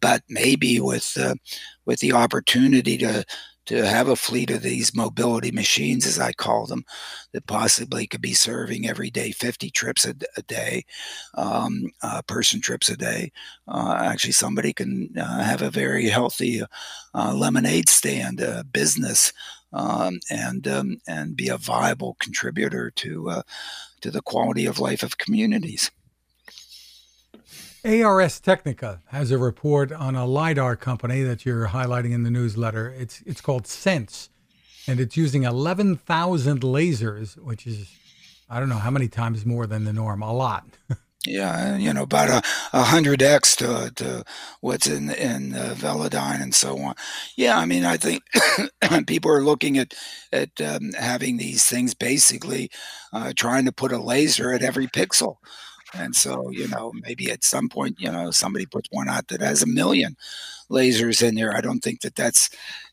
but 0.00 0.22
maybe 0.28 0.80
with 0.80 1.16
with 1.84 2.00
the 2.00 2.12
opportunity 2.12 2.96
to 2.98 3.24
to 3.66 3.86
have 3.86 4.08
a 4.08 4.16
fleet 4.16 4.50
of 4.50 4.62
these 4.62 4.94
mobility 4.94 5.50
machines, 5.50 6.06
as 6.06 6.18
I 6.18 6.32
call 6.32 6.66
them, 6.66 6.84
that 7.32 7.46
possibly 7.46 8.06
could 8.06 8.20
be 8.20 8.34
serving 8.34 8.88
every 8.88 9.10
day 9.10 9.30
50 9.30 9.70
trips 9.70 10.04
a, 10.04 10.14
a 10.36 10.42
day, 10.42 10.84
um, 11.34 11.90
uh, 12.02 12.22
person 12.22 12.60
trips 12.60 12.88
a 12.88 12.96
day. 12.96 13.32
Uh, 13.68 13.96
actually, 14.00 14.32
somebody 14.32 14.72
can 14.72 15.10
uh, 15.16 15.44
have 15.44 15.62
a 15.62 15.70
very 15.70 16.08
healthy 16.08 16.62
uh, 17.14 17.34
lemonade 17.34 17.88
stand 17.88 18.40
uh, 18.40 18.62
business 18.72 19.32
um, 19.72 20.18
and 20.30 20.66
um, 20.66 21.00
and 21.06 21.36
be 21.36 21.48
a 21.48 21.56
viable 21.56 22.16
contributor 22.18 22.90
to 22.90 23.30
uh, 23.30 23.42
to 24.00 24.10
the 24.10 24.22
quality 24.22 24.66
of 24.66 24.78
life 24.78 25.02
of 25.02 25.18
communities. 25.18 25.90
ARS 27.84 28.40
Technica 28.40 29.00
has 29.06 29.30
a 29.30 29.38
report 29.38 29.92
on 29.92 30.14
a 30.14 30.26
LiDAR 30.26 30.76
company 30.76 31.22
that 31.22 31.46
you're 31.46 31.68
highlighting 31.68 32.12
in 32.12 32.22
the 32.22 32.30
newsletter. 32.30 32.88
It's, 32.90 33.22
it's 33.26 33.40
called 33.40 33.66
Sense, 33.66 34.28
and 34.86 35.00
it's 35.00 35.16
using 35.16 35.44
11,000 35.44 36.60
lasers, 36.60 37.38
which 37.38 37.66
is, 37.66 37.90
I 38.48 38.60
don't 38.60 38.68
know 38.68 38.76
how 38.76 38.90
many 38.90 39.08
times 39.08 39.46
more 39.46 39.66
than 39.66 39.84
the 39.84 39.92
norm, 39.92 40.22
a 40.22 40.32
lot. 40.32 40.66
yeah, 41.26 41.76
you 41.76 41.92
know, 41.92 42.02
about 42.02 42.28
a, 42.28 42.42
a 42.72 42.82
hundred 42.82 43.22
X 43.22 43.54
to, 43.56 43.92
to 43.96 44.24
what's 44.60 44.86
in 44.86 45.10
in 45.10 45.54
uh, 45.54 45.74
Velodyne 45.76 46.42
and 46.42 46.54
so 46.54 46.78
on. 46.78 46.94
Yeah, 47.36 47.58
I 47.58 47.66
mean, 47.66 47.84
I 47.84 47.98
think 47.98 48.22
people 49.06 49.30
are 49.30 49.44
looking 49.44 49.76
at 49.76 49.94
at 50.32 50.60
um, 50.60 50.92
having 50.98 51.36
these 51.36 51.66
things 51.66 51.94
basically 51.94 52.70
uh, 53.12 53.32
trying 53.36 53.66
to 53.66 53.72
put 53.72 53.92
a 53.92 53.98
laser 53.98 54.52
at 54.52 54.62
every 54.62 54.86
pixel. 54.86 55.36
And 55.94 56.14
so, 56.14 56.50
you 56.50 56.68
know, 56.68 56.92
maybe 57.02 57.30
at 57.30 57.44
some 57.44 57.68
point, 57.68 57.96
you 57.98 58.10
know, 58.10 58.30
somebody 58.30 58.66
puts 58.66 58.88
one 58.92 59.08
out 59.08 59.28
that 59.28 59.40
has 59.40 59.62
a 59.62 59.66
million 59.66 60.16
lasers 60.70 61.26
in 61.26 61.34
there. 61.34 61.54
I 61.54 61.60
don't 61.60 61.80
think 61.80 62.00
that 62.02 62.14
that's, 62.14 62.48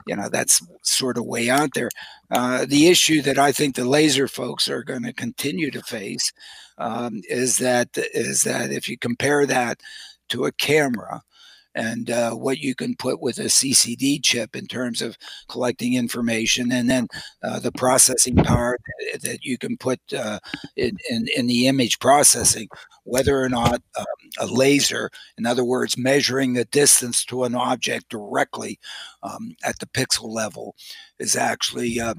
you 0.07 0.15
know, 0.15 0.29
that's 0.29 0.61
sort 0.81 1.17
of 1.17 1.25
way 1.25 1.49
out 1.49 1.73
there. 1.73 1.89
Uh, 2.31 2.65
the 2.67 2.87
issue 2.87 3.21
that 3.21 3.37
I 3.37 3.51
think 3.51 3.75
the 3.75 3.85
laser 3.85 4.27
folks 4.27 4.67
are 4.67 4.83
going 4.83 5.03
to 5.03 5.13
continue 5.13 5.69
to 5.71 5.81
face 5.81 6.33
um, 6.77 7.21
is 7.29 7.57
that 7.57 7.89
is 8.13 8.41
that 8.43 8.71
if 8.71 8.87
you 8.87 8.97
compare 8.97 9.45
that 9.45 9.81
to 10.29 10.45
a 10.45 10.51
camera, 10.51 11.21
and 11.77 12.09
uh, 12.09 12.31
what 12.31 12.57
you 12.57 12.73
can 12.73 12.95
put 12.95 13.21
with 13.21 13.37
a 13.37 13.43
CCD 13.43 14.21
chip 14.21 14.55
in 14.55 14.65
terms 14.65 15.01
of 15.01 15.15
collecting 15.47 15.93
information, 15.93 16.71
and 16.71 16.89
then 16.89 17.07
uh, 17.43 17.59
the 17.59 17.71
processing 17.71 18.35
power 18.35 18.79
that, 19.21 19.39
you 19.43 19.57
can 19.57 19.77
put 19.77 19.99
uh, 20.13 20.39
in, 20.75 20.97
in, 21.09 21.27
in, 21.35 21.45
the 21.45 21.67
image 21.67 21.99
processing, 21.99 22.67
whether 23.03 23.39
or 23.39 23.47
not 23.47 23.81
um, 23.97 24.05
a 24.39 24.47
laser, 24.47 25.11
in 25.37 25.45
other 25.45 25.63
words, 25.63 25.97
measuring 25.97 26.53
the 26.53 26.65
distance 26.65 27.23
to 27.23 27.43
an 27.43 27.53
object 27.53 28.09
directly 28.09 28.79
um, 29.21 29.55
at 29.63 29.77
the 29.77 29.85
pixel 29.85 30.29
level, 30.29 30.75
is 31.19 31.35
actually 31.35 31.99
uh, 31.99 32.15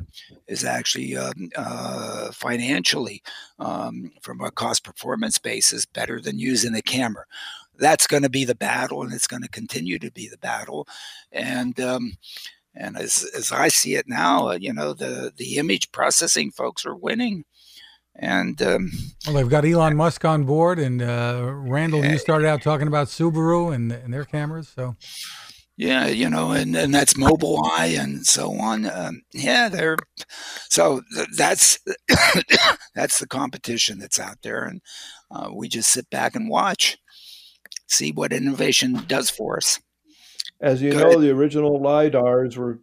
is 0.47 0.65
actually 0.65 1.17
um, 1.17 1.51
uh, 1.57 2.31
financially, 2.31 3.23
um, 3.59 4.13
from 4.23 4.41
a 4.41 4.53
cost 4.53 4.85
performance 4.85 5.39
basis, 5.39 5.85
better 5.85 6.21
than 6.21 6.39
using 6.39 6.75
a 6.77 6.83
camera 6.83 7.25
that's 7.79 8.07
going 8.07 8.22
to 8.22 8.31
be 8.31 8.45
the 8.45 8.55
battle, 8.55 9.03
and 9.03 9.12
it's 9.12 9.26
going 9.26 9.43
to 9.43 9.49
continue 9.49 9.99
to 9.99 10.11
be 10.11 10.29
the 10.29 10.39
battle. 10.39 10.87
And 11.33 11.79
um, 11.81 12.12
and 12.74 12.97
as 12.97 13.29
as 13.37 13.53
I 13.53 13.68
see 13.68 13.95
it 13.95 14.09
now, 14.09 14.51
uh, 14.51 14.59
you 14.61 14.72
know, 14.72 14.93
the 14.93 15.33
the 15.37 15.57
image 15.57 15.93
processing 15.93 16.51
folks 16.51 16.85
are 16.87 16.97
winning. 16.97 17.45
And 18.20 18.61
um, 18.62 18.91
well, 19.26 19.37
they've 19.37 19.49
got 19.49 19.64
Elon 19.64 19.97
Musk 19.97 20.24
on 20.24 20.43
board, 20.43 20.81
and 20.81 21.01
uh, 21.01 21.53
Randall, 21.53 22.05
you 22.05 22.18
started 22.18 22.49
out 22.49 22.62
talking 22.62 22.89
about 22.89 23.07
Subaru 23.07 23.72
and, 23.72 23.93
and 23.93 24.12
their 24.12 24.24
cameras, 24.24 24.68
so 24.68 24.97
yeah, 25.79 26.09
you 26.09 26.29
know, 26.29 26.51
and, 26.51 26.74
and 26.74 26.93
that's 26.93 27.14
Mobileye 27.14 27.97
and 27.97 28.26
so 28.26 28.51
on. 28.55 28.91
Um, 28.91 29.22
yeah, 29.33 29.68
they're 29.68 29.97
so 30.68 31.03
that's 31.37 31.79
that's 32.97 33.20
the 33.20 33.29
competition 33.29 34.01
that's 34.01 34.18
out 34.18 34.39
there, 34.43 34.64
and 34.64 34.83
uh, 35.31 35.51
we 35.55 35.68
just 35.68 35.91
sit 35.91 36.11
back 36.11 36.35
and 36.35 36.51
watch 36.51 36.99
see 37.89 38.12
what 38.12 38.32
innovation 38.32 39.05
does 39.09 39.30
for 39.30 39.57
us. 39.57 39.80
As 40.61 40.80
you 40.82 40.93
know, 40.93 41.20
the 41.20 41.30
original 41.30 41.80
lidars 41.80 42.57
were 42.57 42.80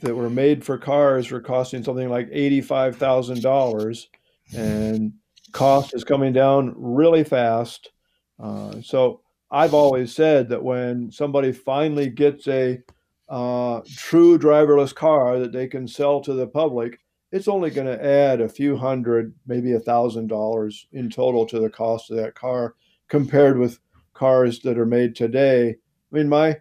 that 0.00 0.14
were 0.14 0.30
made 0.30 0.64
for 0.64 0.78
cars 0.78 1.30
were 1.30 1.40
costing 1.40 1.82
something 1.82 2.08
like 2.08 2.28
eighty-five 2.30 2.96
thousand 2.96 3.42
dollars, 3.42 4.08
and 4.54 5.12
cost 5.52 5.94
is 5.94 6.04
coming 6.04 6.32
down 6.32 6.74
really 6.76 7.24
fast. 7.24 7.90
Uh, 8.38 8.80
so 8.82 9.20
I've 9.50 9.74
always 9.74 10.14
said 10.14 10.48
that 10.50 10.62
when 10.62 11.10
somebody 11.10 11.52
finally 11.52 12.08
gets 12.10 12.46
a 12.46 12.80
uh, 13.28 13.80
true 13.96 14.38
driverless 14.38 14.94
car 14.94 15.38
that 15.38 15.52
they 15.52 15.66
can 15.66 15.88
sell 15.88 16.20
to 16.22 16.32
the 16.34 16.46
public, 16.46 17.00
it's 17.32 17.48
only 17.48 17.70
going 17.70 17.86
to 17.86 18.04
add 18.04 18.40
a 18.40 18.48
few 18.48 18.76
hundred, 18.76 19.34
maybe 19.46 19.72
a 19.72 19.80
thousand 19.80 20.28
dollars 20.28 20.86
in 20.92 21.10
total 21.10 21.46
to 21.46 21.58
the 21.58 21.70
cost 21.70 22.10
of 22.10 22.16
that 22.16 22.34
car 22.34 22.74
compared 23.08 23.58
with 23.58 23.80
cars 24.18 24.60
that 24.60 24.78
are 24.78 24.86
made 24.86 25.14
today. 25.14 25.70
I 25.70 26.16
mean, 26.16 26.28
my 26.28 26.60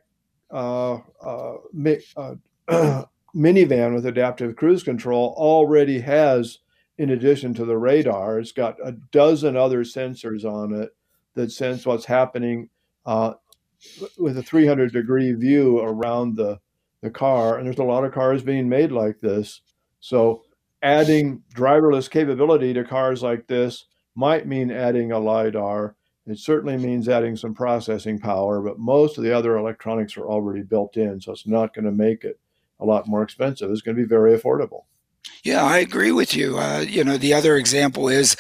uh, 0.52 1.00
uh, 1.22 1.56
uh 2.18 2.36
minivan 3.36 3.94
with 3.94 4.06
adaptive 4.06 4.56
cruise 4.56 4.84
control 4.84 5.34
already 5.38 6.00
has, 6.02 6.60
in 6.98 7.10
addition 7.10 7.54
to 7.56 7.66
the 7.66 7.78
radar, 7.78 8.40
it's 8.40 8.52
got 8.52 8.76
a 8.84 8.92
dozen 8.92 9.58
other 9.58 9.84
sensors 9.84 10.46
on 10.46 10.74
it 10.74 10.92
that 11.36 11.52
sense 11.52 11.86
what's 11.86 12.06
happening 12.06 12.70
uh, 13.06 13.34
with 14.18 14.38
a 14.38 14.44
300 14.44 14.92
degree 14.92 15.34
view 15.34 15.80
around 15.80 16.36
the, 16.36 16.60
the 17.02 17.10
car. 17.10 17.58
And 17.58 17.66
there's 17.66 17.78
a 17.78 17.84
lot 17.84 18.04
of 18.04 18.14
cars 18.14 18.44
being 18.44 18.68
made 18.68 18.92
like 18.92 19.20
this. 19.20 19.62
So 20.00 20.44
adding 20.82 21.44
driverless 21.56 22.10
capability 22.10 22.74
to 22.74 22.84
cars 22.84 23.24
like 23.24 23.48
this 23.48 23.86
might 24.16 24.48
mean 24.48 24.72
adding 24.72 25.12
a 25.12 25.20
LiDAR. 25.20 25.96
It 26.28 26.40
certainly 26.40 26.76
means 26.76 27.08
adding 27.08 27.38
some 27.38 27.54
processing 27.54 28.20
power, 28.20 28.62
but 28.62 28.78
most 28.78 29.18
of 29.18 29.24
the 29.24 29.32
other 29.32 29.56
electronics 29.56 30.18
are 30.18 30.28
already 30.28 30.62
built 30.62 30.98
in. 30.98 31.22
So 31.22 31.32
it's 31.32 31.48
not 31.48 31.74
going 31.74 31.86
to 31.86 31.92
make 31.92 32.26
it 32.26 32.38
a 32.82 32.86
lot 32.86 33.08
more 33.08 33.24
expensive. 33.24 33.72
It's 33.72 33.82
going 33.82 33.96
to 33.96 34.04
be 34.04 34.08
very 34.08 34.38
affordable. 34.38 34.84
Yeah, 35.44 35.64
I 35.64 35.78
agree 35.78 36.12
with 36.12 36.36
you. 36.36 36.58
Uh, 36.58 36.80
you 36.88 37.04
know, 37.04 37.18
the 37.18 37.34
other 37.34 37.56
example 37.56 38.10
is 38.10 38.36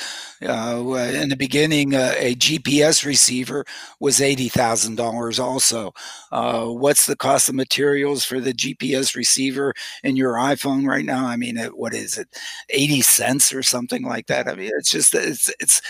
uh, 0.45 0.83
in 1.13 1.29
the 1.29 1.35
beginning, 1.35 1.95
uh, 1.95 2.13
a 2.17 2.35
GPS 2.35 3.03
receiver 3.05 3.65
was 3.99 4.21
eighty 4.21 4.49
thousand 4.49 4.95
dollars. 4.95 5.39
Also, 5.39 5.93
uh, 6.31 6.65
what's 6.65 7.05
the 7.07 7.15
cost 7.15 7.49
of 7.49 7.55
materials 7.55 8.23
for 8.23 8.39
the 8.39 8.53
GPS 8.53 9.15
receiver 9.15 9.73
in 10.03 10.15
your 10.15 10.33
iPhone 10.33 10.85
right 10.87 11.05
now? 11.05 11.25
I 11.25 11.37
mean, 11.37 11.57
it, 11.57 11.75
what 11.77 11.93
is 11.93 12.17
it, 12.17 12.27
eighty 12.69 13.01
cents 13.01 13.51
or 13.53 13.63
something 13.63 14.03
like 14.03 14.27
that? 14.27 14.47
I 14.47 14.53
mean, 14.55 14.71
it's 14.77 14.91
just 14.91 15.15
it's 15.15 15.49
it's 15.59 15.81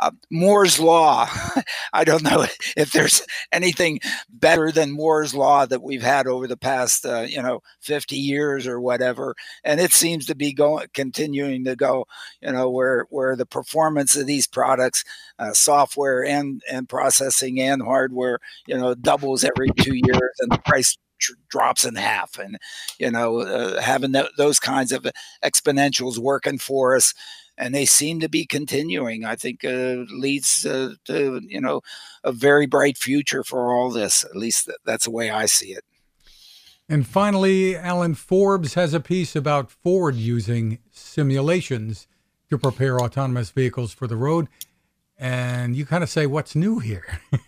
uh, 0.00 0.10
Moore's 0.30 0.78
law. 0.80 1.28
I 1.92 2.04
don't 2.04 2.22
know 2.22 2.46
if 2.76 2.92
there's 2.92 3.22
anything 3.52 4.00
better 4.30 4.70
than 4.72 4.90
Moore's 4.92 5.34
law 5.34 5.66
that 5.66 5.82
we've 5.82 6.02
had 6.02 6.26
over 6.26 6.46
the 6.46 6.56
past 6.56 7.04
uh, 7.06 7.20
you 7.28 7.42
know 7.42 7.60
fifty 7.80 8.16
years 8.16 8.66
or 8.66 8.80
whatever, 8.80 9.34
and 9.64 9.80
it 9.80 9.92
seems 9.92 10.25
to 10.26 10.34
be 10.34 10.52
going 10.52 10.86
continuing 10.94 11.64
to 11.64 11.76
go. 11.76 12.06
You 12.40 12.52
know, 12.52 12.70
where 12.70 13.06
where 13.10 13.36
the 13.36 13.46
performance 13.46 14.16
of 14.16 14.26
these 14.26 14.46
products, 14.46 15.04
uh, 15.38 15.52
software 15.52 16.24
and 16.24 16.62
and 16.70 16.88
processing 16.88 17.60
and 17.60 17.82
hardware, 17.82 18.38
you 18.66 18.76
know, 18.76 18.94
doubles 18.94 19.44
every 19.44 19.70
two 19.80 19.94
years, 19.94 20.32
and 20.40 20.52
the 20.52 20.58
price 20.58 20.96
drops 21.48 21.84
in 21.84 21.94
half. 21.96 22.38
And 22.38 22.58
you 22.98 23.10
know, 23.10 23.40
uh, 23.40 23.80
having 23.80 24.12
th- 24.12 24.30
those 24.36 24.58
kinds 24.60 24.92
of 24.92 25.06
exponentials 25.44 26.18
working 26.18 26.58
for 26.58 26.96
us 26.96 27.14
and 27.58 27.74
they 27.74 27.86
seem 27.86 28.20
to 28.20 28.28
be 28.28 28.46
continuing. 28.46 29.24
I 29.24 29.36
think 29.36 29.64
uh, 29.64 30.04
leads 30.10 30.66
uh, 30.66 30.94
to 31.06 31.40
you 31.46 31.60
know 31.60 31.80
a 32.24 32.32
very 32.32 32.66
bright 32.66 32.98
future 32.98 33.44
for 33.44 33.72
all 33.74 33.90
this. 33.90 34.24
At 34.24 34.36
least 34.36 34.70
that's 34.84 35.04
the 35.04 35.10
way 35.10 35.30
I 35.30 35.46
see 35.46 35.72
it. 35.72 35.84
And 36.88 37.06
finally, 37.06 37.76
Alan 37.76 38.14
Forbes 38.14 38.74
has 38.74 38.94
a 38.94 39.00
piece 39.00 39.34
about 39.34 39.70
Ford 39.70 40.14
using 40.14 40.78
simulations 40.90 42.06
to 42.48 42.58
prepare 42.58 43.00
autonomous 43.00 43.50
vehicles 43.50 43.92
for 43.92 44.06
the 44.06 44.16
road. 44.16 44.48
And 45.18 45.74
you 45.74 45.84
kind 45.84 46.04
of 46.04 46.10
say, 46.10 46.26
what's 46.26 46.54
new 46.54 46.78
here? 46.78 47.20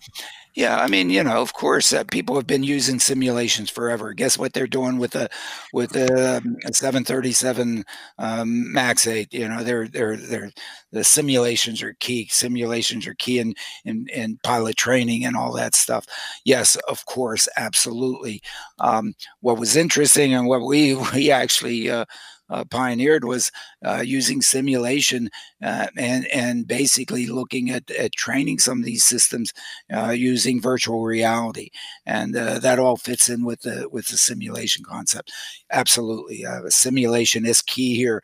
Yeah, 0.55 0.77
I 0.77 0.87
mean, 0.87 1.09
you 1.09 1.23
know, 1.23 1.41
of 1.41 1.53
course, 1.53 1.93
uh, 1.93 2.03
people 2.05 2.35
have 2.35 2.47
been 2.47 2.63
using 2.63 2.99
simulations 2.99 3.69
forever. 3.69 4.13
Guess 4.13 4.37
what 4.37 4.51
they're 4.53 4.67
doing 4.67 4.97
with 4.97 5.11
the 5.11 5.29
with 5.73 5.91
the 5.91 6.37
um, 6.43 6.57
737 6.73 7.85
um, 8.17 8.71
Max 8.73 9.07
8? 9.07 9.31
You 9.33 9.47
know, 9.47 9.63
they're 9.63 9.87
they're 9.87 10.17
they're 10.17 10.51
the 10.91 11.03
simulations 11.03 11.83
are 11.83 11.93
key. 11.99 12.27
Simulations 12.31 13.05
are 13.07 13.13
key 13.13 13.39
in 13.39 13.53
in, 13.85 14.07
in 14.13 14.39
pilot 14.43 14.75
training 14.75 15.23
and 15.23 15.35
all 15.37 15.53
that 15.53 15.75
stuff. 15.75 16.05
Yes, 16.45 16.75
of 16.87 17.05
course, 17.05 17.47
absolutely. 17.55 18.41
Um, 18.79 19.13
what 19.41 19.59
was 19.59 19.75
interesting 19.77 20.33
and 20.33 20.47
what 20.47 20.61
we 20.65 20.95
we 21.13 21.31
actually 21.31 21.89
uh, 21.91 22.05
uh, 22.49 22.63
pioneered 22.65 23.23
was 23.25 23.51
uh, 23.85 24.01
using 24.05 24.41
simulation 24.41 25.29
uh, 25.63 25.87
and 25.97 26.25
and 26.27 26.67
basically 26.67 27.27
looking 27.27 27.69
at, 27.69 27.89
at 27.91 28.13
training 28.13 28.59
some 28.59 28.79
of 28.79 28.85
these 28.85 29.03
systems 29.03 29.53
uh, 29.93 30.09
using 30.09 30.61
virtual 30.61 31.03
reality, 31.03 31.69
and 32.05 32.35
uh, 32.35 32.59
that 32.59 32.79
all 32.79 32.97
fits 32.97 33.29
in 33.29 33.43
with 33.45 33.61
the 33.61 33.87
with 33.91 34.07
the 34.07 34.17
simulation 34.17 34.83
concept. 34.83 35.31
Absolutely, 35.71 36.45
simulation 36.69 37.45
is 37.45 37.61
key 37.61 37.95
here, 37.95 38.21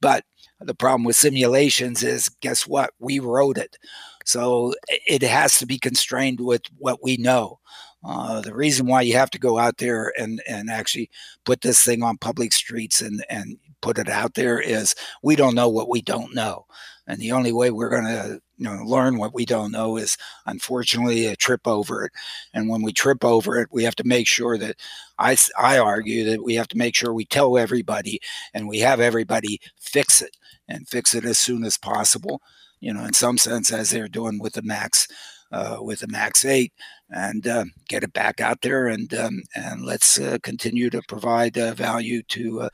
but 0.00 0.24
the 0.60 0.74
problem 0.74 1.04
with 1.04 1.16
simulations 1.16 2.02
is 2.02 2.28
guess 2.40 2.66
what? 2.66 2.90
We 2.98 3.18
wrote 3.18 3.58
it. 3.58 3.76
So 4.24 4.74
it 4.88 5.22
has 5.22 5.58
to 5.58 5.66
be 5.66 5.78
constrained 5.78 6.40
with 6.40 6.62
what 6.78 7.02
we 7.02 7.16
know. 7.16 7.60
Uh, 8.06 8.42
the 8.42 8.54
reason 8.54 8.86
why 8.86 9.00
you 9.00 9.14
have 9.14 9.30
to 9.30 9.38
go 9.38 9.58
out 9.58 9.78
there 9.78 10.12
and, 10.18 10.42
and 10.46 10.70
actually 10.70 11.10
put 11.44 11.62
this 11.62 11.82
thing 11.82 12.02
on 12.02 12.18
public 12.18 12.52
streets 12.52 13.00
and, 13.00 13.24
and 13.30 13.56
put 13.84 13.98
it 13.98 14.08
out 14.08 14.32
there 14.32 14.58
is 14.58 14.94
we 15.22 15.36
don't 15.36 15.54
know 15.54 15.68
what 15.68 15.90
we 15.90 16.00
don't 16.00 16.34
know. 16.34 16.64
And 17.06 17.20
the 17.20 17.32
only 17.32 17.52
way 17.52 17.70
we're 17.70 17.90
going 17.90 18.06
to 18.06 18.40
you 18.56 18.64
know, 18.64 18.82
learn 18.82 19.18
what 19.18 19.34
we 19.34 19.44
don't 19.44 19.72
know 19.72 19.98
is 19.98 20.16
unfortunately 20.46 21.26
a 21.26 21.36
trip 21.36 21.68
over 21.68 22.06
it. 22.06 22.12
And 22.54 22.70
when 22.70 22.80
we 22.80 22.94
trip 22.94 23.22
over 23.22 23.60
it, 23.60 23.68
we 23.70 23.84
have 23.84 23.94
to 23.96 24.04
make 24.04 24.26
sure 24.26 24.56
that 24.56 24.76
I, 25.18 25.36
I 25.58 25.76
argue 25.76 26.24
that 26.30 26.42
we 26.42 26.54
have 26.54 26.68
to 26.68 26.78
make 26.78 26.94
sure 26.94 27.12
we 27.12 27.26
tell 27.26 27.58
everybody 27.58 28.20
and 28.54 28.68
we 28.68 28.78
have 28.78 29.00
everybody 29.00 29.60
fix 29.78 30.22
it 30.22 30.38
and 30.66 30.88
fix 30.88 31.14
it 31.14 31.26
as 31.26 31.36
soon 31.36 31.62
as 31.62 31.76
possible. 31.76 32.40
You 32.80 32.94
know, 32.94 33.04
in 33.04 33.12
some 33.12 33.36
sense, 33.36 33.70
as 33.70 33.90
they're 33.90 34.08
doing 34.08 34.38
with 34.38 34.54
the 34.54 34.62
Max 34.62 35.06
uh, 35.52 35.76
with 35.80 36.00
the 36.00 36.08
Max 36.08 36.44
8 36.44 36.72
and 37.10 37.46
uh, 37.46 37.64
get 37.88 38.02
it 38.02 38.12
back 38.14 38.40
out 38.40 38.62
there 38.62 38.88
and 38.88 39.12
um, 39.14 39.42
and 39.54 39.84
let's 39.84 40.18
uh, 40.18 40.38
continue 40.42 40.90
to 40.90 41.02
provide 41.06 41.56
uh, 41.58 41.74
value 41.74 42.22
to 42.30 42.68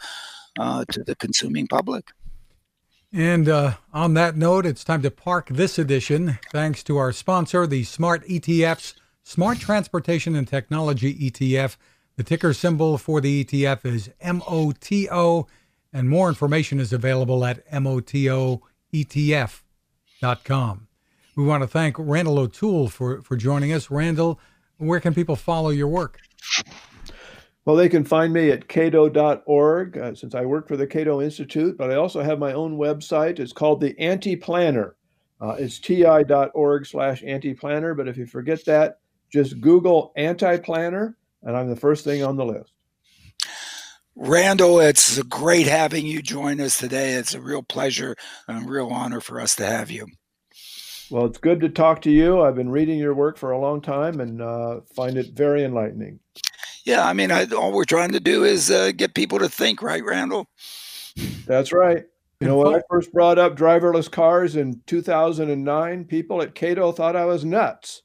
uh, 0.58 0.84
to 0.92 1.02
the 1.04 1.14
consuming 1.16 1.66
public. 1.66 2.10
And 3.12 3.48
uh, 3.48 3.74
on 3.92 4.14
that 4.14 4.36
note, 4.36 4.64
it's 4.64 4.84
time 4.84 5.02
to 5.02 5.10
park 5.10 5.48
this 5.48 5.78
edition. 5.78 6.38
Thanks 6.52 6.84
to 6.84 6.96
our 6.96 7.12
sponsor, 7.12 7.66
the 7.66 7.82
Smart 7.84 8.24
ETFs, 8.28 8.94
Smart 9.24 9.58
Transportation 9.58 10.36
and 10.36 10.46
Technology 10.46 11.14
ETF. 11.30 11.76
The 12.16 12.22
ticker 12.22 12.52
symbol 12.52 12.98
for 12.98 13.20
the 13.20 13.44
ETF 13.44 13.84
is 13.84 14.10
MOTO, 14.22 15.48
and 15.92 16.08
more 16.08 16.28
information 16.28 16.78
is 16.78 16.92
available 16.92 17.44
at 17.44 17.68
MOTOETF.com. 17.70 18.58
We 21.36 21.44
want 21.44 21.62
to 21.62 21.68
thank 21.68 21.96
Randall 21.98 22.38
O'Toole 22.38 22.88
for, 22.88 23.22
for 23.22 23.36
joining 23.36 23.72
us. 23.72 23.90
Randall, 23.90 24.38
where 24.76 25.00
can 25.00 25.14
people 25.14 25.36
follow 25.36 25.70
your 25.70 25.88
work? 25.88 26.20
Well, 27.64 27.76
they 27.76 27.88
can 27.88 28.04
find 28.04 28.32
me 28.32 28.50
at 28.50 28.68
cato.org 28.68 29.98
uh, 29.98 30.14
since 30.14 30.34
I 30.34 30.44
work 30.44 30.66
for 30.66 30.76
the 30.76 30.86
Cato 30.86 31.20
Institute, 31.20 31.76
but 31.76 31.90
I 31.90 31.96
also 31.96 32.22
have 32.22 32.38
my 32.38 32.52
own 32.52 32.78
website. 32.78 33.38
It's 33.38 33.52
called 33.52 33.80
the 33.80 33.98
Anti-Planner. 33.98 34.96
Uh, 35.40 35.56
it's 35.58 35.78
ti.org 35.78 36.86
slash 36.86 37.22
anti-planner, 37.24 37.94
but 37.94 38.08
if 38.08 38.16
you 38.16 38.26
forget 38.26 38.64
that, 38.66 38.98
just 39.32 39.60
Google 39.60 40.12
anti-planner, 40.16 41.16
and 41.42 41.56
I'm 41.56 41.68
the 41.68 41.76
first 41.76 42.04
thing 42.04 42.22
on 42.22 42.36
the 42.36 42.44
list. 42.44 42.72
Randall, 44.16 44.80
it's 44.80 45.22
great 45.22 45.66
having 45.66 46.04
you 46.04 46.20
join 46.20 46.60
us 46.60 46.78
today. 46.78 47.14
It's 47.14 47.32
a 47.32 47.40
real 47.40 47.62
pleasure 47.62 48.16
and 48.48 48.66
a 48.66 48.68
real 48.68 48.88
honor 48.88 49.20
for 49.20 49.40
us 49.40 49.54
to 49.56 49.66
have 49.66 49.90
you. 49.90 50.08
Well, 51.10 51.24
it's 51.24 51.38
good 51.38 51.60
to 51.60 51.70
talk 51.70 52.02
to 52.02 52.10
you. 52.10 52.42
I've 52.42 52.54
been 52.54 52.68
reading 52.68 52.98
your 52.98 53.14
work 53.14 53.38
for 53.38 53.52
a 53.52 53.58
long 53.58 53.80
time 53.80 54.20
and 54.20 54.42
uh, 54.42 54.80
find 54.94 55.16
it 55.16 55.32
very 55.32 55.64
enlightening. 55.64 56.20
Yeah, 56.84 57.06
I 57.06 57.12
mean, 57.12 57.30
I, 57.30 57.46
all 57.46 57.72
we're 57.72 57.84
trying 57.84 58.12
to 58.12 58.20
do 58.20 58.44
is 58.44 58.70
uh, 58.70 58.92
get 58.92 59.14
people 59.14 59.38
to 59.38 59.48
think, 59.48 59.82
right, 59.82 60.04
Randall? 60.04 60.48
That's 61.46 61.72
right. 61.72 62.04
You 62.40 62.48
know, 62.48 62.56
when 62.56 62.74
I 62.74 62.80
first 62.88 63.12
brought 63.12 63.38
up 63.38 63.54
driverless 63.54 64.10
cars 64.10 64.56
in 64.56 64.80
2009, 64.86 66.04
people 66.06 66.40
at 66.40 66.54
Cato 66.54 66.90
thought 66.90 67.14
I 67.14 67.26
was 67.26 67.44
nuts. 67.44 68.02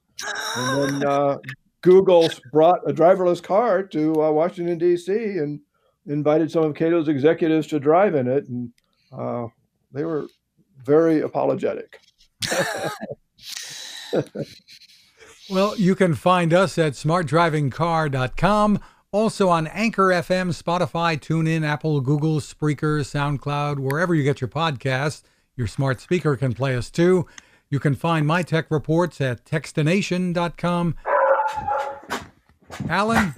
And 0.58 1.02
then 1.02 1.08
uh, 1.08 1.38
Google 1.82 2.30
brought 2.52 2.80
a 2.86 2.94
driverless 2.94 3.42
car 3.42 3.84
to 3.84 4.24
uh, 4.24 4.32
Washington, 4.32 4.78
D.C., 4.78 5.14
and 5.14 5.62
invited 6.08 6.52
some 6.52 6.66
of 6.66 6.76
Cato's 6.76 7.08
executives 7.08 7.68
to 7.68 7.80
drive 7.80 8.16
in 8.16 8.28
it. 8.28 8.50
And 8.50 8.74
uh, 9.18 9.48
they 9.94 10.04
were 10.04 10.28
very 10.84 11.22
apologetic. 11.22 12.02
well, 15.50 15.78
you 15.78 15.96
can 15.96 16.16
find 16.16 16.54
us 16.54 16.78
at 16.78 16.94
smartdrivingcar.com. 16.94 18.80
Also 19.12 19.48
on 19.48 19.68
Anchor 19.68 20.10
FM, 20.10 20.50
Spotify, 20.50 21.18
TuneIn, 21.18 21.66
Apple, 21.66 22.02
Google, 22.02 22.40
Spreaker, 22.40 23.00
SoundCloud, 23.02 23.80
wherever 23.80 24.14
you 24.14 24.24
get 24.24 24.42
your 24.42 24.50
podcasts. 24.50 25.24
Your 25.56 25.68
smart 25.68 26.02
speaker 26.02 26.36
can 26.36 26.54
play 26.54 26.76
us 26.76 26.90
too. 26.90 27.26
You 27.70 27.80
can 27.80 27.96
find 27.96 28.28
my 28.28 28.44
tech 28.44 28.70
reports 28.70 29.22
at 29.22 29.46
techstination.com. 29.46 30.96
Alan, 32.90 33.34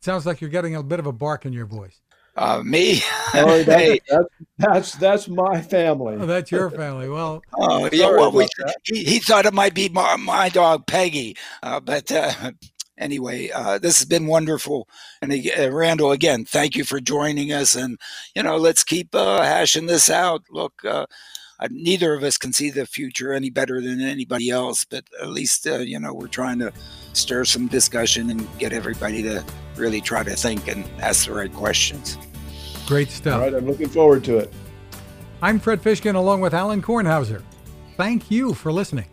sounds 0.00 0.26
like 0.26 0.40
you're 0.40 0.50
getting 0.50 0.74
a 0.74 0.82
bit 0.82 0.98
of 0.98 1.06
a 1.06 1.12
bark 1.12 1.46
in 1.46 1.52
your 1.52 1.66
voice. 1.66 2.02
Uh, 2.36 2.62
me? 2.64 3.02
Oh, 3.34 3.62
that, 3.62 3.78
hey. 3.78 4.00
that's, 4.10 4.28
that's 4.58 4.92
that's 4.96 5.28
my 5.28 5.62
family. 5.62 6.16
Oh, 6.16 6.26
that's 6.26 6.50
your 6.50 6.68
family. 6.68 7.08
Well, 7.08 7.42
oh 7.54 7.88
yeah. 7.90 8.10
Well, 8.10 8.30
we, 8.30 8.46
he, 8.84 9.04
he 9.04 9.18
thought 9.20 9.46
it 9.46 9.54
might 9.54 9.72
be 9.72 9.88
my, 9.88 10.16
my 10.16 10.50
dog 10.50 10.86
Peggy, 10.86 11.34
uh, 11.62 11.80
but 11.80 12.12
uh, 12.12 12.52
anyway, 12.98 13.48
uh, 13.48 13.78
this 13.78 14.00
has 14.00 14.06
been 14.06 14.26
wonderful. 14.26 14.86
And 15.22 15.32
uh, 15.32 15.72
Randall, 15.72 16.12
again, 16.12 16.44
thank 16.44 16.76
you 16.76 16.84
for 16.84 17.00
joining 17.00 17.54
us. 17.54 17.74
And 17.74 17.98
you 18.36 18.42
know, 18.42 18.58
let's 18.58 18.84
keep 18.84 19.14
uh, 19.14 19.42
hashing 19.42 19.86
this 19.86 20.10
out. 20.10 20.42
Look, 20.50 20.84
uh, 20.84 21.06
neither 21.70 22.12
of 22.12 22.22
us 22.22 22.36
can 22.36 22.52
see 22.52 22.68
the 22.68 22.84
future 22.84 23.32
any 23.32 23.48
better 23.48 23.80
than 23.80 24.02
anybody 24.02 24.50
else, 24.50 24.84
but 24.84 25.04
at 25.22 25.30
least 25.30 25.64
you 25.64 25.98
know 25.98 26.12
we're 26.12 26.26
trying 26.26 26.58
to 26.58 26.70
stir 27.14 27.46
some 27.46 27.66
discussion 27.66 28.28
and 28.28 28.46
get 28.58 28.74
everybody 28.74 29.22
to 29.22 29.42
really 29.76 30.00
try 30.00 30.22
to 30.22 30.34
think 30.36 30.68
and 30.68 30.84
ask 31.00 31.26
the 31.26 31.32
right 31.32 31.52
questions. 31.52 32.18
Great 32.86 33.10
stuff. 33.10 33.34
All 33.34 33.40
right, 33.40 33.54
I'm 33.54 33.66
looking 33.66 33.88
forward 33.88 34.24
to 34.24 34.38
it. 34.38 34.52
I'm 35.40 35.58
Fred 35.58 35.82
Fishkin 35.82 36.14
along 36.14 36.40
with 36.40 36.54
Alan 36.54 36.82
Kornhauser. 36.82 37.42
Thank 37.96 38.30
you 38.30 38.54
for 38.54 38.72
listening. 38.72 39.06